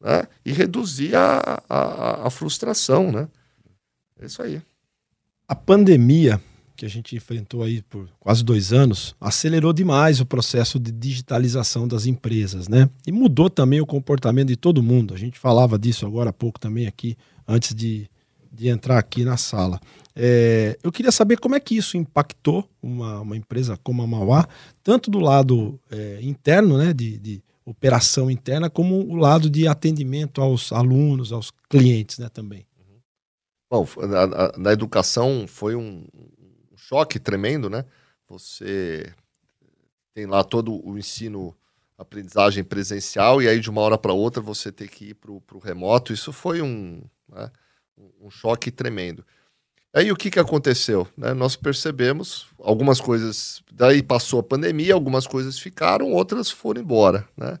né, 0.00 0.26
e 0.44 0.52
reduzir 0.52 1.14
a, 1.14 1.62
a, 1.68 2.26
a 2.26 2.30
frustração. 2.30 3.12
Né? 3.12 3.28
É 4.20 4.26
isso 4.26 4.42
aí. 4.42 4.62
A 5.46 5.54
pandemia 5.54 6.40
que 6.80 6.86
a 6.86 6.88
gente 6.88 7.14
enfrentou 7.14 7.62
aí 7.62 7.82
por 7.82 8.08
quase 8.18 8.42
dois 8.42 8.72
anos, 8.72 9.14
acelerou 9.20 9.70
demais 9.70 10.18
o 10.18 10.24
processo 10.24 10.80
de 10.80 10.90
digitalização 10.90 11.86
das 11.86 12.06
empresas, 12.06 12.68
né? 12.68 12.88
E 13.06 13.12
mudou 13.12 13.50
também 13.50 13.82
o 13.82 13.86
comportamento 13.86 14.48
de 14.48 14.56
todo 14.56 14.82
mundo. 14.82 15.12
A 15.12 15.18
gente 15.18 15.38
falava 15.38 15.78
disso 15.78 16.06
agora 16.06 16.30
há 16.30 16.32
pouco 16.32 16.58
também 16.58 16.86
aqui, 16.86 17.18
antes 17.46 17.74
de, 17.74 18.08
de 18.50 18.68
entrar 18.68 18.96
aqui 18.96 19.26
na 19.26 19.36
sala. 19.36 19.78
É, 20.16 20.78
eu 20.82 20.90
queria 20.90 21.12
saber 21.12 21.36
como 21.36 21.54
é 21.54 21.60
que 21.60 21.76
isso 21.76 21.98
impactou 21.98 22.66
uma, 22.82 23.20
uma 23.20 23.36
empresa 23.36 23.78
como 23.84 24.00
a 24.00 24.06
Mauá, 24.06 24.48
tanto 24.82 25.10
do 25.10 25.18
lado 25.18 25.78
é, 25.90 26.18
interno, 26.22 26.78
né, 26.78 26.94
de, 26.94 27.18
de 27.18 27.42
operação 27.70 28.30
interna, 28.30 28.68
como 28.68 28.96
o 28.96 29.16
lado 29.16 29.48
de 29.48 29.66
atendimento 29.66 30.40
aos 30.40 30.72
alunos, 30.72 31.32
aos 31.32 31.52
clientes, 31.68 32.18
né, 32.18 32.28
também. 32.28 32.66
Bom, 33.70 33.86
na, 33.96 34.58
na 34.58 34.72
educação 34.72 35.46
foi 35.46 35.76
um, 35.76 36.04
choque 36.90 37.20
tremendo, 37.20 37.70
né? 37.70 37.84
Você 38.28 39.14
tem 40.12 40.26
lá 40.26 40.42
todo 40.42 40.84
o 40.84 40.98
ensino, 40.98 41.56
aprendizagem 41.96 42.64
presencial, 42.64 43.40
e 43.40 43.48
aí 43.48 43.60
de 43.60 43.70
uma 43.70 43.80
hora 43.80 43.96
para 43.96 44.12
outra 44.12 44.42
você 44.42 44.72
tem 44.72 44.88
que 44.88 45.10
ir 45.10 45.14
para 45.14 45.30
o 45.30 45.58
remoto. 45.62 46.12
Isso 46.12 46.32
foi 46.32 46.60
um, 46.60 47.00
né, 47.28 47.50
um 48.20 48.28
choque 48.28 48.72
tremendo. 48.72 49.24
Aí 49.92 50.12
o 50.12 50.16
que, 50.16 50.30
que 50.30 50.38
aconteceu? 50.38 51.06
Né? 51.16 51.34
Nós 51.34 51.56
percebemos 51.56 52.46
algumas 52.58 53.00
coisas, 53.00 53.62
daí 53.72 54.02
passou 54.02 54.40
a 54.40 54.42
pandemia, 54.42 54.94
algumas 54.94 55.26
coisas 55.26 55.58
ficaram, 55.58 56.12
outras 56.12 56.50
foram 56.50 56.80
embora. 56.80 57.28
Né? 57.36 57.58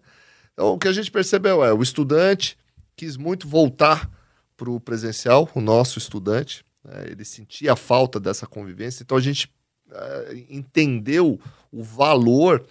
Então 0.52 0.74
o 0.74 0.78
que 0.78 0.88
a 0.88 0.92
gente 0.92 1.10
percebeu 1.10 1.64
é 1.64 1.72
o 1.72 1.82
estudante 1.82 2.56
quis 2.96 3.16
muito 3.16 3.48
voltar 3.48 4.08
para 4.56 4.70
o 4.70 4.78
presencial, 4.78 5.48
o 5.54 5.60
nosso 5.60 5.98
estudante, 5.98 6.62
né? 6.84 7.04
Ele 7.06 7.24
sentia 7.24 7.72
a 7.72 7.76
falta 7.76 8.18
dessa 8.18 8.46
convivência. 8.46 9.02
Então 9.02 9.16
a 9.16 9.20
gente 9.20 9.50
uh, 9.88 10.44
entendeu 10.48 11.40
o 11.72 11.82
valor 11.82 12.64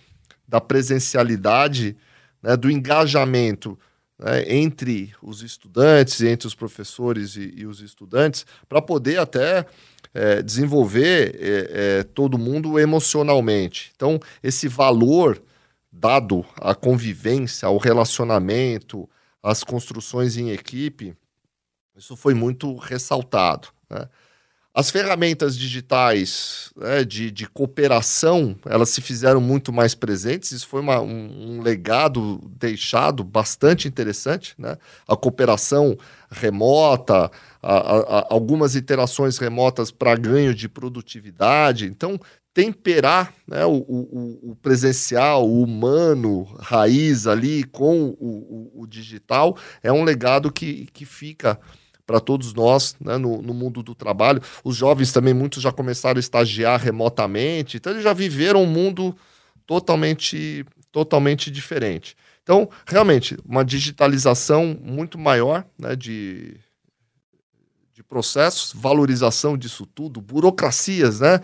da 0.48 0.60
presencialidade, 0.60 1.96
né, 2.42 2.58
do 2.58 2.70
engajamento 2.70 3.78
né, 4.20 4.44
entre 4.54 5.14
os 5.22 5.42
estudantes, 5.42 6.22
entre 6.22 6.48
os 6.48 6.54
professores 6.54 7.36
e, 7.36 7.54
e 7.56 7.66
os 7.66 7.80
estudantes, 7.80 8.46
para 8.68 8.82
poder 8.82 9.20
até 9.20 9.66
é, 10.14 10.42
desenvolver 10.42 11.36
é, 11.40 12.00
é, 12.00 12.04
todo 12.04 12.38
mundo 12.38 12.78
emocionalmente. 12.78 13.92
Então, 13.96 14.20
esse 14.44 14.68
valor 14.68 15.42
dado 15.92 16.46
à 16.56 16.76
convivência, 16.76 17.68
ao 17.68 17.78
relacionamento, 17.78 19.10
às 19.42 19.64
construções 19.64 20.38
em 20.38 20.52
equipe, 20.52 21.16
isso 21.96 22.16
foi 22.16 22.34
muito 22.34 22.76
ressaltado. 22.76 23.70
Né? 23.90 24.08
As 24.72 24.92
ferramentas 24.92 25.58
digitais 25.58 26.72
né, 26.78 27.04
de, 27.04 27.32
de, 27.32 27.50
cooperação, 27.50 28.56
elas 28.66 28.90
se 28.90 29.02
fizeram 29.02 29.42
muito 29.42 29.74
mais 29.74 29.96
presentes. 29.96 30.52
Isso 30.52 30.68
foi 30.68 30.80
uma, 30.80 31.02
um, 31.02 31.58
um, 31.58 31.62
legado 31.62 32.40
deixado 32.58 33.24
bastante 33.24 33.88
interessante. 33.88 34.54
Né? 34.60 34.78
A 35.08 35.16
cooperação 35.16 35.98
remota, 36.30 37.32
a, 37.64 37.74
a, 37.74 38.20
a 38.20 38.28
algumas 38.30 38.76
interações 38.76 39.40
remotas 39.40 39.90
para 39.90 40.16
ganho 40.16 40.54
de 40.54 40.70
produtividade. 40.70 41.88
Então, 41.88 42.20
temperar 42.54 43.34
né, 43.48 43.66
o, 43.66 43.78
o, 43.88 44.52
o, 44.52 44.56
presencial, 44.56 45.48
o 45.48 45.64
humano, 45.64 46.44
raiz 46.60 47.26
ali 47.26 47.64
com 47.64 48.16
o, 48.20 48.82
o, 48.82 48.88
digital, 48.88 49.58
é 49.82 49.92
um 49.92 50.04
legado 50.04 50.52
que, 50.52 50.88
que 50.94 51.06
fica 51.06 51.60
para 52.10 52.20
todos 52.20 52.56
nós 52.56 52.96
né, 53.00 53.20
no, 53.20 53.40
no, 53.40 53.54
mundo 53.54 53.84
do 53.84 53.94
trabalho. 53.94 54.42
Os 54.64 54.76
jovens 54.76 55.14
também, 55.14 55.32
muitos 55.32 55.62
já 55.62 55.72
começaram 55.72 56.18
a 56.18 56.20
estagiar 56.20 56.82
remotamente, 56.82 57.78
então 57.78 57.94
eles 57.94 58.04
já 58.04 58.14
viveram 58.14 58.64
um 58.64 58.66
mundo 58.66 59.16
totalmente, 59.64 60.66
totalmente 60.92 61.52
diferente. 61.52 62.18
Então, 62.42 62.68
realmente, 62.88 63.38
uma 63.46 63.64
digitalização 63.64 64.76
muito 64.82 65.20
maior 65.20 65.64
né, 65.78 65.96
de, 65.96 66.58
de 67.94 68.02
processos, 68.02 68.74
valorização 68.74 69.56
disso 69.56 69.86
tudo, 69.86 70.20
burocracias, 70.20 71.20
né? 71.20 71.40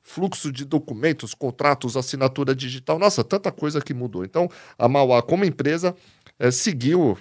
Fluxo 0.00 0.52
de 0.52 0.64
documentos, 0.64 1.34
contratos, 1.34 1.96
assinatura 1.96 2.54
digital, 2.54 3.00
nossa, 3.00 3.24
tanta 3.24 3.50
coisa 3.50 3.80
que 3.80 3.92
mudou. 3.92 4.24
Então, 4.24 4.48
a 4.78 4.86
Mauá, 4.86 5.20
como 5.20 5.44
empresa, 5.44 5.92
é, 6.38 6.52
seguiu 6.52 7.18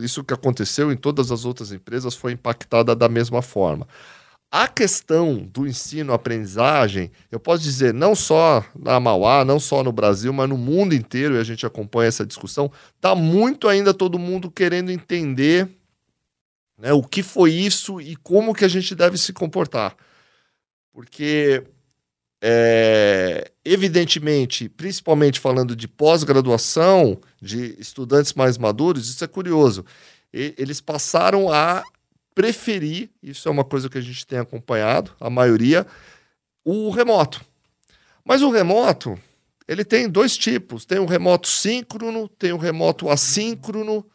isso 0.00 0.24
que 0.24 0.34
aconteceu 0.34 0.92
em 0.92 0.96
todas 0.96 1.30
as 1.30 1.44
outras 1.44 1.72
empresas 1.72 2.14
foi 2.14 2.32
impactada 2.32 2.94
da 2.94 3.08
mesma 3.08 3.42
forma. 3.42 3.86
A 4.50 4.66
questão 4.66 5.36
do 5.36 5.66
ensino-aprendizagem, 5.66 7.10
eu 7.30 7.38
posso 7.38 7.62
dizer, 7.62 7.92
não 7.92 8.14
só 8.14 8.64
na 8.74 8.98
Mauá, 8.98 9.44
não 9.44 9.60
só 9.60 9.84
no 9.84 9.92
Brasil, 9.92 10.32
mas 10.32 10.48
no 10.48 10.56
mundo 10.56 10.94
inteiro, 10.94 11.34
e 11.34 11.38
a 11.38 11.44
gente 11.44 11.66
acompanha 11.66 12.08
essa 12.08 12.24
discussão, 12.24 12.72
está 12.96 13.14
muito 13.14 13.68
ainda 13.68 13.92
todo 13.92 14.18
mundo 14.18 14.50
querendo 14.50 14.90
entender 14.90 15.68
né, 16.78 16.94
o 16.94 17.02
que 17.02 17.22
foi 17.22 17.52
isso 17.52 18.00
e 18.00 18.16
como 18.16 18.54
que 18.54 18.64
a 18.64 18.68
gente 18.68 18.94
deve 18.94 19.18
se 19.18 19.34
comportar. 19.34 19.94
Porque 20.94 21.62
é, 22.40 23.50
evidentemente, 23.64 24.68
principalmente 24.68 25.40
falando 25.40 25.74
de 25.74 25.88
pós-graduação, 25.88 27.20
de 27.40 27.74
estudantes 27.78 28.34
mais 28.34 28.56
maduros, 28.56 29.08
isso 29.08 29.24
é 29.24 29.26
curioso. 29.26 29.84
E, 30.32 30.54
eles 30.56 30.80
passaram 30.80 31.50
a 31.50 31.82
preferir, 32.34 33.10
isso 33.20 33.48
é 33.48 33.50
uma 33.50 33.64
coisa 33.64 33.88
que 33.88 33.98
a 33.98 34.00
gente 34.00 34.24
tem 34.26 34.38
acompanhado, 34.38 35.12
a 35.18 35.28
maioria, 35.28 35.86
o 36.64 36.90
remoto. 36.90 37.44
Mas 38.24 38.42
o 38.42 38.50
remoto, 38.50 39.18
ele 39.66 39.84
tem 39.84 40.08
dois 40.08 40.36
tipos: 40.36 40.84
tem 40.84 40.98
o 40.98 41.06
remoto 41.06 41.48
síncrono, 41.48 42.28
tem 42.28 42.52
o 42.52 42.58
remoto 42.58 43.08
assíncrono. 43.08 44.06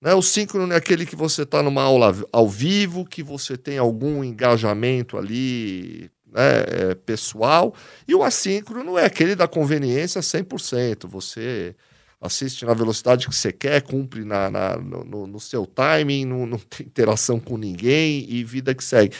Né? 0.00 0.12
O 0.14 0.22
síncrono 0.22 0.72
é 0.72 0.76
aquele 0.76 1.06
que 1.06 1.16
você 1.16 1.42
está 1.42 1.62
numa 1.62 1.82
aula 1.82 2.14
ao 2.32 2.48
vivo, 2.48 3.04
que 3.04 3.22
você 3.22 3.56
tem 3.56 3.78
algum 3.78 4.22
engajamento 4.24 5.16
ali 5.16 6.10
né, 6.32 6.90
é, 6.90 6.94
pessoal, 6.94 7.74
e 8.06 8.14
o 8.14 8.22
assíncrono 8.22 8.96
é 8.96 9.04
aquele 9.04 9.34
da 9.34 9.48
conveniência 9.48 10.20
100%. 10.20 11.08
Você 11.08 11.74
assiste 12.20 12.64
na 12.64 12.74
velocidade 12.74 13.26
que 13.26 13.34
você 13.34 13.52
quer, 13.52 13.82
cumpre 13.82 14.24
na, 14.24 14.50
na 14.50 14.76
no, 14.76 15.26
no, 15.26 15.40
seu 15.40 15.66
timing, 15.66 16.26
não, 16.26 16.46
não 16.46 16.58
tem 16.58 16.86
interação 16.86 17.40
com 17.40 17.56
ninguém 17.56 18.26
e 18.28 18.44
vida 18.44 18.74
que 18.74 18.84
segue. 18.84 19.14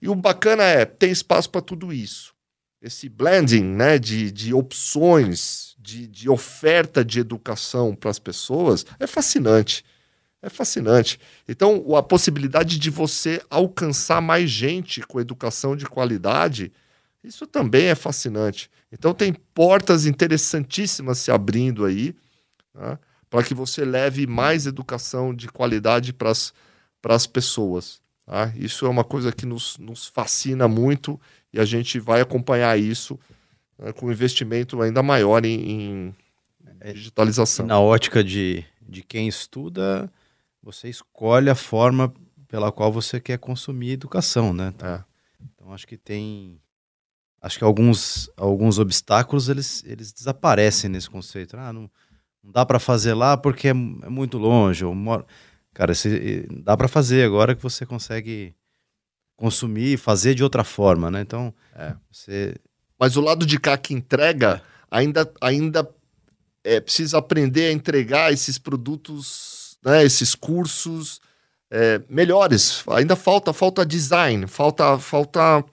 E 0.00 0.08
o 0.08 0.14
bacana 0.14 0.62
é, 0.62 0.84
tem 0.84 1.10
espaço 1.10 1.50
para 1.50 1.60
tudo 1.60 1.92
isso. 1.92 2.32
Esse 2.80 3.08
blending 3.08 3.64
né, 3.64 3.98
de, 3.98 4.30
de 4.30 4.52
opções, 4.52 5.74
de, 5.78 6.06
de 6.06 6.28
oferta 6.28 7.04
de 7.04 7.18
educação 7.18 7.94
para 7.94 8.10
as 8.10 8.18
pessoas 8.18 8.84
é 9.00 9.06
fascinante. 9.06 9.84
É 10.44 10.50
fascinante. 10.50 11.18
Então, 11.48 11.96
a 11.96 12.02
possibilidade 12.02 12.78
de 12.78 12.90
você 12.90 13.40
alcançar 13.48 14.20
mais 14.20 14.50
gente 14.50 15.00
com 15.00 15.18
educação 15.18 15.74
de 15.74 15.86
qualidade, 15.86 16.70
isso 17.24 17.46
também 17.46 17.86
é 17.86 17.94
fascinante. 17.94 18.70
Então, 18.92 19.14
tem 19.14 19.32
portas 19.32 20.04
interessantíssimas 20.04 21.16
se 21.16 21.30
abrindo 21.30 21.86
aí, 21.86 22.14
né, 22.74 22.98
para 23.30 23.42
que 23.42 23.54
você 23.54 23.86
leve 23.86 24.26
mais 24.26 24.66
educação 24.66 25.34
de 25.34 25.48
qualidade 25.48 26.12
para 26.12 26.30
as 26.30 27.26
pessoas. 27.26 28.02
Tá? 28.26 28.52
Isso 28.54 28.84
é 28.84 28.88
uma 28.90 29.02
coisa 29.02 29.32
que 29.32 29.46
nos, 29.46 29.78
nos 29.78 30.06
fascina 30.08 30.68
muito 30.68 31.18
e 31.54 31.58
a 31.58 31.64
gente 31.64 31.98
vai 31.98 32.20
acompanhar 32.20 32.78
isso 32.78 33.18
né, 33.78 33.94
com 33.94 34.12
investimento 34.12 34.82
ainda 34.82 35.02
maior 35.02 35.46
em, 35.46 35.70
em 35.70 36.14
é, 36.80 36.92
digitalização. 36.92 37.64
Na 37.64 37.80
ótica 37.80 38.22
de, 38.22 38.62
de 38.86 39.02
quem 39.02 39.26
estuda 39.26 40.12
você 40.64 40.88
escolhe 40.88 41.50
a 41.50 41.54
forma 41.54 42.12
pela 42.48 42.72
qual 42.72 42.90
você 42.90 43.20
quer 43.20 43.38
consumir 43.38 43.92
educação, 43.92 44.54
né? 44.54 44.72
Então, 44.74 44.88
é. 44.88 45.04
então 45.44 45.72
acho 45.72 45.86
que 45.86 45.96
tem 45.96 46.60
acho 47.40 47.58
que 47.58 47.64
alguns 47.64 48.30
alguns 48.36 48.78
obstáculos 48.78 49.48
eles 49.48 49.84
eles 49.84 50.12
desaparecem 50.12 50.88
nesse 50.88 51.10
conceito. 51.10 51.56
Ah, 51.56 51.72
não, 51.72 51.90
não 52.42 52.50
dá 52.50 52.64
para 52.64 52.78
fazer 52.78 53.12
lá 53.12 53.36
porque 53.36 53.68
é, 53.68 53.70
é 53.70 54.08
muito 54.08 54.38
longe. 54.38 54.84
Ou 54.84 54.94
moro... 54.94 55.26
Cara, 55.74 55.92
esse, 55.92 56.46
dá 56.62 56.76
para 56.76 56.88
fazer 56.88 57.24
agora 57.24 57.54
que 57.54 57.62
você 57.62 57.84
consegue 57.84 58.54
consumir 59.36 59.94
e 59.94 59.96
fazer 59.96 60.34
de 60.34 60.44
outra 60.44 60.64
forma, 60.64 61.10
né? 61.10 61.20
Então, 61.20 61.52
é. 61.74 61.94
você. 62.10 62.54
Mas 62.98 63.16
o 63.16 63.20
lado 63.20 63.44
de 63.44 63.58
cá 63.58 63.76
que 63.76 63.92
entrega 63.92 64.62
ainda 64.90 65.30
ainda 65.40 65.88
é, 66.62 66.80
precisa 66.80 67.18
aprender 67.18 67.66
a 67.66 67.72
entregar 67.72 68.32
esses 68.32 68.56
produtos, 68.56 69.53
né, 69.84 70.04
esses 70.04 70.34
cursos 70.34 71.20
é, 71.70 72.00
melhores. 72.08 72.84
Ainda 72.90 73.16
falta 73.16 73.52
falta 73.52 73.84
design, 73.84 74.46
falta 74.46 74.98
falta 74.98 75.64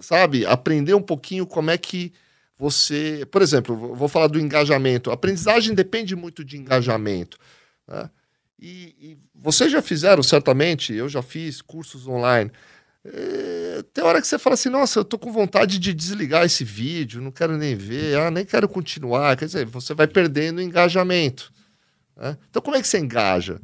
sabe 0.00 0.44
aprender 0.46 0.94
um 0.94 1.02
pouquinho 1.02 1.46
como 1.46 1.70
é 1.70 1.78
que 1.78 2.12
você, 2.58 3.26
por 3.30 3.40
exemplo, 3.40 3.94
vou 3.94 4.08
falar 4.08 4.26
do 4.26 4.40
engajamento. 4.40 5.10
A 5.10 5.14
aprendizagem 5.14 5.74
depende 5.74 6.16
muito 6.16 6.44
de 6.44 6.56
engajamento. 6.56 7.38
Né? 7.86 8.10
E, 8.58 8.94
e 9.00 9.18
vocês 9.32 9.70
já 9.70 9.80
fizeram 9.80 10.22
certamente, 10.22 10.92
eu 10.92 11.08
já 11.08 11.22
fiz 11.22 11.62
cursos 11.62 12.08
online. 12.08 12.50
É, 13.04 13.84
tem 13.94 14.02
hora 14.02 14.20
que 14.20 14.26
você 14.26 14.38
fala 14.38 14.54
assim, 14.54 14.68
nossa, 14.68 14.98
eu 14.98 15.04
tô 15.04 15.16
com 15.16 15.30
vontade 15.30 15.78
de 15.78 15.94
desligar 15.94 16.44
esse 16.44 16.64
vídeo, 16.64 17.22
não 17.22 17.30
quero 17.30 17.56
nem 17.56 17.76
ver, 17.76 18.18
ah, 18.18 18.30
nem 18.30 18.44
quero 18.44 18.68
continuar. 18.68 19.36
Quer 19.36 19.44
dizer, 19.44 19.66
você 19.66 19.94
vai 19.94 20.08
perdendo 20.08 20.60
engajamento. 20.60 21.52
Né? 22.18 22.36
Então, 22.50 22.60
como 22.60 22.76
é 22.76 22.82
que 22.82 22.88
você 22.88 22.98
engaja? 22.98 23.60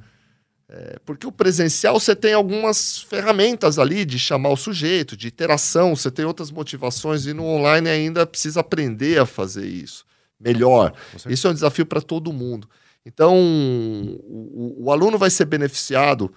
É, 0.69 0.99
porque 1.05 1.27
o 1.27 1.33
presencial 1.33 2.01
você 2.01 2.17
tem 2.17 2.33
algumas 2.33 3.03
ferramentas 3.03 3.79
ali 3.79 4.05
de 4.05 4.19
chamar 4.19 4.51
o 4.51 4.57
sujeito, 4.57 5.17
de 5.17 5.29
interação, 5.29 5.95
você 5.95 6.11
tem 6.11 6.25
outras 6.25 6.51
motivações, 6.51 7.27
e 7.27 7.35
no 7.35 7.45
online 7.45 7.89
ainda 7.89 8.27
precisa 8.27 8.61
aprender 8.61 9.21
a 9.21 9.27
fazer 9.27 9.67
isso 9.67 10.07
melhor. 10.41 10.93
Isso 11.29 11.47
é 11.47 11.51
um 11.51 11.55
desafio 11.55 11.87
para 11.87 12.01
todo 12.01 12.33
mundo. 12.33 12.69
Então, 13.05 13.37
o, 13.37 14.85
o, 14.85 14.93
aluno 14.93 15.19
vai 15.19 15.31
ser 15.31 15.45
beneficiado 15.45 16.33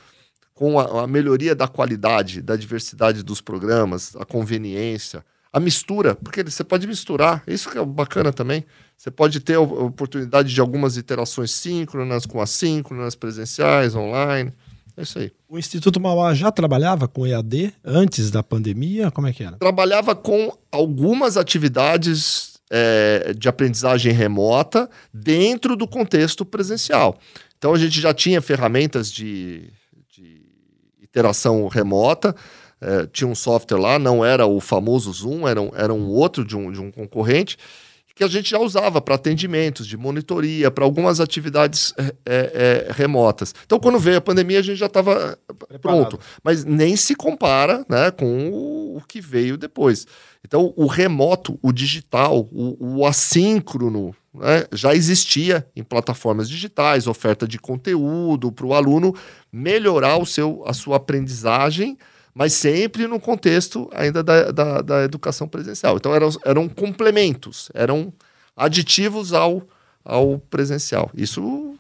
com 0.54 0.80
a, 0.80 1.04
a, 1.04 1.08
melhoria 1.08 1.56
da 1.56 1.68
qualidade, 1.68 2.42
da 2.42 2.56
diversidade 2.56 3.24
dos 3.24 3.40
programas, 3.40 4.16
a 4.16 4.26
conveniência, 4.26 5.24
a 5.52 5.60
mistura, 5.60 6.16
porque 6.16 6.44
você 6.44 6.64
pode 6.64 6.86
misturar, 6.86 7.42
isso 7.48 7.70
que 7.70 7.78
é 7.78 7.86
bacana 7.86 8.34
também. 8.34 8.66
Você 8.98 9.12
pode 9.12 9.40
ter 9.40 9.54
a 9.54 9.62
oportunidade 9.62 10.52
de 10.52 10.60
algumas 10.60 10.98
interações 10.98 11.52
síncronas 11.52 12.26
com 12.26 12.42
assíncronas, 12.42 13.14
presenciais, 13.14 13.96
online. 13.96 14.52
É 14.98 15.04
isso 15.04 15.20
aí. 15.20 15.32
O 15.48 15.60
Instituto 15.60 16.00
Mauá 16.00 16.34
já 16.34 16.52
trabalhava 16.52 17.08
com 17.08 17.28
EAD 17.28 17.74
antes 17.86 18.32
da 18.32 18.42
pandemia? 18.42 19.12
Como 19.12 19.28
é 19.28 19.34
que 19.34 19.44
era? 19.44 19.56
Trabalhava 19.58 20.16
com 20.16 20.52
algumas 20.72 21.38
atividades 21.38 22.58
é, 22.72 23.34
de 23.38 23.48
aprendizagem 23.48 24.12
remota 24.12 24.90
dentro 25.14 25.76
do 25.76 25.88
contexto 25.88 26.44
presencial. 26.44 27.20
Então 27.58 27.74
a 27.74 27.78
gente 27.78 28.02
já 28.02 28.14
tinha 28.14 28.42
ferramentas 28.42 29.12
de, 29.12 29.72
de 30.10 30.42
interação 31.02 31.68
remota, 31.68 32.36
é, 32.82 33.06
tinha 33.08 33.28
um 33.28 33.36
software 33.36 33.80
lá, 33.80 34.00
não 34.00 34.26
era 34.26 34.48
o 34.48 34.60
famoso 34.60 35.12
Zoom, 35.14 35.48
era 35.48 35.62
um, 35.62 35.72
era 35.76 35.94
um 35.94 36.08
outro 36.08 36.44
de 36.44 36.56
um, 36.56 36.72
de 36.72 36.82
um 36.82 36.92
concorrente, 36.92 37.58
que 38.18 38.24
a 38.24 38.28
gente 38.28 38.50
já 38.50 38.58
usava 38.58 39.00
para 39.00 39.14
atendimentos, 39.14 39.86
de 39.86 39.96
monitoria, 39.96 40.72
para 40.72 40.84
algumas 40.84 41.20
atividades 41.20 41.94
é, 41.98 42.16
é, 42.26 42.88
remotas. 42.92 43.54
Então, 43.64 43.80
quando 43.80 44.00
veio 44.00 44.18
a 44.18 44.22
pandemia, 44.22 44.58
a 44.58 44.64
gente 44.64 44.78
já 44.78 44.88
estava 44.88 45.38
pronto. 45.84 46.20
Mas 46.44 46.66
nem 46.66 46.96
se 46.96 47.14
compara 47.14 47.86
né, 47.88 48.10
com 48.10 48.50
o, 48.50 48.98
o 48.98 49.02
que 49.08 49.22
veio 49.22 49.56
depois. 49.56 50.08
Então, 50.44 50.74
o 50.76 50.88
remoto, 50.88 51.60
o 51.62 51.72
digital, 51.72 52.50
o, 52.52 52.98
o 52.98 53.06
assíncrono, 53.06 54.16
né, 54.34 54.66
já 54.74 54.96
existia 54.96 55.68
em 55.76 55.84
plataformas 55.84 56.50
digitais, 56.50 57.06
oferta 57.06 57.48
de 57.48 57.60
conteúdo 57.60 58.52
para 58.52 58.66
o 58.66 58.74
aluno 58.74 59.14
melhorar 59.52 60.18
o 60.18 60.26
seu, 60.26 60.64
a 60.66 60.74
sua 60.74 60.98
aprendizagem 60.98 61.96
mas 62.38 62.54
sempre 62.54 63.08
no 63.08 63.20
contexto 63.20 63.90
ainda 63.92 64.22
da, 64.22 64.52
da, 64.52 64.82
da 64.82 65.04
educação 65.04 65.48
presencial. 65.48 65.98
Então 65.98 66.14
eram, 66.14 66.30
eram 66.46 66.70
complementos, 66.70 67.68
eram 67.74 68.14
aditivos 68.56 69.34
ao, 69.34 69.64
ao 70.06 70.38
presencial. 70.38 71.10
Isso 71.16 71.76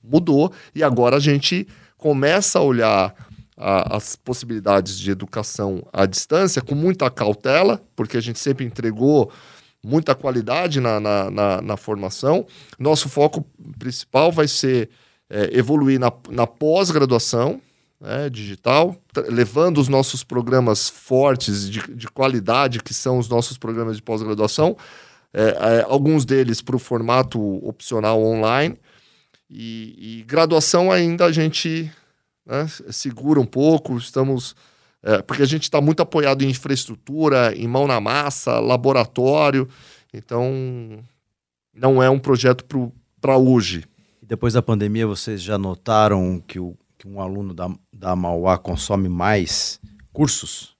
mudou 0.00 0.52
e 0.72 0.84
agora 0.84 1.16
a 1.16 1.20
gente 1.20 1.66
começa 1.96 2.60
a 2.60 2.62
olhar 2.62 3.12
a, 3.56 3.96
as 3.96 4.14
possibilidades 4.14 4.96
de 4.96 5.10
educação 5.10 5.84
à 5.92 6.06
distância 6.06 6.62
com 6.62 6.76
muita 6.76 7.10
cautela, 7.10 7.82
porque 7.96 8.16
a 8.16 8.22
gente 8.22 8.38
sempre 8.38 8.64
entregou 8.64 9.32
muita 9.84 10.14
qualidade 10.14 10.78
na, 10.78 11.00
na, 11.00 11.28
na, 11.28 11.60
na 11.60 11.76
formação. 11.76 12.46
Nosso 12.78 13.08
foco 13.08 13.44
principal 13.76 14.30
vai 14.30 14.46
ser 14.46 14.90
é, 15.28 15.58
evoluir 15.58 15.98
na, 15.98 16.12
na 16.30 16.46
pós-graduação, 16.46 17.60
né, 18.00 18.30
digital, 18.30 18.96
levando 19.28 19.78
os 19.78 19.88
nossos 19.88 20.22
programas 20.22 20.88
fortes 20.88 21.68
de, 21.68 21.80
de, 21.94 22.08
qualidade, 22.08 22.82
que 22.82 22.94
são 22.94 23.18
os 23.18 23.28
nossos 23.28 23.58
programas 23.58 23.96
de 23.96 24.02
pós-graduação, 24.02 24.76
é, 25.32 25.42
é, 25.42 25.86
alguns 25.86 26.24
deles 26.24 26.62
para 26.62 26.76
o 26.76 26.78
formato 26.78 27.40
opcional 27.66 28.22
online. 28.22 28.78
E, 29.50 30.20
e, 30.20 30.24
graduação 30.24 30.92
ainda 30.92 31.24
a 31.24 31.32
gente 31.32 31.90
né, 32.46 32.66
segura 32.90 33.40
um 33.40 33.46
pouco, 33.46 33.96
estamos. 33.96 34.54
É, 35.02 35.22
porque 35.22 35.42
a 35.42 35.46
gente 35.46 35.62
está 35.62 35.80
muito 35.80 36.02
apoiado 36.02 36.42
em 36.42 36.50
infraestrutura, 36.50 37.54
em 37.56 37.68
mão 37.68 37.86
na 37.86 38.00
massa, 38.00 38.58
laboratório. 38.58 39.68
Então, 40.12 41.04
não 41.72 42.02
é 42.02 42.10
um 42.10 42.18
projeto 42.18 42.64
para 43.20 43.36
hoje. 43.36 43.84
E 44.20 44.26
depois 44.26 44.54
da 44.54 44.62
pandemia, 44.62 45.06
vocês 45.06 45.40
já 45.40 45.56
notaram 45.56 46.42
que 46.46 46.58
o 46.58 46.76
que 46.98 47.06
um 47.06 47.20
aluno 47.20 47.54
da, 47.54 47.70
da 47.92 48.16
Mauá 48.16 48.58
consome 48.58 49.08
mais 49.08 49.80
cursos? 50.12 50.76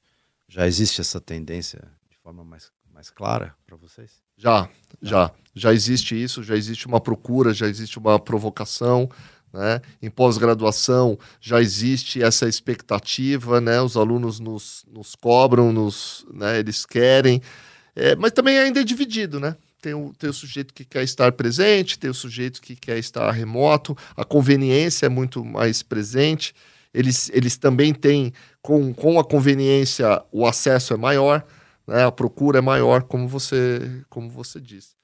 Já 0.49 0.67
existe 0.67 1.01
essa 1.01 1.21
tendência 1.21 1.81
de 2.11 2.17
forma 2.19 2.43
mais, 2.45 2.73
mais 2.93 3.11
clara 3.11 3.55
para 3.65 3.77
vocês? 3.77 4.21
Já, 4.37 4.69
já. 5.01 5.31
Já 5.55 5.73
existe 5.73 6.21
isso, 6.21 6.43
já 6.43 6.57
existe 6.57 6.87
uma 6.87 7.01
procura, 7.01 7.55
já 7.55 7.67
existe 7.67 7.99
uma 7.99 8.19
provocação. 8.19 9.09
Né? 9.53 9.81
Em 10.03 10.11
pós-graduação 10.11 11.19
já 11.41 11.61
existe 11.61 12.23
essa 12.23 12.49
expectativa, 12.49 13.61
né? 13.61 13.81
os 13.81 13.97
alunos 13.97 14.39
nos, 14.39 14.85
nos 14.87 15.15
cobram, 15.15 15.73
nos, 15.73 16.27
né? 16.33 16.59
eles 16.59 16.85
querem, 16.85 17.41
é, 17.97 18.15
mas 18.15 18.33
também 18.33 18.59
ainda 18.59 18.81
é 18.81 18.85
dividido, 18.85 19.41
né? 19.41 19.57
Tem 19.81 19.95
o, 19.95 20.13
tem 20.19 20.29
o 20.29 20.33
sujeito 20.33 20.75
que 20.75 20.85
quer 20.85 21.03
estar 21.03 21.33
presente, 21.33 21.99
tem 21.99 22.11
o 22.11 22.15
sujeito 22.15 22.61
que 22.61 22.75
quer 22.75 22.99
estar 22.99 23.31
remoto, 23.31 23.97
a 24.17 24.25
conveniência 24.25 25.07
é 25.07 25.09
muito 25.09 25.45
mais 25.45 25.83
presente. 25.83 26.55
Eles, 26.93 27.31
eles 27.33 27.57
também 27.57 27.93
têm, 27.93 28.33
com, 28.63 28.93
com 28.93 29.21
a 29.21 29.25
conveniência, 29.25 30.23
o 30.33 30.47
acesso 30.47 30.95
é 30.95 30.97
maior, 30.97 31.45
né? 31.87 32.05
a 32.05 32.13
procura 32.13 32.59
é 32.59 32.63
maior, 32.63 33.03
como 33.03 33.29
você, 33.29 34.03
como 34.09 34.31
você 34.31 34.61
disse. 34.61 34.99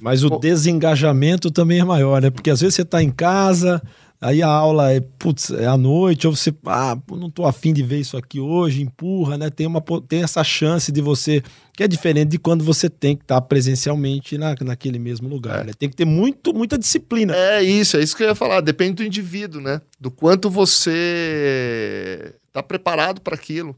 Mas 0.00 0.22
o 0.22 0.38
desengajamento 0.38 1.50
também 1.50 1.80
é 1.80 1.84
maior, 1.84 2.22
né? 2.22 2.30
Porque 2.30 2.50
às 2.50 2.60
vezes 2.60 2.76
você 2.76 2.82
está 2.82 3.02
em 3.02 3.10
casa, 3.10 3.82
Aí 4.22 4.42
a 4.42 4.48
aula 4.48 4.92
é, 4.92 5.00
putz, 5.00 5.50
é 5.50 5.66
à 5.66 5.78
noite, 5.78 6.26
ou 6.26 6.36
você, 6.36 6.54
ah, 6.66 6.94
não 7.10 7.30
tô 7.30 7.46
afim 7.46 7.72
de 7.72 7.82
ver 7.82 8.00
isso 8.00 8.18
aqui 8.18 8.38
hoje, 8.38 8.82
empurra, 8.82 9.38
né? 9.38 9.48
Tem, 9.48 9.66
uma, 9.66 9.82
tem 10.06 10.22
essa 10.22 10.44
chance 10.44 10.92
de 10.92 11.00
você, 11.00 11.42
que 11.72 11.82
é 11.82 11.88
diferente 11.88 12.28
de 12.28 12.38
quando 12.38 12.62
você 12.62 12.90
tem 12.90 13.16
que 13.16 13.24
estar 13.24 13.40
presencialmente 13.40 14.36
na, 14.36 14.54
naquele 14.60 14.98
mesmo 14.98 15.26
lugar, 15.26 15.62
é. 15.62 15.64
né? 15.64 15.72
Tem 15.78 15.88
que 15.88 15.96
ter 15.96 16.04
muito, 16.04 16.52
muita 16.52 16.76
disciplina. 16.76 17.34
É 17.34 17.62
isso, 17.62 17.96
é 17.96 18.02
isso 18.02 18.14
que 18.14 18.22
eu 18.22 18.28
ia 18.28 18.34
falar, 18.34 18.60
depende 18.60 18.96
do 18.96 19.04
indivíduo, 19.04 19.58
né? 19.58 19.80
Do 19.98 20.10
quanto 20.10 20.50
você 20.50 22.34
está 22.46 22.62
preparado 22.62 23.22
para 23.22 23.34
aquilo. 23.34 23.74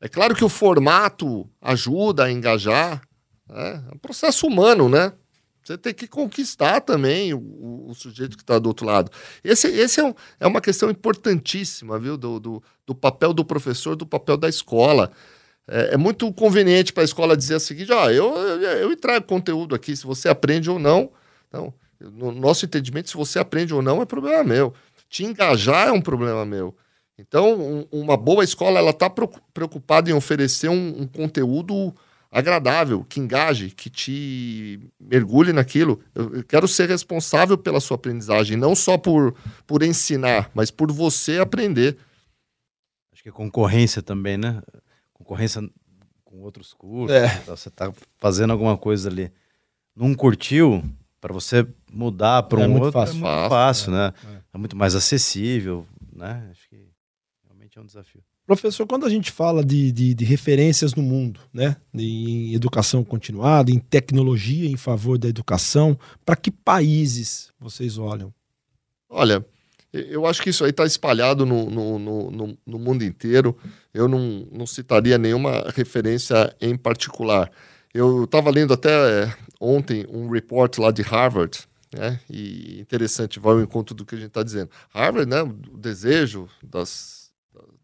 É 0.00 0.08
claro 0.08 0.34
que 0.34 0.44
o 0.44 0.48
formato 0.48 1.46
ajuda 1.60 2.24
a 2.24 2.32
engajar, 2.32 3.02
né? 3.46 3.84
é 3.90 3.94
um 3.94 3.98
processo 3.98 4.46
humano, 4.46 4.88
né? 4.88 5.12
Você 5.66 5.76
tem 5.76 5.92
que 5.92 6.06
conquistar 6.06 6.80
também 6.80 7.34
o, 7.34 7.86
o 7.88 7.92
sujeito 7.92 8.36
que 8.36 8.42
está 8.44 8.56
do 8.56 8.68
outro 8.68 8.86
lado. 8.86 9.10
Esse, 9.42 9.66
esse 9.66 9.98
é, 9.98 10.04
um, 10.04 10.14
é, 10.38 10.46
uma 10.46 10.60
questão 10.60 10.88
importantíssima, 10.88 11.98
viu? 11.98 12.16
Do, 12.16 12.38
do, 12.38 12.62
do, 12.86 12.94
papel 12.94 13.34
do 13.34 13.44
professor, 13.44 13.96
do 13.96 14.06
papel 14.06 14.36
da 14.36 14.48
escola. 14.48 15.10
É, 15.66 15.94
é 15.94 15.96
muito 15.96 16.32
conveniente 16.32 16.92
para 16.92 17.02
a 17.02 17.04
escola 17.04 17.36
dizer 17.36 17.56
o 17.56 17.60
seguinte: 17.60 17.90
ó, 17.90 18.08
eu, 18.08 18.32
eu, 18.36 18.60
eu 18.60 18.92
entrego 18.92 19.26
conteúdo 19.26 19.74
aqui, 19.74 19.96
se 19.96 20.06
você 20.06 20.28
aprende 20.28 20.70
ou 20.70 20.78
não. 20.78 21.10
Então, 21.48 21.74
no 22.00 22.30
nosso 22.30 22.64
entendimento, 22.64 23.10
se 23.10 23.16
você 23.16 23.40
aprende 23.40 23.74
ou 23.74 23.82
não, 23.82 24.00
é 24.00 24.04
problema 24.04 24.44
meu. 24.44 24.72
Te 25.08 25.24
engajar 25.24 25.88
é 25.88 25.92
um 25.92 26.00
problema 26.00 26.46
meu. 26.46 26.76
Então, 27.18 27.58
um, 27.58 27.86
uma 27.90 28.16
boa 28.16 28.44
escola 28.44 28.78
ela 28.78 28.90
está 28.90 29.10
preocupada 29.52 30.08
em 30.08 30.14
oferecer 30.14 30.68
um, 30.68 31.02
um 31.02 31.06
conteúdo 31.08 31.92
agradável, 32.30 33.04
que 33.04 33.20
engaje, 33.20 33.70
que 33.70 33.88
te 33.88 34.80
mergulhe 35.00 35.52
naquilo. 35.52 36.00
Eu, 36.14 36.42
quero 36.44 36.66
ser 36.68 36.88
responsável 36.88 37.56
pela 37.56 37.80
sua 37.80 37.96
aprendizagem, 37.96 38.56
não 38.56 38.74
só 38.74 38.98
por, 38.98 39.34
por 39.66 39.82
ensinar, 39.82 40.50
mas 40.54 40.70
por 40.70 40.92
você 40.92 41.38
aprender. 41.38 41.96
Acho 43.12 43.22
que 43.22 43.28
a 43.28 43.32
concorrência 43.32 44.02
também, 44.02 44.36
né? 44.36 44.62
Concorrência 45.12 45.62
com 46.24 46.40
outros 46.40 46.72
cursos. 46.74 47.16
É. 47.16 47.26
Então 47.42 47.56
você 47.56 47.68
está 47.68 47.92
fazendo 48.18 48.52
alguma 48.52 48.76
coisa 48.76 49.08
ali. 49.08 49.32
Não 49.94 50.14
curtiu, 50.14 50.82
para 51.20 51.32
você 51.32 51.66
mudar 51.90 52.42
para 52.44 52.62
é 52.62 52.68
um 52.68 52.74
outro 52.74 52.92
fácil. 52.92 53.16
é 53.16 53.20
muito 53.20 53.48
fácil, 53.48 53.92
né? 53.92 54.12
É. 54.24 54.40
é. 54.54 54.58
muito 54.58 54.76
mais 54.76 54.94
acessível, 54.94 55.86
né? 56.12 56.48
Acho 56.50 56.68
que 56.68 56.88
realmente 57.44 57.78
é 57.78 57.80
um 57.80 57.86
desafio. 57.86 58.22
Professor, 58.46 58.86
quando 58.86 59.04
a 59.04 59.10
gente 59.10 59.32
fala 59.32 59.64
de, 59.64 59.90
de, 59.90 60.14
de, 60.14 60.24
referências 60.24 60.94
no 60.94 61.02
mundo, 61.02 61.40
né, 61.52 61.76
em 61.92 62.54
educação 62.54 63.02
continuada, 63.02 63.72
em 63.72 63.78
tecnologia 63.80 64.70
em 64.70 64.76
favor 64.76 65.18
da 65.18 65.28
educação, 65.28 65.98
para 66.24 66.36
que 66.36 66.52
países 66.52 67.50
vocês 67.58 67.98
olham? 67.98 68.32
Olha, 69.10 69.44
eu 69.92 70.26
acho 70.26 70.42
que 70.42 70.50
isso 70.50 70.62
aí 70.62 70.70
está 70.70 70.84
espalhado 70.84 71.44
no, 71.44 71.68
no, 71.68 71.98
no, 71.98 72.58
no, 72.64 72.78
mundo 72.78 73.02
inteiro. 73.02 73.56
Eu 73.92 74.06
não, 74.06 74.46
não 74.52 74.66
citaria 74.66 75.18
nenhuma 75.18 75.70
referência 75.74 76.54
em 76.60 76.76
particular. 76.76 77.50
Eu 77.92 78.24
estava 78.24 78.50
lendo 78.50 78.74
até 78.74 78.90
é, 78.90 79.34
ontem 79.60 80.06
um 80.08 80.28
report 80.28 80.78
lá 80.78 80.90
de 80.90 81.02
Harvard, 81.02 81.58
né? 81.92 82.20
E 82.30 82.78
interessante, 82.80 83.40
vai 83.40 83.54
ao 83.54 83.60
encontro 83.60 83.94
do 83.94 84.04
que 84.04 84.14
a 84.14 84.18
gente 84.18 84.28
está 84.28 84.42
dizendo. 84.42 84.70
Harvard, 84.90 85.28
né? 85.28 85.42
O 85.42 85.78
desejo 85.78 86.48
das, 86.62 87.25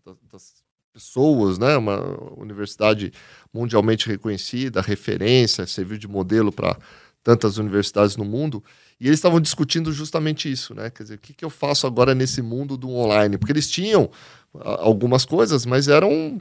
das, 0.05 0.62
pessoas, 0.92 1.59
né? 1.59 1.76
Uma 1.76 1.98
universidade 2.36 3.12
mundialmente 3.53 4.07
reconhecida, 4.07 4.80
referência, 4.80 5.66
serviu 5.66 5.96
de 5.96 6.07
modelo 6.07 6.53
para 6.53 6.76
tantas 7.22 7.57
universidades 7.57 8.16
no 8.16 8.24
mundo. 8.24 8.62
E 9.00 9.07
eles 9.07 9.18
estavam 9.18 9.40
discutindo 9.40 9.92
justamente 9.92 10.50
isso, 10.50 10.74
né? 10.74 10.90
Quer 10.90 11.05
dizer, 11.05 11.14
o 11.14 11.18
que, 11.18 11.32
que 11.32 11.44
eu 11.44 11.50
faço 11.50 11.86
agora 11.86 12.14
nesse 12.14 12.42
mundo 12.42 12.76
do 12.76 12.90
online? 12.90 13.38
Porque 13.38 13.53
eles 13.53 13.70
tinham 13.70 14.11
algumas 14.55 15.24
coisas, 15.24 15.64
mas 15.64 15.88
eram 15.88 16.38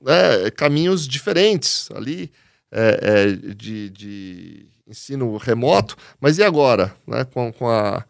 né, 0.00 0.50
caminhos 0.50 1.06
diferentes 1.06 1.88
ali 1.92 2.30
é, 2.70 2.98
é, 3.02 3.54
de, 3.54 3.90
de 3.90 4.66
ensino 4.86 5.36
remoto, 5.36 5.96
mas 6.20 6.38
e 6.38 6.42
agora, 6.42 6.94
né, 7.06 7.24
com, 7.24 7.52
com 7.52 7.68
a, 7.68 8.04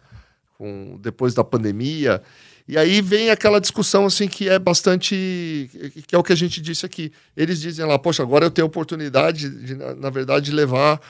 com, 0.57 0.99
depois 1.01 1.35
da 1.35 1.45
pandemia? 1.45 2.23
E 2.67 2.79
aí 2.79 3.01
vem 3.01 3.31
aquela 3.31 3.61
discussão 3.61 4.07
assim 4.07 4.29
que 4.29 4.49
é 4.49 4.59
bastante, 4.59 5.71
que 6.07 6.15
é 6.15 6.19
o 6.19 6.23
que 6.23 6.33
a 6.33 6.37
gente 6.37 6.61
disse 6.61 6.87
aqui. 6.87 7.13
Eles 7.37 7.61
dizem 7.61 7.85
lá, 7.85 7.99
poxa, 7.99 8.23
agora 8.23 8.47
eu 8.47 8.51
tenho 8.51 8.67
a 8.67 8.69
oportunidade, 8.69 9.49
de, 9.49 9.75
na, 9.75 10.11
verdade, 10.11 10.47
de 10.47 10.53
levar, 10.53 11.01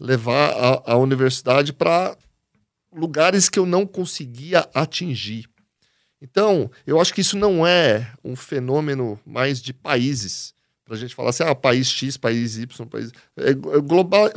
levar 0.00 0.50
a, 0.50 0.92
a 0.92 0.96
universidade 0.96 1.72
para 1.72 2.16
lugares 2.94 3.48
que 3.48 3.58
eu 3.58 3.66
não 3.66 3.86
conseguia 3.86 4.68
atingir. 4.74 5.46
Então, 6.20 6.70
eu 6.86 7.00
acho 7.00 7.12
que 7.12 7.20
isso 7.20 7.36
não 7.36 7.66
é 7.66 8.12
um 8.22 8.36
fenômeno 8.36 9.18
mais 9.26 9.60
de 9.60 9.72
países 9.72 10.54
para 10.84 10.94
a 10.94 10.98
gente 10.98 11.14
falar 11.14 11.30
assim, 11.30 11.42
ah, 11.42 11.54
país 11.54 11.88
X, 11.88 12.16
país 12.16 12.56
Y, 12.58 12.86
país. 12.86 13.12
É, 13.36 13.50
é 13.50 13.54
global, 13.54 14.30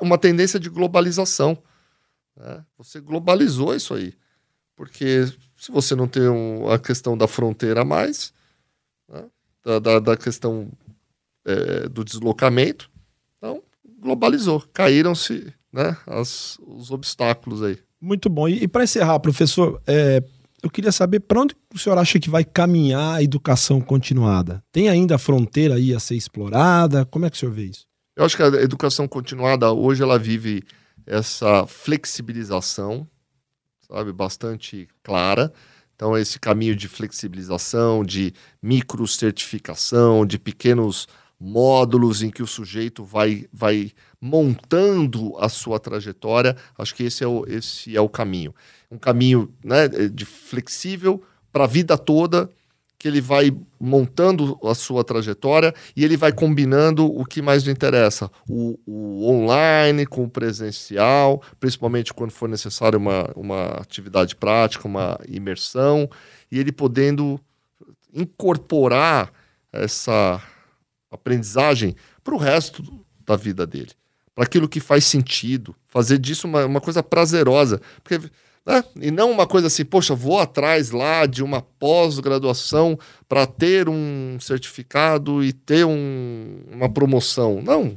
uma 0.00 0.16
tendência 0.16 0.60
de 0.60 0.68
globalização. 0.68 1.58
Né? 2.36 2.64
Você 2.78 3.00
globalizou 3.00 3.74
isso 3.74 3.94
aí. 3.94 4.14
Porque 4.76 5.26
se 5.66 5.72
você 5.72 5.96
não 5.96 6.06
tem 6.06 6.28
um, 6.28 6.70
a 6.70 6.78
questão 6.78 7.18
da 7.18 7.26
fronteira 7.26 7.84
mais, 7.84 8.32
né? 9.08 9.24
da, 9.64 9.80
da, 9.80 9.98
da, 9.98 10.16
questão 10.16 10.70
é, 11.44 11.88
do 11.88 12.04
deslocamento, 12.04 12.88
então 13.36 13.60
globalizou. 13.98 14.62
Caíram-se 14.72 15.52
né, 15.72 15.96
as, 16.06 16.56
os 16.64 16.92
obstáculos 16.92 17.64
aí. 17.64 17.80
Muito 18.00 18.30
bom. 18.30 18.48
E, 18.48 18.62
e 18.62 18.68
para 18.68 18.84
encerrar, 18.84 19.18
professor, 19.18 19.82
é, 19.88 20.22
eu 20.62 20.70
queria 20.70 20.92
saber 20.92 21.18
para 21.18 21.40
onde 21.40 21.56
o 21.74 21.78
senhor 21.80 21.98
acha 21.98 22.20
que 22.20 22.30
vai 22.30 22.44
caminhar 22.44 23.16
a 23.16 23.22
educação 23.24 23.80
continuada? 23.80 24.62
Tem 24.70 24.88
ainda 24.88 25.16
a 25.16 25.18
fronteira 25.18 25.74
aí 25.74 25.92
a 25.92 25.98
ser 25.98 26.14
explorada? 26.14 27.04
Como 27.06 27.26
é 27.26 27.30
que 27.30 27.36
o 27.36 27.40
senhor 27.40 27.52
vê 27.52 27.64
isso? 27.64 27.86
Eu 28.14 28.24
acho 28.24 28.36
que 28.36 28.42
a 28.44 28.62
educação 28.62 29.08
continuada 29.08 29.72
hoje 29.72 30.00
ela 30.00 30.16
vive 30.16 30.62
essa 31.04 31.66
flexibilização, 31.66 33.04
sabe, 33.88 34.12
bastante 34.12 34.88
clara. 35.02 35.52
Então, 35.94 36.16
esse 36.16 36.38
caminho 36.38 36.76
de 36.76 36.88
flexibilização, 36.88 38.04
de 38.04 38.34
microcertificação, 38.62 40.26
de 40.26 40.38
pequenos 40.38 41.08
módulos 41.38 42.22
em 42.22 42.30
que 42.30 42.42
o 42.42 42.46
sujeito 42.46 43.04
vai, 43.04 43.46
vai 43.52 43.92
montando 44.20 45.36
a 45.38 45.48
sua 45.48 45.78
trajetória, 45.78 46.56
acho 46.78 46.94
que 46.94 47.04
esse 47.04 47.22
é 47.22 47.26
o, 47.26 47.44
esse 47.46 47.94
é 47.96 48.00
o 48.00 48.08
caminho 48.08 48.54
um 48.90 48.98
caminho 48.98 49.52
né, 49.64 49.88
de 49.88 50.24
flexível 50.24 51.22
para 51.52 51.64
a 51.64 51.68
vida 51.68 51.96
toda, 51.96 52.50
que 52.98 53.06
ele 53.06 53.20
vai 53.20 53.54
montando 53.78 54.58
a 54.64 54.74
sua 54.74 55.04
trajetória 55.04 55.74
e 55.94 56.04
ele 56.04 56.16
vai 56.16 56.32
combinando 56.32 57.06
o 57.06 57.24
que 57.24 57.42
mais 57.42 57.62
lhe 57.62 57.70
interessa, 57.70 58.30
o, 58.48 58.78
o 58.86 59.28
online 59.30 60.06
com 60.06 60.24
o 60.24 60.30
presencial, 60.30 61.42
principalmente 61.60 62.14
quando 62.14 62.30
for 62.30 62.48
necessário 62.48 62.98
uma, 62.98 63.30
uma 63.36 63.66
atividade 63.78 64.34
prática, 64.34 64.88
uma 64.88 65.18
imersão, 65.28 66.08
e 66.50 66.58
ele 66.58 66.72
podendo 66.72 67.38
incorporar 68.12 69.30
essa 69.72 70.42
aprendizagem 71.10 71.94
para 72.24 72.34
o 72.34 72.38
resto 72.38 72.82
da 73.26 73.36
vida 73.36 73.66
dele, 73.66 73.90
para 74.34 74.44
aquilo 74.44 74.68
que 74.68 74.80
faz 74.80 75.04
sentido, 75.04 75.76
fazer 75.86 76.18
disso 76.18 76.46
uma, 76.46 76.64
uma 76.64 76.80
coisa 76.80 77.02
prazerosa, 77.02 77.80
porque 78.02 78.30
né? 78.66 78.82
E 79.00 79.10
não 79.12 79.30
uma 79.30 79.46
coisa 79.46 79.68
assim, 79.68 79.84
poxa, 79.84 80.14
vou 80.14 80.40
atrás 80.40 80.90
lá 80.90 81.24
de 81.24 81.42
uma 81.42 81.62
pós-graduação 81.62 82.98
para 83.28 83.46
ter 83.46 83.88
um 83.88 84.38
certificado 84.40 85.44
e 85.44 85.52
ter 85.52 85.86
um, 85.86 86.64
uma 86.72 86.88
promoção. 86.92 87.62
Não. 87.62 87.96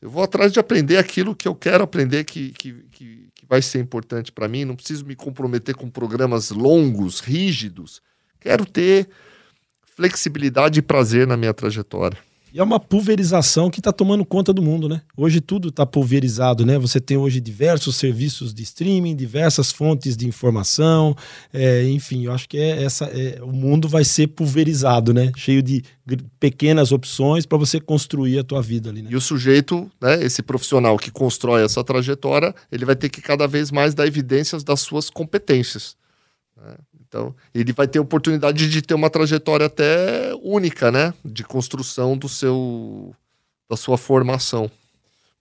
Eu 0.00 0.10
vou 0.10 0.22
atrás 0.22 0.52
de 0.52 0.60
aprender 0.60 0.98
aquilo 0.98 1.34
que 1.34 1.48
eu 1.48 1.54
quero 1.54 1.82
aprender 1.82 2.24
que, 2.24 2.50
que, 2.50 2.72
que, 2.90 3.28
que 3.34 3.46
vai 3.48 3.62
ser 3.62 3.80
importante 3.80 4.30
para 4.30 4.48
mim. 4.48 4.66
Não 4.66 4.76
preciso 4.76 5.06
me 5.06 5.16
comprometer 5.16 5.74
com 5.74 5.88
programas 5.88 6.50
longos, 6.50 7.20
rígidos. 7.20 8.02
Quero 8.38 8.66
ter 8.66 9.08
flexibilidade 9.96 10.78
e 10.78 10.82
prazer 10.82 11.26
na 11.26 11.36
minha 11.36 11.52
trajetória. 11.52 12.18
E 12.52 12.58
é 12.58 12.62
uma 12.62 12.80
pulverização 12.80 13.70
que 13.70 13.78
está 13.78 13.92
tomando 13.92 14.24
conta 14.24 14.52
do 14.52 14.60
mundo, 14.60 14.88
né? 14.88 15.02
Hoje 15.16 15.40
tudo 15.40 15.68
está 15.68 15.86
pulverizado, 15.86 16.66
né? 16.66 16.78
Você 16.78 17.00
tem 17.00 17.16
hoje 17.16 17.40
diversos 17.40 17.96
serviços 17.96 18.52
de 18.52 18.62
streaming, 18.62 19.14
diversas 19.14 19.70
fontes 19.70 20.16
de 20.16 20.26
informação, 20.26 21.16
é, 21.52 21.84
enfim, 21.84 22.24
eu 22.24 22.32
acho 22.32 22.48
que 22.48 22.58
é 22.58 22.82
essa, 22.82 23.04
é, 23.06 23.40
o 23.42 23.52
mundo 23.52 23.88
vai 23.88 24.04
ser 24.04 24.26
pulverizado, 24.28 25.14
né? 25.14 25.30
Cheio 25.36 25.62
de 25.62 25.82
pequenas 26.40 26.90
opções 26.90 27.46
para 27.46 27.56
você 27.56 27.80
construir 27.80 28.38
a 28.40 28.44
tua 28.44 28.60
vida 28.60 28.90
ali, 28.90 29.02
né? 29.02 29.10
E 29.12 29.16
o 29.16 29.20
sujeito, 29.20 29.90
né, 30.00 30.22
esse 30.24 30.42
profissional 30.42 30.98
que 30.98 31.10
constrói 31.10 31.62
essa 31.64 31.84
trajetória, 31.84 32.52
ele 32.72 32.84
vai 32.84 32.96
ter 32.96 33.08
que 33.08 33.22
cada 33.22 33.46
vez 33.46 33.70
mais 33.70 33.94
dar 33.94 34.06
evidências 34.06 34.64
das 34.64 34.80
suas 34.80 35.08
competências. 35.08 35.96
Né? 36.56 36.74
Então, 37.10 37.34
ele 37.52 37.72
vai 37.72 37.88
ter 37.88 37.98
oportunidade 37.98 38.70
de 38.70 38.80
ter 38.80 38.94
uma 38.94 39.10
trajetória 39.10 39.66
até 39.66 40.32
única, 40.44 40.92
né? 40.92 41.12
De 41.24 41.42
construção 41.42 42.16
do 42.16 42.28
seu 42.28 43.12
da 43.68 43.76
sua 43.76 43.98
formação. 43.98 44.70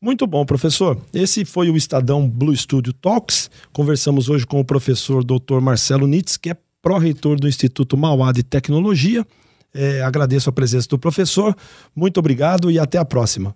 Muito 0.02 0.26
bom, 0.26 0.46
professor. 0.46 1.00
Esse 1.14 1.46
foi 1.46 1.70
o 1.70 1.78
Estadão 1.78 2.28
Blue 2.28 2.56
Studio 2.56 2.92
Talks. 2.92 3.52
Conversamos 3.72 4.30
hoje 4.30 4.48
com 4.48 4.60
o 4.60 4.66
professor 4.66 5.24
Dr. 5.24 5.60
Marcelo 5.62 6.08
Nitz, 6.08 6.38
que 6.38 6.50
é 6.50 6.58
pró-reitor 6.82 7.40
do 7.40 7.48
Instituto 7.48 7.96
Mauá 7.96 8.32
de 8.32 8.42
Tecnologia. 8.42 9.26
É, 9.72 10.02
agradeço 10.02 10.50
a 10.50 10.54
presença 10.54 10.88
do 10.88 10.98
professor. 10.98 11.56
Muito 11.96 12.20
obrigado 12.20 12.72
e 12.72 12.80
até 12.80 12.98
a 12.98 13.06
próxima. 13.06 13.56